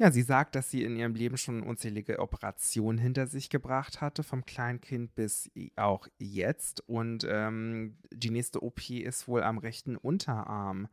Ja, 0.00 0.12
sie 0.12 0.22
sagt, 0.22 0.54
dass 0.54 0.70
sie 0.70 0.84
in 0.84 0.96
ihrem 0.96 1.16
Leben 1.16 1.36
schon 1.36 1.64
unzählige 1.64 2.20
Operationen 2.20 2.98
hinter 2.98 3.26
sich 3.26 3.50
gebracht 3.50 4.00
hatte, 4.00 4.22
vom 4.22 4.46
Kleinkind 4.46 5.16
bis 5.16 5.50
auch 5.74 6.06
jetzt. 6.18 6.88
Und 6.88 7.26
ähm, 7.28 7.98
die 8.12 8.30
nächste 8.30 8.62
OP 8.62 8.90
ist 8.90 9.26
wohl 9.26 9.42
am 9.42 9.58
rechten 9.58 9.96
Unterarm. 9.96 10.86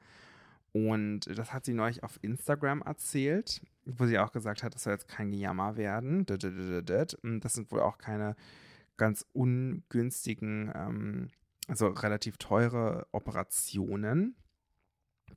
Und 0.71 1.21
das 1.37 1.53
hat 1.53 1.65
sie 1.65 1.73
neulich 1.73 2.03
auf 2.03 2.17
Instagram 2.23 2.81
erzählt, 2.81 3.61
wo 3.85 4.07
sie 4.07 4.17
auch 4.17 4.31
gesagt 4.31 4.63
hat, 4.63 4.73
das 4.73 4.83
soll 4.83 4.93
jetzt 4.93 5.07
kein 5.07 5.29
Gejammer 5.29 5.77
werden. 5.77 6.25
Das 6.25 7.53
sind 7.53 7.71
wohl 7.71 7.81
auch 7.81 7.99
keine 7.99 8.35
ganz 8.97 9.23
ungünstigen, 9.33 10.71
ähm, 10.73 11.29
also 11.67 11.87
relativ 11.87 12.37
teure 12.37 13.07
Operationen. 13.11 14.35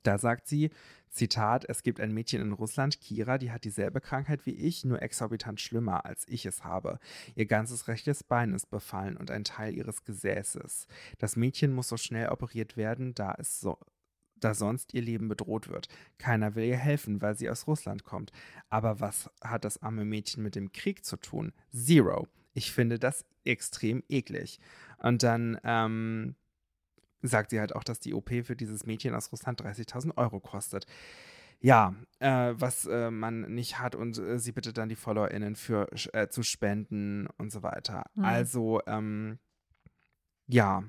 Da 0.03 0.17
sagt 0.17 0.47
sie, 0.47 0.69
Zitat, 1.09 1.65
es 1.67 1.83
gibt 1.83 1.99
ein 1.99 2.13
Mädchen 2.13 2.41
in 2.41 2.53
Russland, 2.53 3.01
Kira, 3.01 3.37
die 3.37 3.51
hat 3.51 3.63
dieselbe 3.63 3.99
Krankheit 3.99 4.45
wie 4.45 4.53
ich, 4.53 4.85
nur 4.85 5.01
exorbitant 5.01 5.59
schlimmer, 5.59 6.05
als 6.05 6.27
ich 6.27 6.45
es 6.45 6.63
habe. 6.63 6.99
Ihr 7.35 7.47
ganzes 7.47 7.87
rechtes 7.87 8.23
Bein 8.23 8.53
ist 8.53 8.69
befallen 8.69 9.17
und 9.17 9.31
ein 9.31 9.43
Teil 9.43 9.75
ihres 9.75 10.03
Gesäßes. 10.03 10.87
Das 11.17 11.35
Mädchen 11.35 11.73
muss 11.73 11.89
so 11.89 11.97
schnell 11.97 12.29
operiert 12.29 12.77
werden, 12.77 13.15
da 13.15 13.35
es 13.37 13.59
so 13.59 13.79
da 14.39 14.53
sonst 14.53 14.93
ihr 14.93 15.01
Leben 15.01 15.27
bedroht 15.27 15.67
wird. 15.67 15.87
Keiner 16.17 16.55
will 16.55 16.63
ihr 16.63 16.77
helfen, 16.77 17.21
weil 17.21 17.37
sie 17.37 17.49
aus 17.49 17.67
Russland 17.67 18.03
kommt. 18.03 18.31
Aber 18.69 18.99
was 18.99 19.29
hat 19.41 19.65
das 19.65 19.81
arme 19.81 20.05
Mädchen 20.05 20.43
mit 20.43 20.55
dem 20.55 20.71
Krieg 20.71 21.05
zu 21.05 21.17
tun? 21.17 21.51
Zero. 21.71 22.27
Ich 22.53 22.71
finde 22.71 22.99
das 22.99 23.25
extrem 23.43 24.03
eklig. 24.09 24.59
Und 24.97 25.23
dann 25.23 25.59
ähm, 25.63 26.35
sagt 27.21 27.51
sie 27.51 27.59
halt 27.59 27.75
auch, 27.75 27.83
dass 27.83 27.99
die 27.99 28.13
OP 28.13 28.29
für 28.43 28.55
dieses 28.55 28.85
Mädchen 28.85 29.13
aus 29.15 29.31
Russland 29.31 29.61
30.000 29.61 30.17
Euro 30.17 30.39
kostet. 30.39 30.85
ja, 31.61 31.93
äh, 32.19 32.53
was 32.53 32.85
äh, 32.85 33.11
man 33.11 33.41
nicht 33.53 33.79
hat 33.79 33.95
und 33.95 34.17
äh, 34.17 34.39
sie 34.39 34.53
bittet 34.53 34.77
dann 34.77 34.89
die 34.89 34.95
FollowerInnen 34.95 35.55
für 35.55 35.87
äh, 36.13 36.29
zu 36.29 36.43
spenden 36.43 37.27
und 37.37 37.51
so 37.51 37.63
weiter. 37.63 38.05
Hm. 38.15 38.23
Also, 38.23 38.81
ähm, 38.87 39.39
ja. 40.47 40.83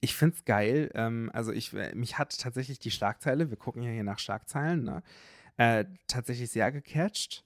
Ich 0.00 0.14
finde 0.14 0.36
es 0.36 0.44
geil. 0.44 0.90
Ähm, 0.94 1.30
also 1.34 1.52
ich, 1.52 1.74
äh, 1.74 1.94
mich 1.94 2.18
hat 2.18 2.38
tatsächlich 2.38 2.78
die 2.78 2.90
Schlagzeile, 2.90 3.50
wir 3.50 3.56
gucken 3.56 3.82
ja 3.82 3.90
hier 3.90 4.04
nach 4.04 4.18
Schlagzeilen, 4.18 4.84
ne, 4.84 5.02
äh, 5.58 5.84
tatsächlich 6.06 6.50
sehr 6.50 6.72
gecatcht. 6.72 7.44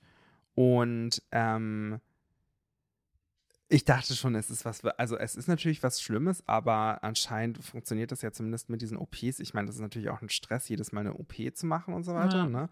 Und 0.54 1.22
ähm, 1.32 2.00
ich 3.70 3.84
dachte 3.84 4.14
schon, 4.14 4.34
es 4.34 4.50
ist 4.50 4.64
was, 4.64 4.84
also 4.84 5.16
es 5.16 5.36
ist 5.36 5.46
natürlich 5.48 5.82
was 5.82 6.02
Schlimmes, 6.02 6.42
aber 6.48 7.02
anscheinend 7.04 7.58
funktioniert 7.64 8.10
das 8.12 8.20
ja 8.22 8.32
zumindest 8.32 8.68
mit 8.68 8.82
diesen 8.82 8.96
OPs. 8.98 9.38
Ich 9.40 9.54
meine, 9.54 9.66
das 9.66 9.76
ist 9.76 9.80
natürlich 9.80 10.10
auch 10.10 10.20
ein 10.22 10.28
Stress, 10.28 10.68
jedes 10.68 10.92
Mal 10.92 11.00
eine 11.02 11.14
OP 11.14 11.32
zu 11.54 11.66
machen 11.66 11.94
und 11.94 12.02
so 12.02 12.12
weiter, 12.14 12.38
Ja. 12.38 12.46
ne? 12.46 12.68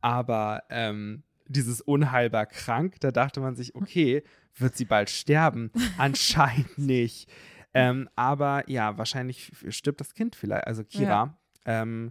Aber 0.00 0.64
ähm, 0.68 1.22
dieses 1.46 1.80
unheilbar 1.80 2.46
krank, 2.46 2.96
da 3.00 3.12
dachte 3.12 3.40
man 3.40 3.54
sich, 3.54 3.74
okay, 3.76 4.24
wird 4.56 4.76
sie 4.76 4.84
bald 4.84 5.10
sterben? 5.10 5.70
Anscheinend 5.98 6.76
nicht. 6.76 7.30
Ähm, 7.72 8.08
aber 8.16 8.68
ja, 8.68 8.98
wahrscheinlich 8.98 9.52
stirbt 9.68 10.00
das 10.00 10.12
Kind 10.14 10.34
vielleicht, 10.34 10.66
also 10.66 10.82
Kira. 10.84 11.38
Ähm, 11.64 12.10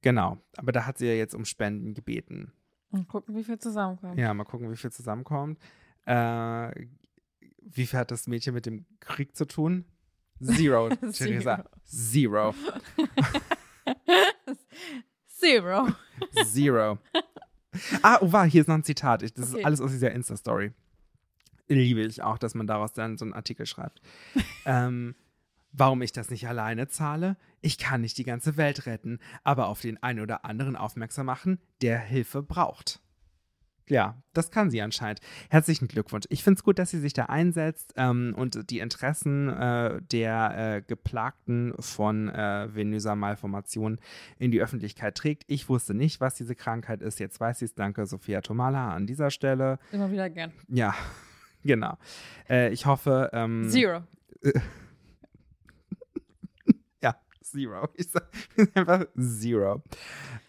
genau, 0.00 0.38
aber 0.56 0.70
da 0.72 0.86
hat 0.86 0.98
sie 0.98 1.06
ja 1.06 1.14
jetzt 1.14 1.34
um 1.34 1.44
Spenden 1.44 1.92
gebeten. 1.94 2.52
Und 2.90 3.08
gucken, 3.08 3.34
wie 3.34 3.42
viel 3.44 3.58
zusammenkommt. 3.58 4.16
Ja, 4.18 4.32
mal 4.32 4.44
gucken, 4.44 4.70
wie 4.70 4.76
viel 4.76 4.92
zusammenkommt. 4.92 5.58
Äh, 6.06 6.86
wie 7.70 7.86
viel 7.86 7.98
hat 7.98 8.10
das 8.10 8.26
Mädchen 8.26 8.54
mit 8.54 8.66
dem 8.66 8.86
Krieg 9.00 9.36
zu 9.36 9.46
tun? 9.46 9.84
Zero. 10.42 10.88
Theresa. 11.12 11.64
Zero. 11.84 12.54
Zero. 15.26 15.88
Zero. 16.44 16.98
Ah, 18.02 18.18
oh, 18.20 18.32
war, 18.32 18.46
hier 18.48 18.62
ist 18.62 18.66
noch 18.66 18.74
ein 18.74 18.84
Zitat. 18.84 19.22
Ich, 19.22 19.34
das 19.34 19.50
Okay. 19.50 19.60
ist 19.60 19.66
alles 19.66 19.80
aus 19.80 19.90
dieser 19.90 20.12
Insta-Story. 20.12 20.72
Liebe 21.68 22.00
ich 22.02 22.22
auch, 22.22 22.38
dass 22.38 22.54
man 22.54 22.66
daraus 22.66 22.92
dann 22.92 23.18
so 23.18 23.24
einen 23.24 23.34
Artikel 23.34 23.66
schreibt. 23.66 24.00
ähm, 24.64 25.14
warum 25.72 26.02
ich 26.02 26.12
das 26.12 26.30
nicht 26.30 26.48
alleine 26.48 26.88
zahle? 26.88 27.36
Ich 27.60 27.78
kann 27.78 28.00
nicht 28.00 28.16
die 28.18 28.24
ganze 28.24 28.56
Welt 28.56 28.86
retten, 28.86 29.18
aber 29.44 29.68
auf 29.68 29.80
den 29.80 30.02
einen 30.02 30.20
oder 30.20 30.44
anderen 30.44 30.76
aufmerksam 30.76 31.26
machen, 31.26 31.60
der 31.82 31.98
Hilfe 31.98 32.42
braucht. 32.42 33.00
Ja, 33.88 34.22
das 34.34 34.50
kann 34.50 34.70
sie 34.70 34.80
anscheinend. 34.82 35.20
Herzlichen 35.50 35.88
Glückwunsch. 35.88 36.26
Ich 36.28 36.44
finde 36.44 36.58
es 36.58 36.64
gut, 36.64 36.78
dass 36.78 36.90
sie 36.90 37.00
sich 37.00 37.12
da 37.12 37.24
einsetzt 37.26 37.94
ähm, 37.96 38.34
und 38.36 38.70
die 38.70 38.78
Interessen 38.80 39.48
äh, 39.48 40.00
der 40.02 40.76
äh, 40.76 40.82
Geplagten 40.82 41.74
von 41.78 42.28
äh, 42.28 42.68
venöser 42.74 43.16
Malformation 43.16 43.98
in 44.38 44.50
die 44.50 44.60
Öffentlichkeit 44.60 45.14
trägt. 45.16 45.44
Ich 45.46 45.68
wusste 45.68 45.94
nicht, 45.94 46.20
was 46.20 46.34
diese 46.34 46.54
Krankheit 46.54 47.02
ist. 47.02 47.18
Jetzt 47.18 47.40
weiß 47.40 47.62
ich 47.62 47.70
es. 47.70 47.74
Danke, 47.74 48.06
Sophia 48.06 48.40
Tomala, 48.40 48.92
an 48.94 49.06
dieser 49.06 49.30
Stelle. 49.30 49.78
Immer 49.92 50.10
wieder 50.10 50.28
gern. 50.30 50.52
Ja, 50.68 50.94
genau. 51.64 51.96
Äh, 52.48 52.72
ich 52.72 52.86
hoffe. 52.86 53.30
Ähm, 53.32 53.68
Zero. 53.68 54.02
Ja, 57.02 57.16
Zero. 57.40 57.88
Ich 57.94 58.08
sag 58.10 58.28
einfach 58.74 59.06
Zero. 59.16 59.82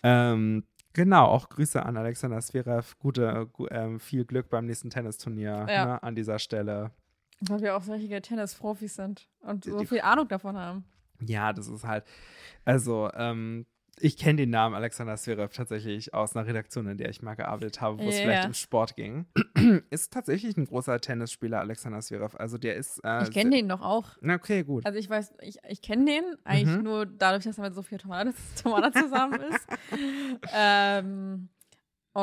Ähm, 0.04 0.64
genau, 0.94 1.26
auch 1.26 1.50
Grüße 1.50 1.84
an 1.86 1.98
Alexander 1.98 2.40
Zverev. 2.40 2.96
Gute, 3.00 3.48
gu 3.54 3.68
ähm, 3.72 4.00
viel 4.00 4.26
Glück 4.26 4.50
beim 4.50 4.66
nächsten 4.66 4.90
Tennisturnier 4.90 5.66
Ja. 5.70 5.86
ne, 5.86 6.04
an 6.04 6.16
dieser 6.16 6.40
Stelle. 6.40 6.92
Weil 7.42 7.62
wir 7.62 7.76
auch 7.78 7.84
so 7.84 7.94
richtige 7.94 8.22
Tennis-Profis 8.22 8.96
sind 8.96 9.30
und 9.42 9.64
so 9.66 9.80
Die- 9.80 9.86
viel 9.86 10.02
Ahnung 10.02 10.28
davon 10.28 10.58
haben. 10.58 10.84
Ja, 11.22 11.52
das 11.54 11.68
ist 11.68 11.86
halt, 11.86 12.06
also, 12.66 13.10
ähm, 13.14 13.66
ich 14.02 14.18
kenne 14.18 14.38
den 14.38 14.50
Namen 14.50 14.76
Alexander 14.76 15.16
Zverev 15.18 15.54
tatsächlich 15.54 16.14
aus 16.14 16.36
einer 16.36 16.45
Redaktion, 16.47 16.88
in 16.88 16.97
der 16.97 17.10
ich 17.10 17.22
mal 17.22 17.36
gearbeitet 17.36 17.82
habe, 17.82 17.97
wo 18.00 18.10
es 18.10 18.16
Ja, 18.18 18.22
vielleicht 18.24 18.45
um 18.45 18.54
Sport 18.54 18.95
ging. 18.95 19.26
ist 19.89 20.14
tatsächlich 20.14 20.58
ein 20.58 20.66
großer 20.66 21.00
Tennisspieler, 21.00 21.60
Alexander 21.60 22.00
Zverev. 22.00 22.36
Also 22.38 22.58
der 22.58 22.76
ist. 22.76 23.00
Äh, 23.04 23.24
Ich 23.24 23.32
kenne 23.32 23.52
den 23.52 23.70
doch 23.70 23.82
auch. 23.82 24.06
Na, 24.22 24.36
okay, 24.36 24.64
gut. 24.64 24.86
Also 24.86 24.97
ich 25.00 25.10
weiß, 25.10 25.34
ich, 25.41 25.58
ich 25.68 25.82
kenne 25.82 26.06
den 26.06 26.24
eigentlich 26.43 26.78
Mhm. 26.78 26.84
nur 26.84 27.06
dadurch, 27.06 27.43
dass 27.43 27.58
er 27.58 27.64
mit 27.66 27.76
Sophia 27.76 27.97
Tomala, 27.97 28.32
Tomala 28.64 28.91
zusammen 28.91 29.39
ist. 29.41 29.68
ähm, 30.54 31.50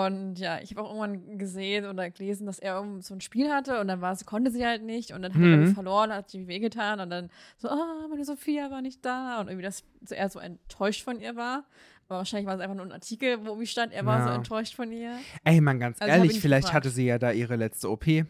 und 0.05 0.37
ja, 0.39 0.59
ich 0.61 0.71
habe 0.71 0.83
auch 0.83 0.95
irgendwann 0.95 1.39
gesehen 1.39 1.87
oder 1.87 2.11
gelesen, 2.11 2.47
dass 2.47 2.59
er 2.59 2.85
so 3.01 3.15
ein 3.15 3.21
Spiel 3.21 3.53
hatte 3.53 3.81
und 3.81 3.89
dann 3.89 4.01
war 4.01 4.17
konnte 4.25 4.51
sie 4.51 4.65
halt 4.67 4.83
nicht 4.83 5.13
und 5.13 5.23
dann 5.23 5.33
hat 5.35 5.41
er 5.43 5.49
Mhm. 5.49 5.65
dann 5.65 5.75
verloren, 5.75 6.13
hat 6.13 6.29
sie 6.31 6.47
wehgetan 6.49 7.01
und 7.01 7.11
dann 7.11 7.31
so, 7.57 7.69
ah, 7.69 8.07
meine 8.11 8.25
Sophia 8.25 8.71
war 8.71 8.83
nicht 8.83 9.05
da 9.05 9.41
und 9.41 9.49
irgendwie, 9.49 9.65
dass 9.65 9.85
er 10.11 10.29
so 10.29 10.39
enttäuscht 10.39 11.03
von 11.05 11.21
ihr 11.21 11.37
war. 11.37 11.65
Aber 12.09 12.19
wahrscheinlich 12.19 12.47
war 12.47 12.55
es 12.55 12.61
einfach 12.61 12.77
nur 12.77 12.87
ein 12.87 12.93
Artikel, 12.93 13.41
wo 13.41 13.47
irgendwie 13.51 13.67
stand, 13.67 13.93
er 13.93 14.05
war 14.07 14.23
so 14.23 14.29
Ja. 14.31 14.37
enttäuscht 14.37 14.75
von 14.75 14.93
ihr. 14.93 15.19
Ey, 15.45 15.61
man, 15.61 15.79
ganz 15.81 16.01
Also 16.01 16.13
ehrlich, 16.17 16.41
vielleicht 16.41 16.67
gefragt. 16.69 16.85
hatte 16.87 16.91
sie 16.95 17.07
ja 17.07 17.19
da 17.19 17.33
ihre 17.33 17.57
letzte 17.57 17.91
OP. 17.91 18.07
Who 18.07 18.25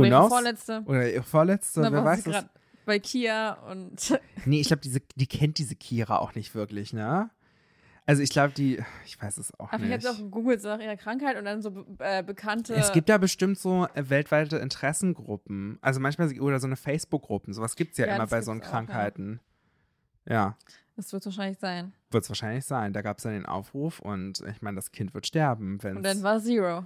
Oder 0.00 0.08
ihre 0.08 0.16
knows? 0.18 0.28
vorletzte. 0.30 0.82
Oder 0.86 1.12
ihre 1.12 1.22
vorletzte, 1.22 1.82
dann 1.82 1.92
wer 1.92 2.04
weiß 2.04 2.24
das? 2.24 2.32
gerade 2.34 2.50
bei 2.84 2.98
Kia 2.98 3.54
und 3.70 4.20
Nee, 4.44 4.60
ich 4.60 4.66
glaube, 4.68 4.82
diese, 4.82 5.00
die 5.14 5.26
kennt 5.26 5.58
diese 5.58 5.74
Kira 5.76 6.18
auch 6.18 6.34
nicht 6.34 6.54
wirklich, 6.54 6.92
ne? 6.92 7.30
Also 8.06 8.22
ich 8.22 8.28
glaube, 8.30 8.52
die, 8.52 8.82
ich 9.06 9.20
weiß 9.20 9.38
es 9.38 9.58
auch 9.58 9.72
Aber 9.72 9.82
ich 9.82 9.88
nicht. 9.88 10.06
habe 10.06 10.14
auch 10.14 10.18
gegoogelt 10.20 10.60
so 10.60 10.68
nach 10.68 10.78
ihrer 10.80 10.96
Krankheit 10.96 11.38
und 11.38 11.44
dann 11.46 11.62
so 11.62 11.70
be 11.70 11.86
äh, 12.00 12.22
bekannte. 12.22 12.74
Es 12.74 12.92
gibt 12.92 13.08
ja 13.08 13.16
bestimmt 13.16 13.58
so 13.58 13.86
äh, 13.94 14.10
weltweite 14.10 14.58
Interessengruppen. 14.58 15.78
Also 15.80 16.00
manchmal, 16.00 16.38
oder 16.40 16.60
so 16.60 16.66
eine 16.66 16.76
Facebook-Gruppen. 16.76 17.54
Sowas 17.54 17.76
gibt 17.76 17.92
es 17.92 17.98
ja, 17.98 18.06
Ja, 18.06 18.16
immer 18.16 18.26
bei 18.26 18.42
so 18.42 18.52
gibt's 18.52 18.66
auch, 18.68 18.70
Krankheiten. 18.72 19.40
Ja, 20.26 20.56
Das 20.96 21.12
wird 21.14 21.24
wahrscheinlich 21.24 21.58
sein. 21.58 21.92
wird 22.10 22.24
es 22.24 22.28
wahrscheinlich 22.30 22.64
sein. 22.66 22.92
Da 22.92 23.00
gab 23.00 23.16
es 23.18 23.22
dann 23.24 23.32
den 23.32 23.46
Aufruf 23.46 24.00
und 24.00 24.40
ich 24.50 24.60
meine, 24.60 24.76
das 24.76 24.92
Kind 24.92 25.14
wird 25.14 25.26
sterben, 25.26 25.82
wenn 25.82 25.96
Und 25.96 26.02
dann 26.02 26.22
war 26.22 26.40
Zero. 26.40 26.84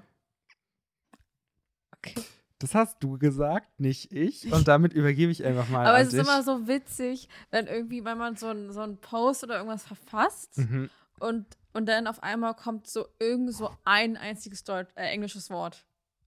Okay. 1.97 2.15
Das 2.61 2.75
hast 2.75 2.97
du 3.03 3.19
gesagt, 3.19 3.69
nicht 3.79 4.13
ich. 4.13 4.53
Und 4.53 4.67
damit 4.67 4.93
übergebe 4.93 5.31
ich 5.31 5.45
einfach 5.45 5.69
mal 5.69 5.87
Aber 5.87 5.99
es 6.01 6.09
ist 6.09 6.15
dich. 6.15 6.21
immer 6.21 6.43
so 6.43 6.67
witzig, 6.67 7.29
wenn 7.51 7.67
irgendwie, 7.69 8.05
wenn 8.05 8.19
man 8.19 8.35
so 8.37 8.49
einen 8.49 8.73
so 8.73 8.81
einen 8.81 8.99
Post 8.99 9.45
oder 9.45 9.57
irgendwas 9.59 9.85
verfasst 9.85 10.59
Mhm. 10.59 10.91
Und, 11.21 11.47
und 11.73 11.87
dann 11.87 12.07
auf 12.07 12.23
einmal 12.23 12.55
kommt 12.55 12.87
so 12.87 13.07
irgend 13.19 13.55
so 13.55 13.71
ein 13.85 14.17
einziges 14.17 14.65
Deut 14.65 14.89
äh, 14.97 15.05
englisches 15.05 15.51
Wort. 15.51 15.85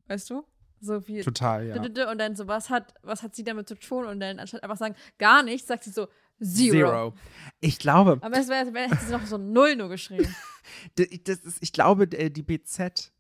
Weißt 0.08 0.30
du? 0.30 0.44
So 0.80 1.08
wie. 1.08 1.22
Total, 1.22 1.68
ja. 1.68 1.76
Und 2.10 2.18
dann 2.18 2.36
so, 2.36 2.48
was 2.48 2.70
hat, 2.70 2.94
was 3.04 3.22
hat 3.24 3.36
sie 3.36 3.44
damit 3.44 3.68
zu 3.68 3.76
tun? 3.76 4.06
Und 4.06 4.20
dann 4.20 4.40
anstatt 4.40 4.64
einfach 4.64 4.78
sagen, 4.78 4.96
gar 5.20 5.44
nichts, 5.44 5.68
sagt 5.68 5.84
sie 5.84 5.92
so 5.92 6.08
Zero. 6.44 7.14
Ich 7.60 7.78
glaube, 7.78 8.18
Aber 8.22 8.38
es 8.40 8.48
wäre, 8.48 8.74
wär, 8.74 8.90
hätte 8.90 9.06
sie 9.06 9.12
noch 9.12 9.26
so 9.28 9.38
Null 9.38 9.76
nur 9.76 9.90
geschrieben. 9.90 10.36
das 10.96 11.38
ist, 11.38 11.62
ich 11.62 11.72
glaube, 11.72 12.08
d- 12.08 12.32
die 12.32 12.42
BZ, 12.42 13.12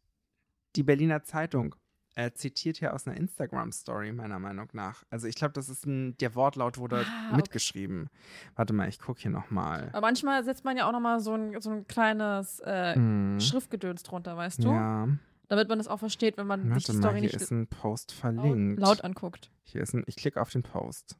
die 0.75 0.81
Berliner 0.81 1.23
Zeitung, 1.23 1.75
äh, 2.15 2.31
zitiert 2.31 2.79
ja 2.81 2.91
aus 2.91 3.07
einer 3.07 3.15
Instagram-Story, 3.17 4.11
meiner 4.11 4.39
Meinung 4.39 4.67
nach. 4.73 5.03
Also 5.09 5.27
ich 5.27 5.35
glaube, 5.35 5.53
das 5.53 5.69
ist 5.69 5.85
ein, 5.85 6.17
der 6.17 6.35
Wortlaut 6.35 6.77
wurde 6.77 7.05
Ah, 7.07 7.27
okay. 7.27 7.35
mitgeschrieben. 7.37 8.09
Warte 8.55 8.73
mal, 8.73 8.89
ich 8.89 8.99
gucke 8.99 9.21
hier 9.21 9.31
nochmal. 9.31 9.89
Aber 9.93 10.01
manchmal 10.07 10.43
setzt 10.43 10.65
man 10.65 10.75
ja 10.77 10.87
auch 10.87 10.91
nochmal 10.91 11.19
so 11.21 11.33
ein, 11.35 11.59
so 11.61 11.69
ein 11.71 11.87
kleines 11.87 12.59
äh, 12.61 12.95
Hm. 12.95 13.39
Schriftgedöns 13.39 14.03
drunter, 14.03 14.35
weißt 14.35 14.63
du? 14.63 14.69
Ja, 14.71 15.07
Damit 15.47 15.69
man 15.69 15.77
das 15.77 15.87
auch 15.87 15.99
versteht, 15.99 16.37
wenn 16.37 16.47
man 16.47 16.61
sich 16.63 16.69
warte 16.71 16.91
die 16.91 16.97
mal, 16.97 17.01
Story 17.03 17.19
hier 17.19 17.29
nicht 17.29 17.35
ist 17.35 17.51
ein 17.51 17.67
Post 17.67 18.11
verlinkt. 18.11 18.79
laut 18.79 19.03
anguckt. 19.03 19.51
Hier 19.63 19.81
ist 19.81 19.93
ein, 19.93 20.03
ich 20.07 20.15
klicke 20.17 20.41
auf 20.41 20.49
den 20.49 20.63
Post. 20.63 21.17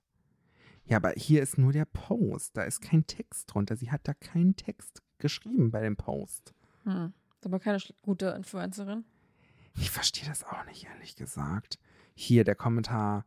Ja, 0.85 0.97
aber 0.97 1.11
hier 1.15 1.41
ist 1.41 1.57
nur 1.57 1.71
der 1.71 1.85
Post. 1.85 2.57
Da 2.57 2.63
ist 2.63 2.81
kein 2.81 3.05
Text 3.07 3.53
drunter. 3.53 3.75
Sie 3.77 3.91
hat 3.91 4.01
da 4.03 4.13
keinen 4.13 4.55
Text 4.57 5.01
geschrieben 5.19 5.71
bei 5.71 5.81
dem 5.81 5.95
Post. 5.95 6.53
Hm. 6.83 7.13
Ist 7.39 7.45
aber 7.45 7.59
keine 7.59 7.77
gute 8.01 8.27
Influencerin. 8.37 9.05
Ich 9.75 9.89
verstehe 9.91 10.27
das 10.27 10.43
auch 10.43 10.65
nicht, 10.65 10.85
ehrlich 10.85 11.15
gesagt. 11.15 11.79
Hier 12.13 12.43
der 12.43 12.55
Kommentar. 12.55 13.25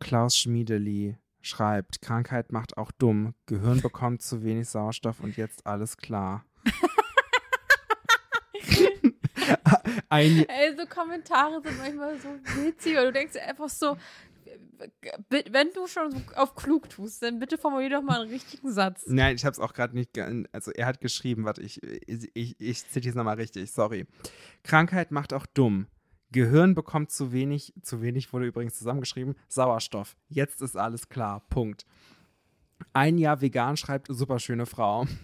Klaus 0.00 0.36
Schmiedeli 0.36 1.16
schreibt, 1.40 2.02
Krankheit 2.02 2.52
macht 2.52 2.76
auch 2.76 2.90
dumm. 2.92 3.34
Gehirn 3.46 3.80
bekommt 3.80 4.22
zu 4.22 4.42
wenig 4.42 4.68
Sauerstoff 4.68 5.20
und 5.20 5.36
jetzt 5.36 5.66
alles 5.66 5.96
klar. 5.96 6.44
Ein, 10.08 10.44
Ey, 10.48 10.76
so 10.76 10.86
Kommentare 10.86 11.60
sind 11.62 11.78
manchmal 11.78 12.18
so 12.18 12.28
witzig, 12.62 12.96
weil 12.96 13.06
du 13.06 13.12
denkst 13.12 13.36
einfach 13.36 13.68
so, 13.68 13.96
wenn 15.28 15.70
du 15.72 15.86
schon 15.86 16.22
auf 16.34 16.54
klug 16.54 16.88
tust, 16.88 17.22
dann 17.22 17.38
bitte 17.38 17.58
formulier 17.58 17.90
doch 17.90 18.02
mal 18.02 18.22
einen 18.22 18.30
richtigen 18.30 18.72
Satz. 18.72 19.04
Nein, 19.06 19.36
ich 19.36 19.44
habe 19.44 19.52
es 19.52 19.58
auch 19.58 19.72
gerade 19.72 19.94
nicht. 19.94 20.18
Also, 20.52 20.70
er 20.72 20.86
hat 20.86 21.00
geschrieben, 21.00 21.44
warte, 21.44 21.62
ich, 21.62 21.82
ich, 21.82 22.30
ich, 22.34 22.60
ich 22.60 22.88
zitiere 22.88 23.10
es 23.10 23.14
nochmal 23.14 23.36
richtig, 23.36 23.70
sorry. 23.70 24.06
Krankheit 24.62 25.10
macht 25.10 25.32
auch 25.32 25.46
dumm. 25.46 25.86
Gehirn 26.30 26.74
bekommt 26.74 27.10
zu 27.10 27.32
wenig, 27.32 27.74
zu 27.82 28.00
wenig 28.00 28.32
wurde 28.32 28.46
übrigens 28.46 28.76
zusammengeschrieben, 28.76 29.34
Sauerstoff. 29.48 30.16
Jetzt 30.28 30.62
ist 30.62 30.76
alles 30.76 31.08
klar. 31.08 31.42
Punkt. 31.50 31.84
Ein 32.94 33.18
Jahr 33.18 33.40
vegan 33.40 33.76
schreibt 33.76 34.08
superschöne 34.08 34.66
Frau. 34.66 35.06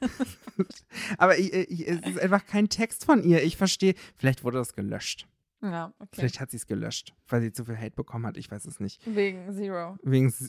Aber 1.18 1.38
ich, 1.38 1.52
ich, 1.52 1.88
es 1.88 2.00
ist 2.00 2.20
einfach 2.20 2.44
kein 2.46 2.68
Text 2.68 3.04
von 3.04 3.22
ihr. 3.22 3.42
Ich 3.42 3.56
verstehe. 3.56 3.94
Vielleicht 4.16 4.44
wurde 4.44 4.58
das 4.58 4.74
gelöscht. 4.74 5.26
Ja, 5.62 5.92
okay. 5.98 6.08
Vielleicht 6.12 6.40
hat 6.40 6.50
sie 6.50 6.56
es 6.56 6.66
gelöscht, 6.66 7.14
weil 7.28 7.42
sie 7.42 7.52
zu 7.52 7.64
viel 7.64 7.76
Hate 7.76 7.94
bekommen 7.94 8.26
hat. 8.26 8.36
Ich 8.36 8.50
weiß 8.50 8.64
es 8.64 8.80
nicht. 8.80 9.00
Wegen 9.06 9.52
Zero. 9.52 9.96
Wegen. 10.02 10.32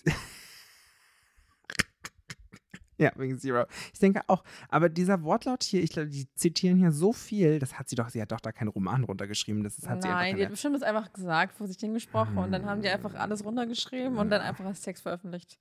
Ja, 2.98 3.12
wegen 3.16 3.40
Zero. 3.40 3.66
Ich 3.92 3.98
denke 3.98 4.22
auch. 4.28 4.44
Aber 4.70 4.88
dieser 4.88 5.24
Wortlaut 5.24 5.64
hier, 5.64 5.82
ich 5.82 5.90
glaube, 5.90 6.10
die 6.10 6.32
zitieren 6.36 6.78
hier 6.78 6.92
so 6.92 7.14
viel, 7.14 7.58
das 7.58 7.80
hat 7.80 7.90
sie 7.90 7.96
doch, 7.96 8.10
sie 8.10 8.22
hat 8.22 8.32
doch 8.32 8.40
da 8.40 8.52
keinen 8.52 8.68
Roman 8.68 9.04
runtergeschrieben. 9.04 9.64
Das 9.64 9.74
hat 9.88 10.04
sie 10.04 10.08
Nein, 10.08 10.18
einfach 10.18 10.26
die 10.26 10.32
hat 10.34 10.38
keine, 10.38 10.50
bestimmt 10.52 10.76
das 10.76 10.84
einfach 10.84 11.12
gesagt, 11.12 11.56
vor 11.58 11.66
sich 11.66 11.78
hingesprochen 11.80 12.38
und 12.38 12.52
dann 12.52 12.66
haben 12.68 12.84
die 12.84 12.90
einfach 12.90 13.16
alles 13.16 13.44
runtergeschrieben 13.44 14.20
und 14.20 14.30
dann 14.30 14.42
einfach 14.42 14.66
als 14.66 14.82
Text 14.82 15.02
veröffentlicht. 15.02 15.58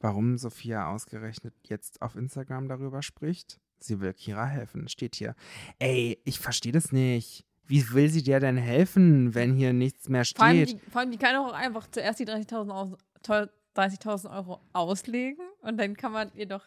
Warum 0.00 0.38
Sophia 0.38 0.90
ausgerechnet 0.92 1.54
jetzt 1.68 2.02
auf 2.02 2.16
Instagram 2.16 2.66
darüber 2.68 3.00
spricht? 3.02 3.60
Sie 3.78 4.00
will 4.00 4.12
Kira 4.12 4.44
helfen, 4.44 4.88
steht 4.88 5.14
hier. 5.14 5.36
Ey, 5.78 6.20
ich 6.24 6.40
verstehe 6.40 6.72
das 6.72 6.90
nicht. 6.90 7.44
Wie 7.68 7.90
will 7.92 8.08
sie 8.08 8.22
dir 8.22 8.40
denn 8.40 8.56
helfen, 8.56 9.34
wenn 9.34 9.54
hier 9.54 9.72
nichts 9.72 10.08
mehr 10.08 10.24
Vor 10.24 10.44
allem, 10.44 10.64
steht? 10.66 10.82
die, 10.84 10.90
vor 10.90 11.02
allem, 11.02 11.10
die 11.12 11.18
kann 11.18 11.34
doch 11.34 11.48
auch 11.48 11.52
einfach 11.52 11.86
zuerst 11.90 12.18
die 12.18 12.26
30.000 12.26 12.70
aus, 12.70 12.98
teuer- 13.22 13.50
30.000 13.76 14.34
Euro 14.34 14.60
auslegen 14.72 15.44
und 15.60 15.76
dann 15.78 15.96
kann 15.96 16.10
man 16.12 16.30
ihr 16.34 16.46
doch. 16.46 16.66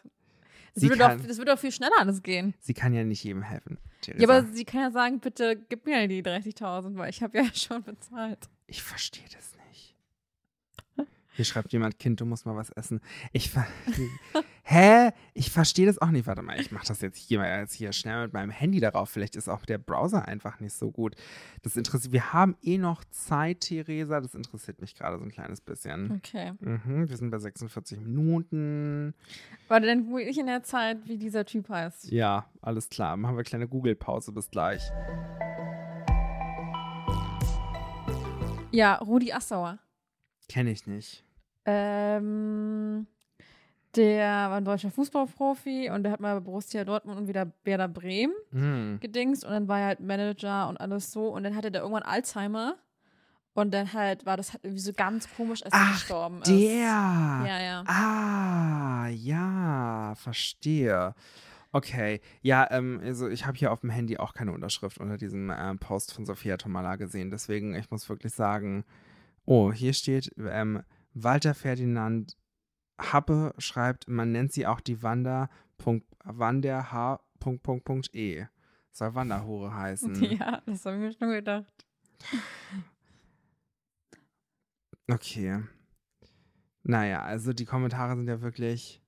Das 0.74 0.80
Sie 0.80 0.88
würde, 0.88 1.00
doch, 1.00 1.08
kann- 1.08 1.26
das 1.26 1.36
würde 1.36 1.50
doch 1.52 1.58
viel 1.58 1.72
schneller 1.72 1.98
alles 1.98 2.22
gehen. 2.22 2.54
Sie 2.60 2.72
kann 2.72 2.94
ja 2.94 3.04
nicht 3.04 3.22
jedem 3.24 3.42
helfen. 3.42 3.76
Theresa. 4.00 4.22
Ja, 4.22 4.28
aber 4.28 4.46
sie 4.52 4.64
kann 4.64 4.80
ja 4.80 4.90
sagen, 4.90 5.20
bitte 5.20 5.56
gib 5.68 5.84
mir 5.84 6.08
die 6.08 6.22
30.000, 6.22 6.96
weil 6.96 7.10
ich 7.10 7.22
habe 7.22 7.36
ja 7.38 7.44
schon 7.54 7.82
bezahlt. 7.82 8.48
Ich 8.66 8.82
verstehe 8.82 9.26
das 9.34 9.54
nicht. 9.68 9.94
Hier 11.34 11.44
schreibt 11.44 11.72
jemand, 11.72 11.98
Kind, 11.98 12.20
du 12.20 12.26
musst 12.26 12.46
mal 12.46 12.56
was 12.56 12.70
essen. 12.70 13.00
Ich 13.32 13.50
ver 13.50 13.66
Hä? 14.64 15.10
Ich 15.34 15.50
verstehe 15.50 15.86
das 15.86 16.00
auch 16.00 16.10
nicht. 16.10 16.26
Warte 16.26 16.42
mal, 16.42 16.58
ich 16.60 16.70
mache 16.70 16.86
das 16.86 17.00
jetzt 17.00 17.18
hier 17.18 17.40
jetzt 17.44 17.74
hier 17.74 17.92
schnell 17.92 18.22
mit 18.22 18.32
meinem 18.32 18.50
Handy 18.50 18.78
darauf. 18.78 19.10
Vielleicht 19.10 19.34
ist 19.34 19.48
auch 19.48 19.66
der 19.66 19.78
Browser 19.78 20.28
einfach 20.28 20.60
nicht 20.60 20.74
so 20.74 20.92
gut. 20.92 21.16
Das 21.62 21.76
interessiert. 21.76 22.12
Wir 22.12 22.32
haben 22.32 22.56
eh 22.62 22.78
noch 22.78 23.02
Zeit, 23.10 23.60
Theresa. 23.60 24.20
Das 24.20 24.34
interessiert 24.34 24.80
mich 24.80 24.94
gerade 24.94 25.18
so 25.18 25.24
ein 25.24 25.32
kleines 25.32 25.60
bisschen. 25.60 26.12
Okay. 26.12 26.52
Mhm, 26.60 27.08
wir 27.08 27.16
sind 27.16 27.30
bei 27.30 27.38
46 27.38 27.98
Minuten. 28.00 29.14
Warte, 29.66 29.86
dann 29.86 30.06
google 30.06 30.28
ich 30.28 30.38
in 30.38 30.46
der 30.46 30.62
Zeit, 30.62 31.08
wie 31.08 31.18
dieser 31.18 31.44
Typ 31.44 31.68
heißt. 31.68 32.12
Ja, 32.12 32.46
alles 32.60 32.88
klar. 32.88 33.16
Machen 33.16 33.34
wir 33.34 33.38
eine 33.38 33.44
kleine 33.44 33.68
Google-Pause. 33.68 34.30
Bis 34.30 34.48
gleich. 34.48 34.82
Ja, 38.70 38.94
Rudi 38.96 39.32
Assauer. 39.32 39.80
Kenne 40.48 40.70
ich 40.70 40.86
nicht. 40.86 41.24
Ähm, 41.64 43.06
der 43.96 44.26
war 44.50 44.56
ein 44.56 44.64
deutscher 44.64 44.90
Fußballprofi 44.90 45.90
und 45.90 46.02
der 46.02 46.12
hat 46.12 46.20
mal 46.20 46.34
bei 46.34 46.40
Borussia 46.40 46.84
Dortmund 46.84 47.18
und 47.18 47.28
wieder 47.28 47.52
Werder 47.64 47.88
Bremen 47.88 48.34
Hm. 48.50 48.98
gedingst 49.00 49.44
und 49.44 49.50
dann 49.52 49.68
war 49.68 49.80
er 49.80 49.86
halt 49.86 50.00
Manager 50.00 50.68
und 50.68 50.78
alles 50.78 51.12
so 51.12 51.28
und 51.28 51.44
dann 51.44 51.56
hatte 51.56 51.70
der 51.70 51.82
irgendwann 51.82 52.02
Alzheimer 52.02 52.76
und 53.54 53.72
dann 53.74 53.92
halt 53.92 54.24
war 54.24 54.36
das 54.36 54.52
halt 54.52 54.64
irgendwie 54.64 54.80
so 54.82 54.92
ganz 54.94 55.28
komisch, 55.36 55.62
als 55.62 55.74
er 55.74 55.80
Ach, 55.82 55.92
gestorben 55.92 56.38
ist. 56.42 56.48
Der. 56.48 56.80
Ja, 56.80 57.60
ja. 57.60 57.84
Ah, 57.86 59.08
ja, 59.08 60.14
verstehe. 60.16 61.14
Okay, 61.74 62.20
ja, 62.42 62.66
ähm, 62.70 63.00
also 63.02 63.28
ich 63.28 63.46
habe 63.46 63.56
hier 63.56 63.72
auf 63.72 63.80
dem 63.80 63.90
Handy 63.90 64.18
auch 64.18 64.34
keine 64.34 64.52
Unterschrift 64.52 64.98
unter 64.98 65.16
diesem 65.16 65.50
ähm, 65.54 65.78
Post 65.78 66.12
von 66.12 66.26
Sophia 66.26 66.56
Tomala 66.58 66.96
gesehen. 66.96 67.30
Deswegen, 67.30 67.74
ich 67.74 67.90
muss 67.90 68.08
wirklich 68.08 68.32
sagen, 68.34 68.84
oh, 69.46 69.72
hier 69.72 69.92
steht, 69.94 70.30
ähm, 70.38 70.82
Walter 71.14 71.54
Ferdinand 71.54 72.36
Happe 72.98 73.54
schreibt, 73.58 74.08
man 74.08 74.32
nennt 74.32 74.52
sie 74.52 74.66
auch 74.66 74.80
die 74.80 75.02
Wanda. 75.02 75.48
Punkt, 75.78 76.06
Wander 76.24 76.92
H. 76.92 77.20
E. 78.12 78.44
Soll 78.92 79.14
Wanderhure 79.14 79.74
heißen. 79.74 80.14
Ja, 80.38 80.62
das 80.66 80.86
habe 80.86 80.96
ich 80.96 81.02
mir 81.02 81.12
schon 81.12 81.30
gedacht. 81.30 81.86
Okay. 85.10 85.62
Naja, 86.84 87.22
also 87.22 87.52
die 87.52 87.64
Kommentare 87.64 88.16
sind 88.16 88.28
ja 88.28 88.40
wirklich. 88.40 89.01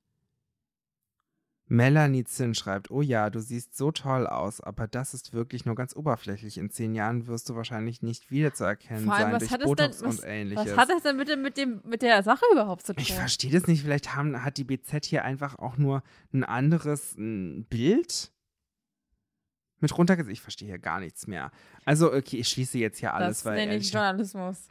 Melanie 1.66 2.24
Zinn 2.24 2.54
schreibt, 2.54 2.90
oh 2.90 3.00
ja, 3.00 3.30
du 3.30 3.40
siehst 3.40 3.74
so 3.74 3.90
toll 3.90 4.26
aus, 4.26 4.60
aber 4.60 4.86
das 4.86 5.14
ist 5.14 5.32
wirklich 5.32 5.64
nur 5.64 5.74
ganz 5.74 5.96
oberflächlich. 5.96 6.58
In 6.58 6.68
zehn 6.70 6.94
Jahren 6.94 7.26
wirst 7.26 7.48
du 7.48 7.54
wahrscheinlich 7.56 8.02
nicht 8.02 8.30
wiederzuerkennen 8.30 9.06
Vor 9.06 9.14
allem, 9.14 9.22
sein 9.24 9.32
was 9.32 9.38
durch 9.40 9.50
hat 9.50 9.60
es 9.60 9.64
denn- 9.66 9.74
Botox 9.76 10.02
was- 10.02 10.18
und 10.20 10.24
ähnliches. 10.28 10.66
Was 10.72 10.76
hat 10.76 10.90
das 10.90 11.02
denn 11.02 11.16
mit, 11.16 11.28
dem, 11.28 11.40
mit, 11.42 11.56
dem, 11.56 11.80
mit 11.84 12.02
der 12.02 12.22
Sache 12.22 12.44
überhaupt 12.52 12.84
zu 12.86 12.92
tun? 12.94 13.00
ich 13.02 13.14
verstehe 13.14 13.50
das 13.50 13.66
nicht. 13.66 13.82
Vielleicht 13.82 14.14
haben, 14.14 14.44
hat 14.44 14.58
die 14.58 14.64
BZ 14.64 15.06
hier 15.06 15.24
einfach 15.24 15.58
auch 15.58 15.78
nur 15.78 16.02
ein 16.34 16.44
anderes 16.44 17.16
ein 17.16 17.64
Bild 17.64 18.30
mit 19.80 19.96
runtergesetzt. 19.96 20.32
Ich 20.32 20.40
verstehe 20.42 20.68
hier 20.68 20.78
gar 20.78 21.00
nichts 21.00 21.26
mehr. 21.26 21.50
Also, 21.86 22.12
okay, 22.12 22.36
ich 22.36 22.48
schließe 22.48 22.76
jetzt 22.78 22.98
hier 22.98 23.14
alles, 23.14 23.38
das 23.38 23.44
weil 23.46 23.56
nenne 23.56 23.72
ehrlich- 23.72 23.86
ich 23.88 23.92
Journalismus. 23.92 24.68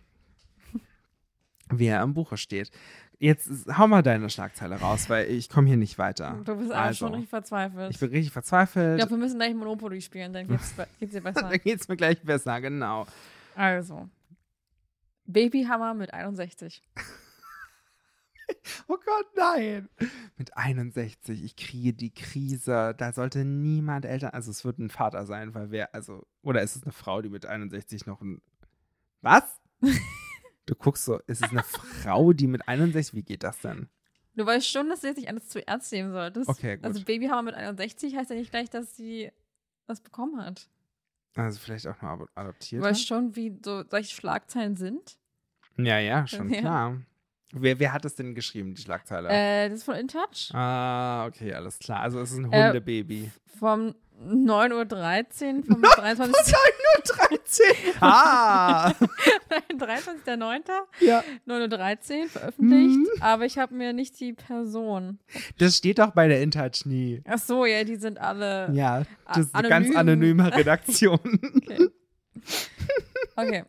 wie 1.72 1.88
er 1.88 2.04
im 2.04 2.14
Buche 2.14 2.38
steht. 2.38 2.70
Jetzt 3.20 3.50
hau 3.78 3.88
mal 3.88 4.02
deine 4.02 4.30
Schlagzeile 4.30 4.76
raus, 4.82 5.10
weil 5.10 5.30
ich 5.30 5.48
komme 5.50 5.68
hier 5.68 5.78
nicht 5.78 5.98
weiter. 5.98 6.42
Du 6.44 6.56
bist 6.56 6.72
auch 6.72 6.76
Also, 6.78 7.06
schon 7.06 7.14
richtig 7.14 7.30
verzweifelt. 7.30 7.92
Ich 7.92 8.00
bin 8.00 8.10
richtig 8.10 8.32
verzweifelt. 8.34 8.94
Ich 9.00 9.06
glaube, 9.06 9.12
wir 9.12 9.18
müssen 9.24 9.38
gleich 9.40 9.54
Monopoly 9.56 10.02
spielen, 10.02 10.34
dann 10.34 10.48
geht's, 10.48 10.74
be- 10.74 10.88
geht's 11.00 11.14
dir 11.14 11.22
besser. 11.22 11.42
Dann 11.42 11.60
geht's 11.60 11.88
mir 11.88 11.96
gleich 11.96 12.22
besser, 12.22 12.60
genau. 12.60 13.06
Also. 13.56 14.10
Babyhammer 15.26 15.94
mit 15.94 16.14
61. 16.14 16.84
Oh 18.88 18.98
Gott, 19.06 19.26
nein. 19.36 19.90
Mit 20.38 20.56
61, 20.56 21.44
ich 21.44 21.56
kriege 21.56 21.94
die 21.94 22.14
Krise. 22.14 22.94
Da 22.98 23.14
sollte 23.14 23.46
niemand 23.46 24.06
Eltern, 24.06 24.32
also 24.32 24.52
es 24.52 24.64
wird 24.66 24.80
ein 24.80 24.90
Vater 24.90 25.26
sein, 25.26 25.54
weil 25.56 25.72
wer, 25.72 25.94
also, 25.96 26.26
oder 26.42 26.62
ist 26.62 26.76
es 26.76 26.84
eine 26.84 26.92
Frau, 26.92 27.22
die 27.22 27.30
mit 27.30 27.46
61 27.46 28.06
noch 28.06 28.22
ein, 28.22 28.42
was? 29.22 29.44
Du 30.66 30.76
guckst 30.76 31.06
so, 31.06 31.18
ist 31.28 31.44
es 31.44 31.52
eine 31.52 31.64
Frau, 31.64 32.34
die 32.34 32.48
mit 32.48 32.68
61, 32.68 33.14
wie 33.16 33.24
geht 33.24 33.44
das 33.44 33.60
denn? 33.60 33.90
Du 34.36 34.46
weißt 34.46 34.68
schon, 34.68 34.90
dass 34.90 35.02
du 35.02 35.08
jetzt 35.08 35.18
nicht 35.18 35.30
alles 35.30 35.48
zu 35.50 35.66
ernst 35.68 35.92
nehmen 35.92 36.12
solltest. 36.12 36.50
Okay, 36.50 36.78
gut. 36.78 36.86
Also 36.86 37.04
Babyhammer 37.04 37.44
mit 37.44 37.56
61 37.56 38.16
heißt 38.16 38.30
ja 38.32 38.36
nicht 38.36 38.50
gleich, 38.52 38.70
dass 38.70 38.96
sie 38.96 39.32
das 39.88 40.02
bekommen 40.02 40.44
hat. 40.44 40.70
Also 41.36 41.60
vielleicht 41.60 41.88
auch 41.88 42.02
mal 42.02 42.18
Du 42.18 42.26
adoptiert. 42.36 42.82
weißt 42.82 43.06
schon, 43.08 43.36
wie 43.36 43.58
so 43.64 43.84
solche 43.90 44.14
Schlagzeilen 44.16 44.76
sind. 44.76 45.18
Ja, 45.78 46.00
ja, 46.00 46.26
schon 46.28 46.50
Ja. 46.50 46.60
klar. 46.60 47.02
Wer, 47.56 47.78
wer 47.80 47.94
hat 47.94 48.06
es 48.06 48.16
denn 48.16 48.34
geschrieben, 48.34 48.74
die 48.74 48.82
Schlagzeile? 48.82 49.30
Äh, 49.30 49.70
das 49.70 49.80
ist 49.80 49.84
von 49.84 49.96
InTouch. 49.96 50.52
Ah, 50.54 51.26
okay, 51.28 51.54
alles 51.54 51.78
klar. 51.78 52.00
Also 52.00 52.20
es 52.20 52.32
ist 52.32 52.38
ein 52.40 52.52
Äh, 52.52 52.66
Hundebaby. 52.66 53.32
Vom 53.60 53.94
9.13 54.24 55.58
Uhr, 55.60 55.64
vom 55.66 55.82
23. 55.82 56.54
13. 57.06 57.66
Ah! 58.02 58.92
23.09. 59.72 60.62
ja. 61.02 61.24
9.13 61.48 62.22
Uhr 62.24 62.30
veröffentlicht, 62.30 62.98
Mhm. 63.00 63.08
aber 63.22 63.46
ich 63.46 63.58
habe 63.58 63.74
mir 63.76 63.94
nicht 63.94 64.20
die 64.20 64.34
Person. 64.34 65.20
Das 65.58 65.78
steht 65.78 66.00
doch 66.00 66.12
bei 66.12 66.28
der 66.28 66.42
InTouch 66.42 66.86
nie. 66.86 67.22
Ach 67.28 67.38
so, 67.40 67.66
ja, 67.66 67.84
die 67.84 67.96
sind 67.98 68.20
alle. 68.20 68.70
Ja, 68.74 69.04
das 69.28 69.38
ist 69.48 69.56
eine 69.56 69.70
ganz 69.70 69.96
anonym. 69.96 70.40
anonyme 70.40 70.56
Redaktion. 70.58 71.20
Okay. 71.58 71.90
okay. 73.36 73.64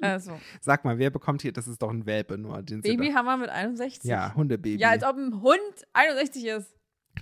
Also, 0.00 0.38
Sag 0.60 0.84
mal, 0.84 0.96
wer 0.98 1.10
bekommt 1.10 1.42
hier, 1.42 1.52
das 1.52 1.66
ist 1.66 1.82
doch 1.82 1.90
ein 1.90 2.06
Welpe 2.06 2.38
nur. 2.38 2.62
Den 2.62 2.82
Babyhammer 2.82 3.36
mit 3.36 3.50
61. 3.50 4.02
da, 4.02 4.08
ja, 4.08 4.34
Hundebaby. 4.34 4.80
Ja, 4.80 4.90
als 4.90 5.02
ob 5.02 5.16
ein 5.16 5.40
Hund 5.42 5.58
61 5.92 6.44
ist. 6.46 6.72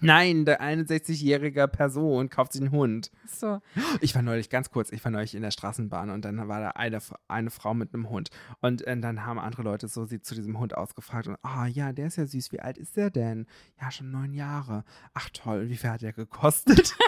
Nein, 0.01 0.45
der 0.45 0.61
61-jährige 0.61 1.69
Person 1.69 2.31
kauft 2.31 2.53
sich 2.53 2.63
einen 2.63 2.71
Hund. 2.71 3.11
So. 3.27 3.61
Ich 4.01 4.15
war 4.15 4.23
neulich, 4.23 4.51
ganz 4.51 4.71
kurz, 4.71 4.93
ich 4.93 5.05
war 5.05 5.13
neulich 5.13 5.35
in 5.35 5.43
der 5.43 5.51
Straßenbahn 5.51 6.11
und 6.11 6.25
dann 6.25 6.49
war 6.49 6.61
da 6.61 6.71
eine, 6.71 6.99
eine 7.29 7.51
Frau 7.51 7.75
mit 7.75 7.93
einem 7.95 8.09
Hund. 8.09 8.31
Und 8.61 8.87
äh, 8.87 8.97
dann 8.99 9.25
haben 9.25 9.39
andere 9.39 9.63
Leute 9.63 9.89
so 9.89 10.05
sie 10.05 10.21
zu 10.21 10.35
diesem 10.35 10.59
Hund 10.59 10.77
ausgefragt 10.77 11.29
und, 11.29 11.37
ah 11.43 11.67
ja, 11.67 11.93
der 11.93 12.09
ist 12.09 12.17
ja 12.17 12.27
süß, 12.27 12.53
wie 12.53 12.61
alt 12.61 12.79
ist 12.79 12.97
der 12.97 13.11
denn? 13.11 13.47
Ja, 13.81 13.91
schon 13.91 14.11
neun 14.11 14.33
Jahre. 14.33 14.85
Ach 15.15 15.31
toll, 15.31 15.61
und 15.61 15.69
wie 15.71 15.77
viel 15.77 15.91
hat 15.91 16.03
der 16.03 16.13
gekostet? 16.13 16.95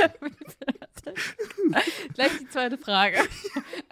Gleich 2.14 2.38
die 2.38 2.48
zweite 2.48 2.78
Frage. 2.78 3.16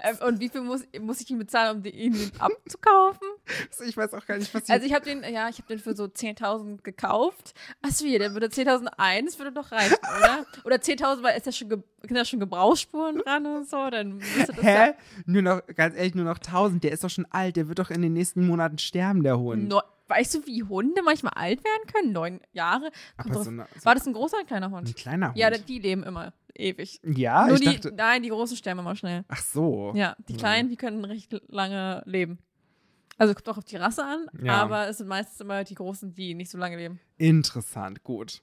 Ähm, 0.02 0.16
Und 0.26 0.40
wie 0.40 0.48
viel 0.48 0.60
muss, 0.62 0.82
muss 1.00 1.20
ich 1.20 1.30
ihm 1.30 1.38
bezahlen, 1.38 1.76
um 1.78 1.82
den, 1.82 1.94
ihn 1.94 2.32
abzukaufen? 2.38 3.26
ich 3.86 3.96
weiß 3.96 4.14
auch 4.14 4.26
gar 4.26 4.38
nicht, 4.38 4.52
was 4.54 4.64
die 4.64 4.72
Also 4.72 4.86
ich 4.86 4.92
habe 4.94 5.04
den, 5.04 5.22
ja, 5.22 5.48
ich 5.48 5.58
habe 5.58 5.68
den 5.68 5.78
für 5.78 5.94
so 5.96 6.04
10.000 6.04 6.82
gekauft. 6.82 7.54
Achso, 7.82 8.04
hier, 8.04 8.18
der 8.18 8.32
würde 8.34 8.46
10.001, 8.46 9.24
das 9.24 9.38
würde 9.38 9.52
doch 9.52 9.70
reichen, 9.72 9.96
oder? 10.18 10.46
Oder 10.64 10.76
10.000, 10.76 11.22
weil 11.22 11.36
ist 11.36 11.46
ja 11.46 11.52
schon, 11.52 11.68
sind 11.70 11.84
da 12.16 12.24
schon 12.24 12.40
Gebrauchsspuren 12.40 13.18
dran 13.18 13.46
und 13.46 13.68
so, 13.68 13.88
dann 13.90 14.20
Hä? 14.60 14.74
ja 14.74 14.94
Nur 15.26 15.42
noch, 15.42 15.62
ganz 15.74 15.96
ehrlich, 15.96 16.14
nur 16.14 16.24
noch 16.24 16.38
1000. 16.38 16.82
Der 16.84 16.92
ist 16.92 17.04
doch 17.04 17.10
schon 17.10 17.26
alt. 17.30 17.56
Der 17.56 17.68
wird 17.68 17.78
doch 17.78 17.90
in 17.90 18.02
den 18.02 18.12
nächsten 18.12 18.46
Monaten 18.46 18.78
sterben, 18.78 19.22
der 19.22 19.38
Hund. 19.38 19.68
Neu- 19.68 19.80
weißt 20.08 20.34
du, 20.36 20.46
wie 20.46 20.62
Hunde 20.62 21.02
manchmal 21.02 21.32
alt 21.34 21.62
werden 21.64 21.86
können? 21.92 22.12
Neun 22.12 22.40
Jahre? 22.52 22.90
So 23.30 23.40
eine, 23.50 23.66
so 23.78 23.84
War 23.84 23.94
das 23.94 24.06
ein 24.06 24.14
großer 24.14 24.36
oder 24.36 24.44
ein 24.44 24.46
kleiner 24.46 24.70
Hund? 24.70 24.88
ein 24.88 24.94
kleiner 24.94 25.28
Hund. 25.28 25.36
Ja, 25.38 25.50
die 25.50 25.78
leben 25.78 26.02
immer 26.02 26.32
ewig. 26.58 27.00
ja 27.04 27.46
Nur 27.46 27.54
ich 27.56 27.60
die, 27.60 27.66
dachte. 27.80 27.92
nein, 27.92 28.22
die 28.22 28.28
großen 28.30 28.56
sterben 28.56 28.80
immer 28.80 28.96
schnell. 28.96 29.24
Ach 29.28 29.40
so. 29.42 29.92
Ja, 29.94 30.16
die 30.28 30.32
Ja. 30.34 30.38
kleinen, 30.38 30.68
die 30.68 30.76
können 30.76 31.04
recht 31.04 31.34
lange 31.48 32.02
leben. 32.06 32.38
Also 33.16 33.34
kommt 33.34 33.48
auch 33.48 33.58
auf 33.58 33.64
die 33.64 33.76
Rasse 33.76 34.04
an, 34.04 34.26
Ja. 34.42 34.54
aber 34.62 34.88
es 34.88 34.98
sind 34.98 35.08
meistens 35.08 35.40
immer 35.40 35.64
die 35.64 35.74
großen, 35.74 36.14
die 36.14 36.34
nicht 36.34 36.50
so 36.50 36.58
lange 36.58 36.76
leben. 36.76 37.00
Interessant, 37.16 38.02
gut. 38.04 38.42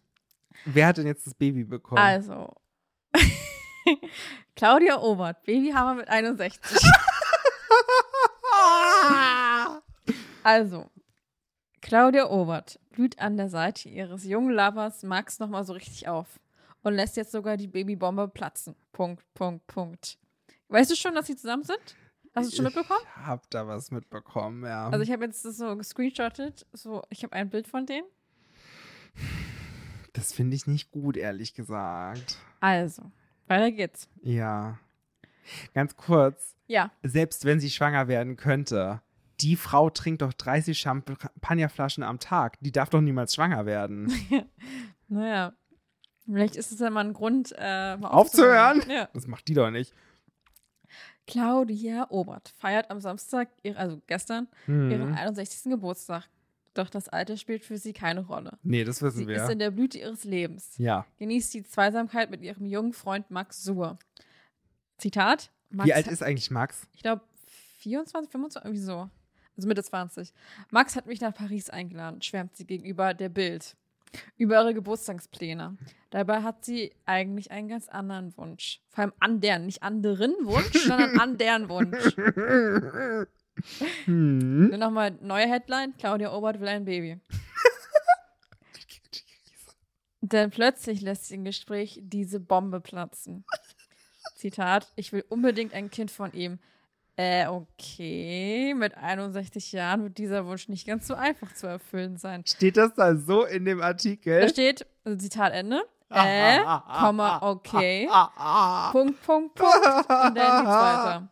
Wer 0.65 0.87
hat 0.87 0.97
denn 0.97 1.05
jetzt 1.07 1.25
das 1.27 1.33
Baby 1.33 1.63
bekommen? 1.63 1.99
Also. 2.01 2.53
Claudia 4.55 4.99
Obert, 5.01 5.43
Babyhammer 5.43 5.95
mit 5.95 6.07
61. 6.09 6.59
also. 10.43 10.89
Claudia 11.81 12.29
Obert 12.31 12.79
blüht 12.91 13.19
an 13.19 13.37
der 13.37 13.49
Seite 13.49 13.89
ihres 13.89 14.23
jungen 14.25 14.49
Lovers 14.55 15.03
Max 15.03 15.37
nochmal 15.39 15.63
so 15.65 15.73
richtig 15.73 16.07
auf 16.07 16.39
und 16.85 16.93
lässt 16.93 17.17
jetzt 17.17 17.31
sogar 17.31 17.57
die 17.57 17.67
Babybombe 17.67 18.27
platzen. 18.27 18.75
Punkt, 18.91 19.25
Punkt, 19.33 19.65
Punkt. 19.65 20.19
Weißt 20.69 20.91
du 20.91 20.95
schon, 20.95 21.15
dass 21.15 21.25
sie 21.25 21.35
zusammen 21.35 21.63
sind? 21.63 21.79
Hast 22.35 22.51
du 22.51 22.55
schon 22.57 22.65
mitbekommen? 22.65 22.99
Ich 23.03 23.25
hab 23.25 23.49
da 23.49 23.67
was 23.67 23.89
mitbekommen, 23.89 24.63
ja. 24.63 24.89
Also 24.89 25.01
ich 25.01 25.11
habe 25.11 25.25
jetzt 25.25 25.43
das 25.45 25.57
so 25.57 25.75
gescreenshottet. 25.75 26.67
So, 26.73 27.01
ich 27.09 27.23
habe 27.23 27.33
ein 27.33 27.49
Bild 27.49 27.67
von 27.67 27.87
denen. 27.87 28.05
das 30.13 30.31
finde 30.31 30.55
ich 30.55 30.67
nicht 30.67 30.91
gut, 30.91 31.17
ehrlich 31.17 31.55
gesagt. 31.55 32.37
Also, 32.59 33.11
weiter 33.47 33.71
geht's. 33.71 34.07
Ja. 34.21 34.77
Ganz 35.73 35.95
kurz, 35.95 36.55
Ja, 36.67 36.91
selbst 37.01 37.45
wenn 37.45 37.59
sie 37.59 37.69
schwanger 37.71 38.07
werden 38.07 38.35
könnte, 38.35 39.01
die 39.39 39.55
Frau 39.55 39.89
trinkt 39.89 40.21
doch 40.21 40.33
30 40.33 40.77
Champagnerflaschen 40.77 42.03
am 42.03 42.19
Tag. 42.19 42.57
Die 42.61 42.71
darf 42.71 42.89
doch 42.89 43.01
niemals 43.01 43.33
schwanger 43.33 43.65
werden. 43.65 44.11
naja. 45.07 45.53
Vielleicht 46.25 46.55
ist 46.55 46.71
es 46.71 46.79
ja 46.79 46.89
mal 46.89 47.05
ein 47.05 47.13
Grund, 47.13 47.53
äh, 47.57 47.97
mal 47.97 48.09
Aufzuhören? 48.09 48.81
Ja. 48.89 49.09
Das 49.13 49.27
macht 49.27 49.47
die 49.47 49.53
doch 49.53 49.69
nicht. 49.69 49.93
Claudia 51.27 52.07
Obert 52.09 52.53
feiert 52.57 52.91
am 52.91 52.99
Samstag, 52.99 53.49
also 53.75 54.01
gestern, 54.07 54.47
Hm. 54.65 54.91
ihren 54.91 55.13
61. 55.15 55.69
Geburtstag. 55.71 56.23
Doch 56.75 56.89
das 56.89 57.07
Alter 57.09 57.37
spielt 57.37 57.63
für 57.63 57.77
sie 57.77 57.93
keine 57.93 58.19
Rolle. 58.21 58.57
Nee, 58.61 58.83
das 58.83 59.01
wissen 59.01 59.19
Sie 59.19 59.27
wir. 59.27 59.43
ist 59.43 59.49
in 59.49 59.59
der 59.59 59.71
Blüte 59.71 59.97
ihres 59.97 60.23
Lebens. 60.25 60.73
ja. 60.77 61.05
Genießt 61.17 61.53
die 61.53 61.63
Zweisamkeit 61.63 62.29
mit 62.29 62.41
ihrem 62.41 62.65
jungen 62.65 62.93
Freund 62.93 63.31
Max 63.31 63.63
Suhr. 63.63 63.97
Zitat. 64.97 65.51
Max 65.69 65.87
Wie 65.87 65.93
alt 65.93 66.07
ist 66.07 66.21
eigentlich 66.21 66.51
Max? 66.51 66.85
Ich 66.93 67.01
glaube 67.01 67.21
24, 67.79 68.29
25, 68.31 68.65
irgendwie 68.65 68.81
so. 68.83 69.09
Also 69.55 69.67
Mitte 69.69 69.83
20. 69.83 70.33
Max 70.69 70.95
hat 70.97 71.05
mich 71.05 71.21
nach 71.21 71.33
Paris 71.33 71.69
eingeladen, 71.69 72.21
schwärmt 72.21 72.55
sie 72.57 72.65
gegenüber 72.65 73.13
der 73.13 73.29
Bild. 73.29 73.77
Über 74.37 74.61
ihre 74.61 74.73
Geburtstagspläne. 74.73 75.77
Dabei 76.09 76.43
hat 76.43 76.65
sie 76.65 76.93
eigentlich 77.05 77.51
einen 77.51 77.67
ganz 77.67 77.89
anderen 77.89 78.35
Wunsch. 78.37 78.81
Vor 78.89 79.03
allem 79.03 79.13
an 79.19 79.41
deren, 79.41 79.65
nicht 79.65 79.83
anderen 79.83 80.33
Wunsch, 80.43 80.85
sondern 80.85 81.19
an 81.19 81.37
deren 81.37 81.69
Wunsch. 81.69 82.15
Hm. 84.05 84.69
Nur 84.69 84.77
nochmal 84.77 85.17
neue 85.21 85.47
Headline: 85.47 85.95
Claudia 85.97 86.33
Obert 86.33 86.59
will 86.59 86.67
ein 86.67 86.85
Baby. 86.85 87.19
Denn 90.21 90.49
plötzlich 90.49 91.01
lässt 91.01 91.27
sie 91.27 91.35
im 91.35 91.43
Gespräch 91.43 91.99
diese 92.03 92.39
Bombe 92.39 92.81
platzen. 92.81 93.45
Zitat: 94.35 94.91
Ich 94.95 95.13
will 95.13 95.23
unbedingt 95.29 95.73
ein 95.73 95.89
Kind 95.89 96.11
von 96.11 96.33
ihm. 96.33 96.59
Äh, 97.17 97.47
okay. 97.47 98.73
Mit 98.75 98.95
61 98.97 99.71
Jahren 99.71 100.03
wird 100.03 100.17
dieser 100.17 100.45
Wunsch 100.45 100.67
nicht 100.67 100.85
ganz 100.85 101.07
so 101.07 101.13
einfach 101.15 101.53
zu 101.53 101.65
erfüllen 101.67 102.17
sein. 102.17 102.43
Steht 102.45 102.75
das 102.77 102.93
da 102.93 103.15
so 103.15 103.45
in 103.45 103.63
dem 103.65 103.79
Da 103.79 103.85
Artikel? 103.85 104.49
steht, 104.49 104.85
also 105.05 105.17
Zitat 105.17 105.53
Ende. 105.53 105.81
Äh, 106.09 106.59
Komma, 106.99 107.39
okay. 107.41 108.07
Punkt, 108.91 109.21
Punkt, 109.23 109.55
Punkt. 109.55 109.75
Und 109.75 110.09
dann 110.09 110.33
geht's 110.33 110.43
weiter. 110.67 111.27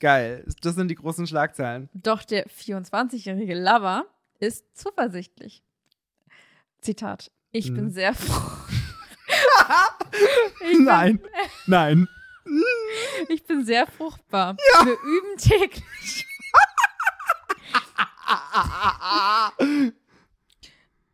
Geil. 0.00 0.44
Das 0.62 0.74
sind 0.76 0.88
die 0.88 0.94
großen 0.94 1.26
Schlagzeilen. 1.26 1.88
Doch 1.94 2.22
der 2.24 2.46
24-jährige 2.46 3.54
Lover 3.54 4.04
ist 4.40 4.64
zuversichtlich. 4.76 5.62
Zitat. 6.80 7.30
Ich 7.50 7.72
bin 7.72 7.84
Mhm. 7.86 7.90
sehr 7.90 8.14
froh. 8.14 8.50
bin, 10.60 10.84
Nein. 10.84 11.20
Nein. 11.66 12.08
Ich 13.28 13.44
bin 13.44 13.64
sehr 13.64 13.86
fruchtbar. 13.86 14.56
Wir 14.84 14.92
üben 15.02 15.36
täglich. 15.38 16.26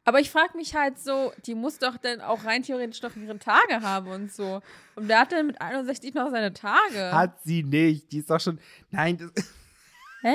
Aber 0.04 0.20
ich 0.20 0.30
frage 0.30 0.56
mich 0.56 0.74
halt 0.74 0.98
so, 0.98 1.32
die 1.44 1.54
muss 1.54 1.78
doch 1.78 1.98
dann 1.98 2.22
auch 2.22 2.44
rein 2.44 2.62
theoretisch 2.62 3.02
noch 3.02 3.14
ihre 3.14 3.38
Tage 3.38 3.82
haben 3.82 4.08
und 4.08 4.32
so. 4.32 4.62
Und 4.94 5.08
der 5.08 5.20
hat 5.20 5.32
dann 5.32 5.48
mit 5.48 5.60
61 5.60 6.14
noch 6.14 6.30
seine 6.30 6.54
Tage. 6.54 7.12
Hat 7.12 7.42
sie 7.44 7.62
nicht. 7.62 8.10
Die 8.10 8.18
ist 8.18 8.30
doch 8.30 8.40
schon. 8.40 8.58
Nein. 8.90 9.18
Das 9.18 9.30
Hä? 10.22 10.34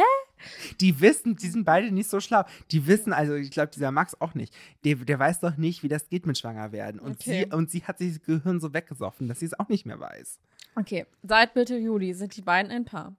Die 0.80 1.02
wissen, 1.02 1.36
die 1.36 1.48
sind 1.50 1.66
beide 1.66 1.92
nicht 1.92 2.10
so 2.10 2.20
schlau. 2.22 2.44
Die 2.72 2.86
wissen, 2.88 3.12
also 3.14 3.34
ich 3.36 3.52
glaube, 3.52 3.72
dieser 3.74 3.92
Max 3.92 4.16
auch 4.22 4.34
nicht. 4.34 4.54
Der, 4.86 4.96
der 4.96 5.20
weiß 5.20 5.40
doch 5.42 5.58
nicht, 5.58 5.84
wie 5.84 5.88
das 5.90 6.08
geht 6.08 6.26
mit 6.26 6.38
Schwangerwerden. 6.38 7.02
Und, 7.02 7.16
Okay. 7.16 7.48
sie, 7.50 7.56
und 7.56 7.70
sie 7.72 7.84
hat 7.84 7.98
sich 7.98 8.14
das 8.14 8.22
Gehirn 8.24 8.62
so 8.62 8.74
weggesoffen, 8.74 9.28
dass 9.28 9.40
sie 9.40 9.46
es 9.48 9.60
auch 9.60 9.68
nicht 9.70 9.86
mehr 9.86 10.00
weiß. 10.00 10.40
Okay, 10.76 11.06
seit 11.22 11.56
Mitte 11.56 11.78
Juli 11.78 12.14
sind 12.14 12.36
die 12.36 12.42
beiden 12.42 12.72
ein 12.72 12.86
Paar. 12.86 13.16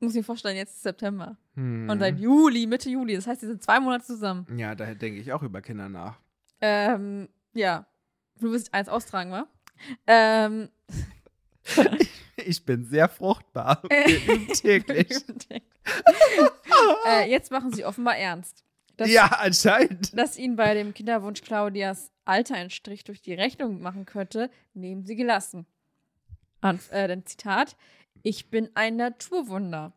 Muss 0.00 0.12
ich 0.12 0.18
mir 0.18 0.24
vorstellen, 0.24 0.56
jetzt 0.56 0.76
ist 0.76 0.82
September. 0.82 1.36
Hm. 1.54 1.88
Und 1.90 1.98
seit 1.98 2.18
Juli, 2.20 2.66
Mitte 2.66 2.88
Juli, 2.88 3.16
das 3.16 3.26
heißt, 3.26 3.40
sie 3.40 3.48
sind 3.48 3.62
zwei 3.62 3.80
Monate 3.80 4.04
zusammen. 4.04 4.46
Ja, 4.56 4.74
da 4.74 4.94
denke 4.94 5.20
ich 5.20 5.32
auch 5.32 5.42
über 5.42 5.60
Kinder 5.60 5.88
nach. 5.88 6.20
Ähm, 6.60 7.28
ja. 7.52 7.86
Du 8.38 8.52
wirst 8.52 8.72
eins 8.72 8.88
austragen, 8.88 9.32
wa? 9.32 9.48
Ähm, 10.06 10.68
Ich 12.36 12.64
bin 12.64 12.84
sehr 12.84 13.08
fruchtbar. 13.08 13.82
Täglich. 14.62 15.08
äh, 17.06 17.30
jetzt 17.30 17.50
machen 17.50 17.72
sie 17.72 17.84
offenbar 17.84 18.16
ernst. 18.16 18.64
Dass, 18.96 19.10
ja, 19.10 19.26
anscheinend. 19.26 20.16
dass 20.16 20.38
ihnen 20.38 20.56
bei 20.56 20.74
dem 20.74 20.92
Kinderwunsch 20.92 21.42
Claudias 21.42 22.10
Alter 22.24 22.56
einen 22.56 22.70
Strich 22.70 23.04
durch 23.04 23.22
die 23.22 23.34
Rechnung 23.34 23.80
machen 23.80 24.06
könnte, 24.06 24.50
nehmen 24.74 25.04
sie 25.04 25.14
gelassen. 25.16 25.66
Und, 26.60 26.90
äh, 26.90 27.08
dann 27.08 27.26
Zitat: 27.26 27.76
Ich 28.22 28.50
bin 28.50 28.70
ein 28.74 28.96
Naturwunder. 28.96 29.92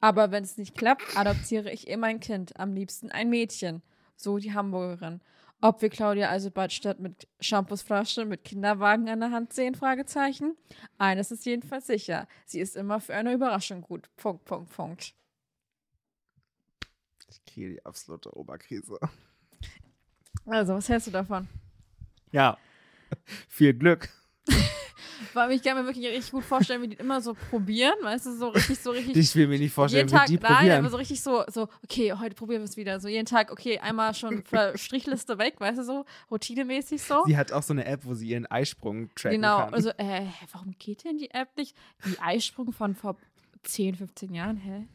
Aber 0.00 0.30
wenn 0.30 0.44
es 0.44 0.56
nicht 0.56 0.76
klappt, 0.76 1.16
adoptiere 1.16 1.70
ich 1.70 1.86
immer 1.86 2.06
ein 2.06 2.20
Kind, 2.20 2.58
am 2.58 2.72
liebsten 2.72 3.10
ein 3.10 3.28
Mädchen. 3.28 3.82
So 4.16 4.38
die 4.38 4.54
Hamburgerin. 4.54 5.20
Ob 5.62 5.82
wir 5.82 5.90
Claudia 5.90 6.30
also 6.30 6.50
bald 6.50 6.72
statt 6.72 7.00
mit 7.00 7.28
Shampoosflasche 7.40 8.24
mit 8.24 8.44
Kinderwagen 8.44 9.10
an 9.10 9.20
der 9.20 9.30
Hand 9.30 9.52
sehen? 9.52 9.74
Fragezeichen. 9.74 10.56
Eines 10.96 11.30
ist 11.30 11.44
jedenfalls 11.44 11.86
sicher. 11.86 12.26
Sie 12.46 12.60
ist 12.60 12.76
immer 12.76 13.00
für 13.00 13.14
eine 13.14 13.34
Überraschung 13.34 13.82
gut. 13.82 14.08
Punkt, 14.16 14.46
Punkt, 14.46 14.70
Punkt. 14.70 15.14
Ich 17.28 17.44
kriege 17.44 17.74
die 17.74 17.84
absolute 17.84 18.34
Oberkrise. 18.34 18.98
Also, 20.46 20.74
was 20.74 20.88
hältst 20.88 21.08
du 21.08 21.10
davon? 21.10 21.46
Ja. 22.32 22.56
Viel 23.48 23.74
Glück. 23.74 24.08
Weil 25.34 25.52
ich 25.52 25.62
kann 25.62 25.76
mir 25.76 25.84
wirklich 25.84 26.06
richtig 26.06 26.30
gut 26.30 26.44
vorstellen, 26.44 26.82
wie 26.82 26.88
die 26.88 26.96
immer 26.96 27.20
so 27.20 27.34
probieren, 27.34 27.94
weißt 28.02 28.26
du, 28.26 28.36
so 28.36 28.48
richtig, 28.48 28.78
so 28.80 28.90
richtig. 28.90 29.16
Ich 29.16 29.34
will 29.36 29.46
mir 29.46 29.58
nicht 29.58 29.72
vorstellen, 29.72 30.08
jeden 30.08 30.16
Tag, 30.18 30.28
wie 30.28 30.36
die 30.36 30.42
nein, 30.42 30.56
probieren. 30.56 30.78
aber 30.78 30.90
so 30.90 30.96
richtig 30.96 31.22
so, 31.22 31.44
so, 31.48 31.68
okay, 31.84 32.12
heute 32.12 32.34
probieren 32.34 32.62
wir 32.62 32.68
es 32.68 32.76
wieder. 32.76 33.00
So 33.00 33.08
jeden 33.08 33.26
Tag, 33.26 33.52
okay, 33.52 33.78
einmal 33.78 34.14
schon 34.14 34.42
Strichliste 34.74 35.38
weg, 35.38 35.54
weißt 35.58 35.78
du, 35.78 35.84
so, 35.84 36.04
routinemäßig 36.30 37.02
so. 37.02 37.24
Sie 37.26 37.36
hat 37.36 37.52
auch 37.52 37.62
so 37.62 37.72
eine 37.72 37.84
App, 37.84 38.04
wo 38.04 38.14
sie 38.14 38.28
ihren 38.28 38.46
Eisprung 38.46 39.10
tracken 39.14 39.40
Genau, 39.40 39.58
kann. 39.58 39.74
also, 39.74 39.90
äh, 39.98 40.26
warum 40.52 40.74
geht 40.78 41.04
denn 41.04 41.18
die 41.18 41.30
App 41.30 41.56
nicht? 41.56 41.76
Die 42.06 42.18
Eisprung 42.18 42.72
von 42.72 42.94
vor 42.94 43.16
10, 43.62 43.96
15 43.96 44.34
Jahren, 44.34 44.56
hä? 44.56 44.86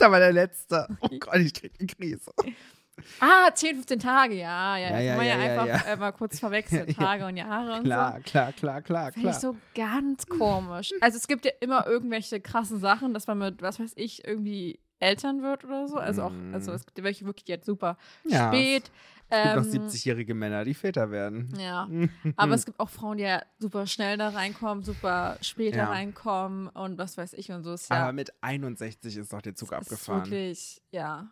da 0.00 0.10
war 0.10 0.18
der 0.18 0.32
letzte. 0.32 0.88
Oh 1.00 1.08
Gott, 1.18 1.36
ich 1.36 1.54
krieg 1.54 1.72
eine 1.78 1.86
Krise. 1.86 2.32
Ah, 3.20 3.50
10, 3.54 3.74
15 3.76 3.98
Tage, 3.98 4.34
ja, 4.34 4.76
ja. 4.76 4.90
Ja, 4.90 4.98
ja 5.00 5.08
kann 5.10 5.16
man 5.18 5.26
ja, 5.26 5.38
ja, 5.38 5.62
einfach 5.62 5.66
ja. 5.86 5.92
Äh, 5.92 5.96
mal 5.96 6.12
kurz 6.12 6.38
verwechseln. 6.40 6.94
Tage 6.94 7.26
und 7.26 7.36
Jahre 7.36 7.70
und 7.72 7.78
so. 7.78 7.82
Klar, 7.84 8.20
klar, 8.20 8.52
klar, 8.52 8.82
klar, 8.82 9.12
Finde 9.12 9.30
ich 9.30 9.38
klar. 9.38 9.52
so 9.52 9.56
ganz 9.74 10.26
komisch. 10.26 10.92
Also 11.00 11.16
es 11.16 11.26
gibt 11.28 11.44
ja 11.44 11.52
immer 11.60 11.86
irgendwelche 11.86 12.40
krassen 12.40 12.80
Sachen, 12.80 13.14
dass 13.14 13.26
man 13.26 13.38
mit, 13.38 13.62
was 13.62 13.80
weiß 13.80 13.92
ich, 13.96 14.26
irgendwie 14.26 14.80
Eltern 14.98 15.42
wird 15.42 15.64
oder 15.64 15.88
so. 15.88 15.96
Also 15.96 16.22
auch, 16.24 16.32
also 16.52 16.72
es 16.72 16.84
gibt 16.84 17.02
welche 17.02 17.24
wirklich 17.24 17.48
jetzt 17.48 17.64
super 17.66 17.96
spät. 18.26 18.90
Es 19.32 19.44
gibt 19.54 19.70
Ähm, 19.72 19.78
noch 19.80 19.86
70-jährige 19.86 20.34
Männer, 20.34 20.64
die 20.64 20.74
Väter 20.74 21.10
werden. 21.12 21.54
Ja, 21.58 21.88
aber 22.36 22.54
es 22.54 22.66
gibt 22.66 22.80
auch 22.80 22.90
Frauen, 22.90 23.16
die 23.16 23.22
ja 23.22 23.40
super 23.60 23.86
schnell 23.86 24.18
da 24.18 24.30
reinkommen, 24.30 24.82
super 24.82 25.38
spät 25.40 25.74
da 25.74 25.78
Ja. 25.78 25.84
reinkommen 25.86 26.66
und 26.66 26.98
was 26.98 27.16
weiß 27.16 27.34
ich 27.34 27.50
und 27.52 27.62
so 27.62 27.72
ist 27.74 27.88
ja. 27.90 27.96
Aber 28.02 28.12
mit 28.12 28.32
61 28.42 29.16
ist 29.16 29.32
doch 29.32 29.40
der 29.40 29.54
Zug 29.54 29.72
abgefahren. 29.72 30.24
wirklich, 30.24 30.82
ja. 30.90 31.30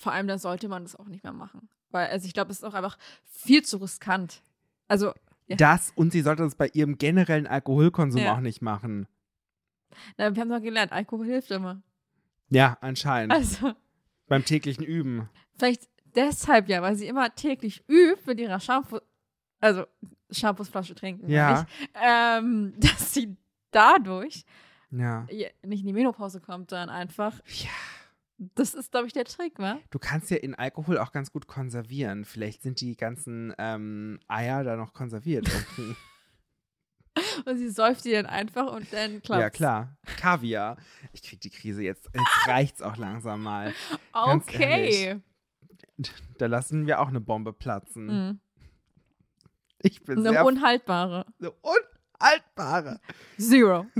Vor 0.00 0.12
allem, 0.12 0.26
da 0.28 0.38
sollte 0.38 0.66
man 0.68 0.82
das 0.82 0.96
auch 0.96 1.08
nicht 1.08 1.22
mehr 1.24 1.34
machen. 1.34 1.68
Weil, 1.90 2.08
also 2.08 2.26
ich 2.26 2.32
glaube, 2.32 2.50
es 2.50 2.58
ist 2.58 2.64
auch 2.64 2.72
einfach 2.72 2.96
viel 3.26 3.62
zu 3.62 3.76
riskant. 3.76 4.42
Also, 4.88 5.12
ja. 5.46 5.56
Das 5.56 5.92
und 5.94 6.10
sie 6.12 6.22
sollte 6.22 6.42
das 6.42 6.54
bei 6.54 6.68
ihrem 6.72 6.96
generellen 6.96 7.46
Alkoholkonsum 7.46 8.22
Ja. 8.22 8.34
auch 8.34 8.40
nicht 8.40 8.62
machen. 8.62 9.06
na, 10.16 10.34
wir 10.34 10.40
haben 10.40 10.48
doch 10.48 10.62
gelernt, 10.62 10.90
Alkohol 10.90 11.26
hilft 11.26 11.50
immer. 11.50 11.82
Ja, 12.48 12.78
anscheinend. 12.80 13.32
Also, 13.34 13.74
Beim 14.26 14.42
täglichen 14.44 14.84
Üben. 14.84 15.28
Vielleicht 15.58 15.88
deshalb 16.14 16.68
ja, 16.70 16.80
weil 16.80 16.96
sie 16.96 17.06
immer 17.06 17.34
täglich 17.34 17.84
übt 17.88 18.22
mit 18.26 18.40
ihrer 18.40 18.58
Shampoo, 18.58 19.00
also 19.60 19.84
Shampoosflasche 20.30 20.94
trinken, 20.94 21.28
Ja. 21.28 21.66
ähm, 21.94 22.72
dass 22.78 23.12
sie 23.12 23.36
dadurch 23.70 24.44
Ja. 24.90 25.26
ja, 25.30 25.48
nicht 25.62 25.80
in 25.82 25.88
die 25.88 25.92
Menopause 25.92 26.40
kommt, 26.40 26.72
dann 26.72 26.88
einfach. 26.88 27.38
Ja. 27.48 27.68
Das 28.54 28.72
ist, 28.74 28.90
glaube 28.90 29.06
ich, 29.06 29.12
der 29.12 29.26
Trick, 29.26 29.58
wa? 29.58 29.78
Du 29.90 29.98
kannst 29.98 30.30
ja 30.30 30.38
in 30.38 30.54
Alkohol 30.54 30.96
auch 30.98 31.12
ganz 31.12 31.30
gut 31.30 31.46
konservieren. 31.46 32.24
Vielleicht 32.24 32.62
sind 32.62 32.80
die 32.80 32.96
ganzen 32.96 33.52
ähm, 33.58 34.18
Eier 34.28 34.64
da 34.64 34.76
noch 34.76 34.94
konserviert. 34.94 35.46
Und 37.44 37.58
sie 37.58 37.68
säuft 37.68 38.04
die 38.04 38.12
dann 38.12 38.26
einfach 38.26 38.72
und 38.72 38.92
dann 38.92 39.20
klappt 39.20 39.40
ja, 39.40 39.50
klar. 39.50 39.96
Kaviar. 40.16 40.76
Ich 41.12 41.22
krieg 41.22 41.40
die 41.40 41.50
Krise 41.50 41.82
jetzt. 41.82 42.08
Jetzt 42.14 42.46
reicht's 42.46 42.82
auch 42.82 42.96
langsam 42.96 43.42
mal. 43.42 43.74
Ganz 44.12 44.44
Okay. 44.44 45.20
da 46.38 46.46
lassen 46.46 46.86
wir 46.86 47.00
auch 47.00 47.08
eine 47.08 47.20
Bombe 47.20 47.52
platzen. 47.52 48.06
Mhm. 48.06 48.40
Ich 49.82 50.02
bin 50.04 50.18
Eine 50.18 50.30
sehr 50.30 50.44
unhaltbare. 50.44 51.26
eine 51.40 51.52
unhaltbare 52.20 53.00
Zero. 53.38 53.86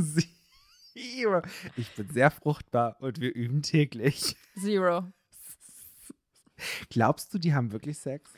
Zero. 0.92 1.42
Ich 1.76 1.90
bin 1.94 2.08
sehr 2.10 2.30
fruchtbar 2.30 2.96
und 3.00 3.20
wir 3.20 3.34
üben 3.34 3.62
täglich. 3.62 4.36
Zero. 4.58 5.04
Glaubst 6.90 7.32
du, 7.32 7.38
die 7.38 7.54
haben 7.54 7.72
wirklich 7.72 7.98
Sex? 7.98 8.32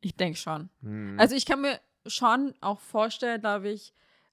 Ich 0.00 0.14
denke 0.16 0.38
schon. 0.38 0.68
Hm. 0.82 1.18
Also 1.18 1.34
ich 1.34 1.46
kann 1.46 1.60
mir 1.60 1.80
schon 2.06 2.54
auch 2.60 2.78
vorstellen, 2.80 3.40
glaube 3.40 3.70
ich, 3.70 3.92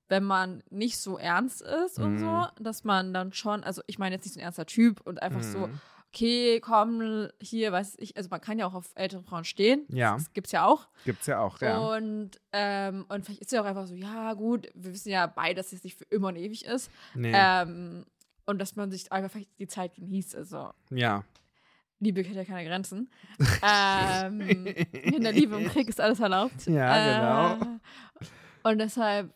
wenn 0.09 0.23
man 0.25 0.61
nicht 0.69 0.97
so 0.97 1.17
ernst 1.17 1.61
ist 1.61 1.97
und 1.97 2.15
Mhm. 2.15 2.19
so, 2.19 2.47
dass 2.59 2.83
man 2.83 3.13
dann 3.13 3.31
schon, 3.33 3.63
also 3.63 3.81
ich 3.87 3.97
meine 3.97 4.15
jetzt 4.15 4.25
nicht 4.25 4.33
so 4.33 4.39
ein 4.39 4.43
ernster 4.43 4.65
Typ 4.65 4.99
und 5.01 5.21
einfach 5.21 5.41
so, 5.43 5.67
Hm. 5.67 5.81
Okay, 6.13 6.59
komm, 6.59 7.29
hier, 7.41 7.71
weiß 7.71 7.95
ich, 7.99 8.17
also 8.17 8.29
man 8.29 8.41
kann 8.41 8.59
ja 8.59 8.67
auch 8.67 8.73
auf 8.73 8.91
ältere 8.95 9.23
Frauen 9.23 9.45
stehen. 9.45 9.85
Ja. 9.89 10.15
Das 10.15 10.33
gibt's 10.33 10.51
ja 10.51 10.65
auch. 10.65 10.87
Gibt's 11.05 11.27
ja 11.27 11.39
auch, 11.39 11.59
ja. 11.61 11.79
Und, 11.79 12.39
ähm, 12.51 13.05
und 13.07 13.25
vielleicht 13.25 13.41
ist 13.41 13.51
ja 13.51 13.61
auch 13.61 13.65
einfach 13.65 13.87
so, 13.87 13.95
ja, 13.95 14.33
gut, 14.33 14.67
wir 14.73 14.93
wissen 14.93 15.09
ja 15.09 15.27
beide, 15.27 15.55
dass 15.55 15.71
es 15.71 15.83
nicht 15.83 15.97
für 15.97 16.05
immer 16.05 16.29
und 16.29 16.35
ewig 16.35 16.65
ist. 16.65 16.91
nee. 17.15 17.31
Ähm, 17.33 18.05
und 18.45 18.59
dass 18.59 18.75
man 18.75 18.91
sich 18.91 19.11
einfach 19.11 19.31
vielleicht 19.31 19.59
die 19.59 19.67
Zeit 19.67 19.95
genießt. 19.95 20.35
Also, 20.35 20.71
ja. 20.89 21.23
Liebe 21.99 22.23
kennt 22.23 22.35
ja 22.35 22.43
keine 22.43 22.67
Grenzen. 22.67 23.09
ähm, 23.63 24.41
in 24.41 25.21
der 25.21 25.31
Liebe 25.31 25.55
und 25.55 25.67
Krieg 25.67 25.87
ist 25.87 26.01
alles 26.01 26.19
erlaubt. 26.19 26.65
Ja, 26.65 27.55
genau. 27.55 27.63
Äh, 27.63 28.69
und 28.69 28.79
deshalb, 28.79 29.33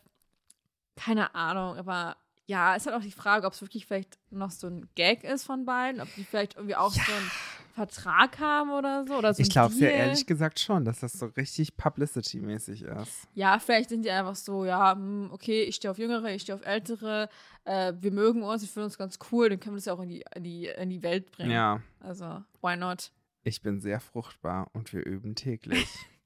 keine 0.96 1.34
Ahnung, 1.34 1.76
aber 1.78 2.16
ja, 2.46 2.74
ist 2.74 2.86
halt 2.86 2.96
auch 2.96 3.02
die 3.02 3.12
Frage, 3.12 3.46
ob 3.46 3.52
es 3.52 3.60
wirklich 3.60 3.86
vielleicht 3.86 4.18
noch 4.30 4.50
so 4.50 4.68
ein 4.68 4.88
Gag 4.94 5.24
ist 5.24 5.44
von 5.44 5.64
beiden, 5.64 6.00
ob 6.00 6.12
die 6.14 6.24
vielleicht 6.24 6.54
irgendwie 6.56 6.76
auch 6.76 6.92
so 6.92 7.00
einen 7.00 7.30
Vertrag 7.74 8.38
haben 8.38 8.70
oder 8.70 9.04
so. 9.06 9.14
Oder 9.16 9.34
so 9.34 9.42
Ich 9.42 9.50
glaube 9.50 9.74
ja 9.74 9.88
ehrlich 9.88 10.26
gesagt 10.26 10.60
schon, 10.60 10.84
dass 10.84 11.00
das 11.00 11.12
so 11.12 11.26
richtig 11.26 11.76
Publicity-mäßig 11.76 12.82
ist. 12.82 13.28
Ja, 13.34 13.58
vielleicht 13.58 13.90
sind 13.90 14.04
die 14.04 14.10
einfach 14.10 14.36
so, 14.36 14.64
ja, 14.64 14.92
hm, 14.92 15.30
okay, 15.32 15.64
ich 15.64 15.76
stehe 15.76 15.90
auf 15.90 15.98
Jüngere, 15.98 16.32
ich 16.32 16.42
stehe 16.42 16.56
auf 16.56 16.64
Ältere, 16.64 17.28
äh, 17.64 17.92
wir 18.00 18.12
mögen 18.12 18.42
uns, 18.42 18.62
wir 18.62 18.68
finden 18.68 18.86
uns 18.86 18.98
ganz 18.98 19.18
cool, 19.32 19.48
dann 19.48 19.60
können 19.60 19.74
wir 19.74 19.78
das 19.78 19.86
ja 19.86 19.92
auch 19.94 20.00
in 20.00 20.08
die, 20.08 20.24
in 20.34 20.44
die, 20.44 20.66
in 20.66 20.90
die 20.90 21.02
Welt 21.02 21.30
bringen. 21.32 21.50
Ja. 21.50 21.80
Also, 22.00 22.42
why 22.62 22.76
not? 22.76 23.10
Ich 23.42 23.60
bin 23.60 23.80
sehr 23.80 24.00
fruchtbar 24.00 24.70
und 24.72 24.92
wir 24.92 25.04
üben 25.04 25.34
täglich. 25.34 25.86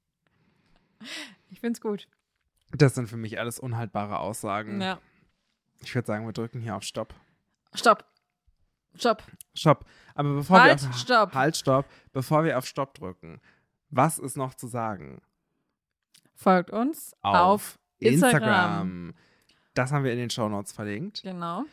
Ich 1.49 1.59
find's 1.59 1.81
gut. 1.81 2.07
das 2.71 2.95
sind 2.95 3.09
für 3.09 3.17
mich 3.17 3.39
alles 3.39 3.59
unhaltbare 3.59 4.19
Aussagen. 4.19 4.79
Ja. 4.79 4.99
Ich 5.83 5.93
würde 5.95 6.05
sagen, 6.05 6.25
wir 6.25 6.33
drücken 6.33 6.61
hier 6.61 6.75
auf 6.75 6.83
Stopp. 6.83 7.13
Stopp. 7.73 8.05
Stopp. 8.95 9.23
Stopp. 9.53 9.85
Aber 10.15 10.35
bevor 10.35 10.61
Halt, 10.61 10.81
wir 10.81 10.89
auf, 10.89 10.97
stopp. 10.97 11.33
Halt, 11.33 11.57
stopp. 11.57 11.85
Bevor 12.13 12.43
wir 12.43 12.57
auf 12.57 12.65
Stopp 12.65 12.93
drücken, 12.93 13.41
was 13.89 14.19
ist 14.19 14.37
noch 14.37 14.53
zu 14.53 14.67
sagen? 14.67 15.21
Folgt 16.35 16.71
uns 16.71 17.15
auf, 17.21 17.79
Instagram. 17.99 19.13
Das 19.73 19.91
haben 19.91 20.03
wir 20.03 20.11
in 20.11 20.17
den 20.17 20.29
Shownotes 20.29 20.71
verlinkt. 20.71 21.21
Genau. 21.23 21.63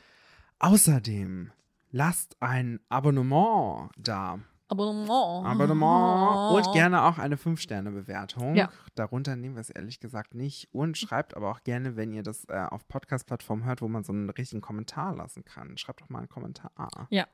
Außerdem 0.59 1.51
lasst 1.91 2.37
ein 2.41 2.81
Abonnement 2.89 3.91
da. 3.97 4.39
Abonnement. 4.69 5.47
Abonnement 5.47 6.67
und 6.67 6.73
gerne 6.75 7.03
auch 7.05 7.19
eine 7.19 7.37
5-Sterne-Bewertung. 7.37 8.55
Ja. 8.55 8.71
Darunter 8.95 9.35
nehmen 9.35 9.57
wir 9.57 9.63
es 9.63 9.71
ehrlich 9.71 9.99
gesagt 9.99 10.35
nicht. 10.35 10.69
Und 10.73 10.99
schreibt 10.99 11.37
aber 11.37 11.51
auch 11.51 11.63
gerne, 11.63 11.97
wenn 11.97 12.13
ihr 12.13 12.23
das 12.23 12.45
äh, 12.49 12.67
auf 12.71 12.87
Podcast-Plattformen 12.87 13.65
hört, 13.65 13.81
wo 13.81 13.89
man 13.89 14.05
so 14.05 14.13
einen 14.13 14.29
richtigen 14.29 14.61
Kommentar 14.61 15.17
lassen 15.17 15.45
kann. 15.45 15.79
Schreibt 15.79 16.03
doch 16.03 16.11
mal 16.11 16.19
einen 16.19 16.29
Kommentar. 16.29 17.09
Ja. 17.11 17.27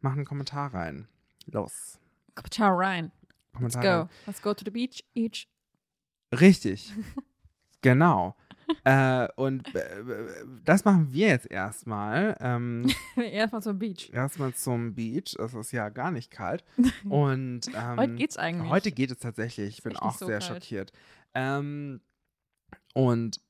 Mach 0.00 0.12
einen 0.12 0.24
Kommentar 0.24 0.72
rein. 0.72 1.08
Los. 1.46 1.98
Ryan. 2.58 3.10
Let's 3.10 3.52
Kommentar 3.52 3.82
go. 3.82 3.88
rein. 3.88 4.08
Let's 4.26 4.42
go 4.42 4.54
to 4.54 4.64
the 4.64 4.70
beach 4.70 5.04
each. 5.14 5.48
Richtig. 6.32 6.92
genau. 7.82 8.36
äh, 8.84 9.28
und 9.36 9.74
äh, 9.74 10.02
das 10.64 10.84
machen 10.84 11.12
wir 11.12 11.28
jetzt 11.28 11.50
erstmal. 11.50 12.36
Ähm, 12.40 12.90
Erstmal 13.16 13.62
zum 13.62 13.78
Beach. 13.78 14.10
erstmal 14.12 14.54
zum 14.54 14.94
Beach. 14.94 15.36
Es 15.38 15.54
ist 15.54 15.72
ja 15.72 15.88
gar 15.88 16.10
nicht 16.10 16.30
kalt. 16.30 16.64
Und 17.08 17.68
ähm, 17.74 17.96
Heute 17.96 18.14
geht's 18.14 18.36
eigentlich. 18.36 18.70
Heute 18.70 18.92
geht 18.92 19.10
es 19.10 19.18
tatsächlich. 19.18 19.78
Ich 19.78 19.82
bin 19.82 19.96
auch 19.96 20.16
so 20.16 20.26
sehr 20.26 20.38
kalt. 20.38 20.62
schockiert. 20.62 20.92
Ähm, 21.34 22.00
und 22.94 23.40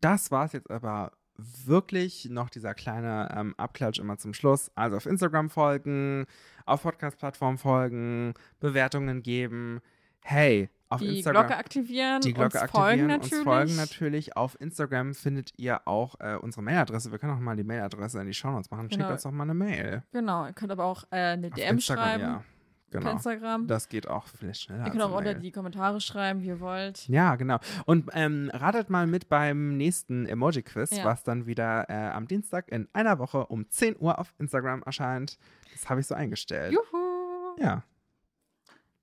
das 0.00 0.30
war 0.30 0.46
es 0.46 0.52
jetzt 0.52 0.70
aber 0.70 1.12
wirklich 1.36 2.28
noch 2.30 2.48
dieser 2.50 2.74
kleine 2.74 3.28
ähm, 3.36 3.54
Abklatsch 3.56 3.98
immer 3.98 4.18
zum 4.18 4.32
Schluss. 4.34 4.70
Also 4.74 4.96
auf 4.96 5.06
Instagram 5.06 5.50
folgen, 5.50 6.26
auf 6.64 6.82
Podcast-Plattformen 6.82 7.58
folgen, 7.58 8.34
Bewertungen 8.60 9.22
geben. 9.22 9.80
Hey, 10.22 10.70
auf 10.88 11.00
die 11.00 11.16
Instagram. 11.18 11.46
Glocke 11.46 11.58
aktivieren, 11.58 12.20
die 12.20 12.32
Glocke 12.32 12.60
uns 12.60 12.70
folgen 12.70 12.86
aktivieren, 12.86 13.06
natürlich. 13.08 13.32
uns 13.38 13.44
folgen 13.44 13.76
natürlich. 13.76 14.36
Auf 14.36 14.60
Instagram 14.60 15.14
findet 15.14 15.52
ihr 15.58 15.80
auch 15.86 16.14
äh, 16.20 16.36
unsere 16.36 16.62
Mailadresse. 16.62 17.10
Wir 17.10 17.18
können 17.18 17.32
auch 17.34 17.40
mal 17.40 17.56
die 17.56 17.64
Mailadresse 17.64 18.20
in 18.20 18.26
die 18.26 18.34
Shownotes 18.34 18.70
machen. 18.70 18.90
Schickt 18.90 19.00
Genau. 19.02 19.12
uns 19.12 19.22
doch 19.22 19.30
mal 19.32 19.42
eine 19.44 19.54
Mail. 19.54 20.02
Genau, 20.12 20.46
ihr 20.46 20.52
könnt 20.52 20.70
aber 20.72 20.84
auch 20.84 21.04
äh, 21.10 21.16
eine 21.16 21.48
Auf 21.48 21.54
DM 21.54 21.76
Instagram, 21.76 22.04
schreiben 22.04 22.22
ja. 22.22 22.36
auf 22.36 22.44
Genau. 22.90 23.10
Instagram. 23.10 23.66
Das 23.66 23.88
geht 23.88 24.06
auch 24.08 24.28
vielleicht 24.28 24.60
schneller. 24.62 24.84
ihr 24.86 24.90
könnt 24.92 25.02
auch 25.02 25.10
unter 25.16 25.34
die 25.34 25.50
Kommentare 25.50 26.00
schreiben, 26.00 26.40
wie 26.40 26.46
ihr 26.46 26.60
wollt. 26.60 27.08
Ja, 27.08 27.34
genau. 27.34 27.58
Und 27.84 28.08
ähm, 28.14 28.48
ratet 28.54 28.90
mal 28.90 29.08
mit 29.08 29.28
beim 29.28 29.76
nächsten 29.76 30.24
Emoji-Quiz, 30.26 30.96
Ja. 30.96 31.04
was 31.04 31.24
dann 31.24 31.46
wieder 31.46 31.90
äh, 31.90 32.10
am 32.10 32.28
Dienstag 32.28 32.68
in 32.70 32.88
einer 32.92 33.18
Woche 33.18 33.46
um 33.46 33.68
10 33.68 33.96
Uhr 33.98 34.20
auf 34.20 34.32
Instagram 34.38 34.82
erscheint. 34.84 35.36
Das 35.72 35.90
habe 35.90 36.00
ich 36.00 36.06
so 36.06 36.14
eingestellt. 36.14 36.72
Juhu! 36.72 37.56
Ja. 37.58 37.82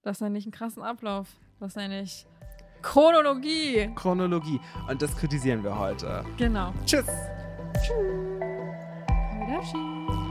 Das 0.02 0.22
nenne 0.22 0.38
ich 0.38 0.46
einen 0.46 0.54
krassen 0.54 0.82
Ablauf. 0.82 1.28
Das 1.64 1.78
nenne 1.78 2.02
ich 2.02 2.26
Chronologie. 2.82 3.90
Chronologie. 3.96 4.60
Und 4.90 5.02
das 5.02 5.16
kritisieren 5.16 5.64
wir 5.64 5.80
heute. 5.80 6.26
Genau. 6.36 6.74
Tschüss. 6.86 7.06
Bye. 9.48 10.23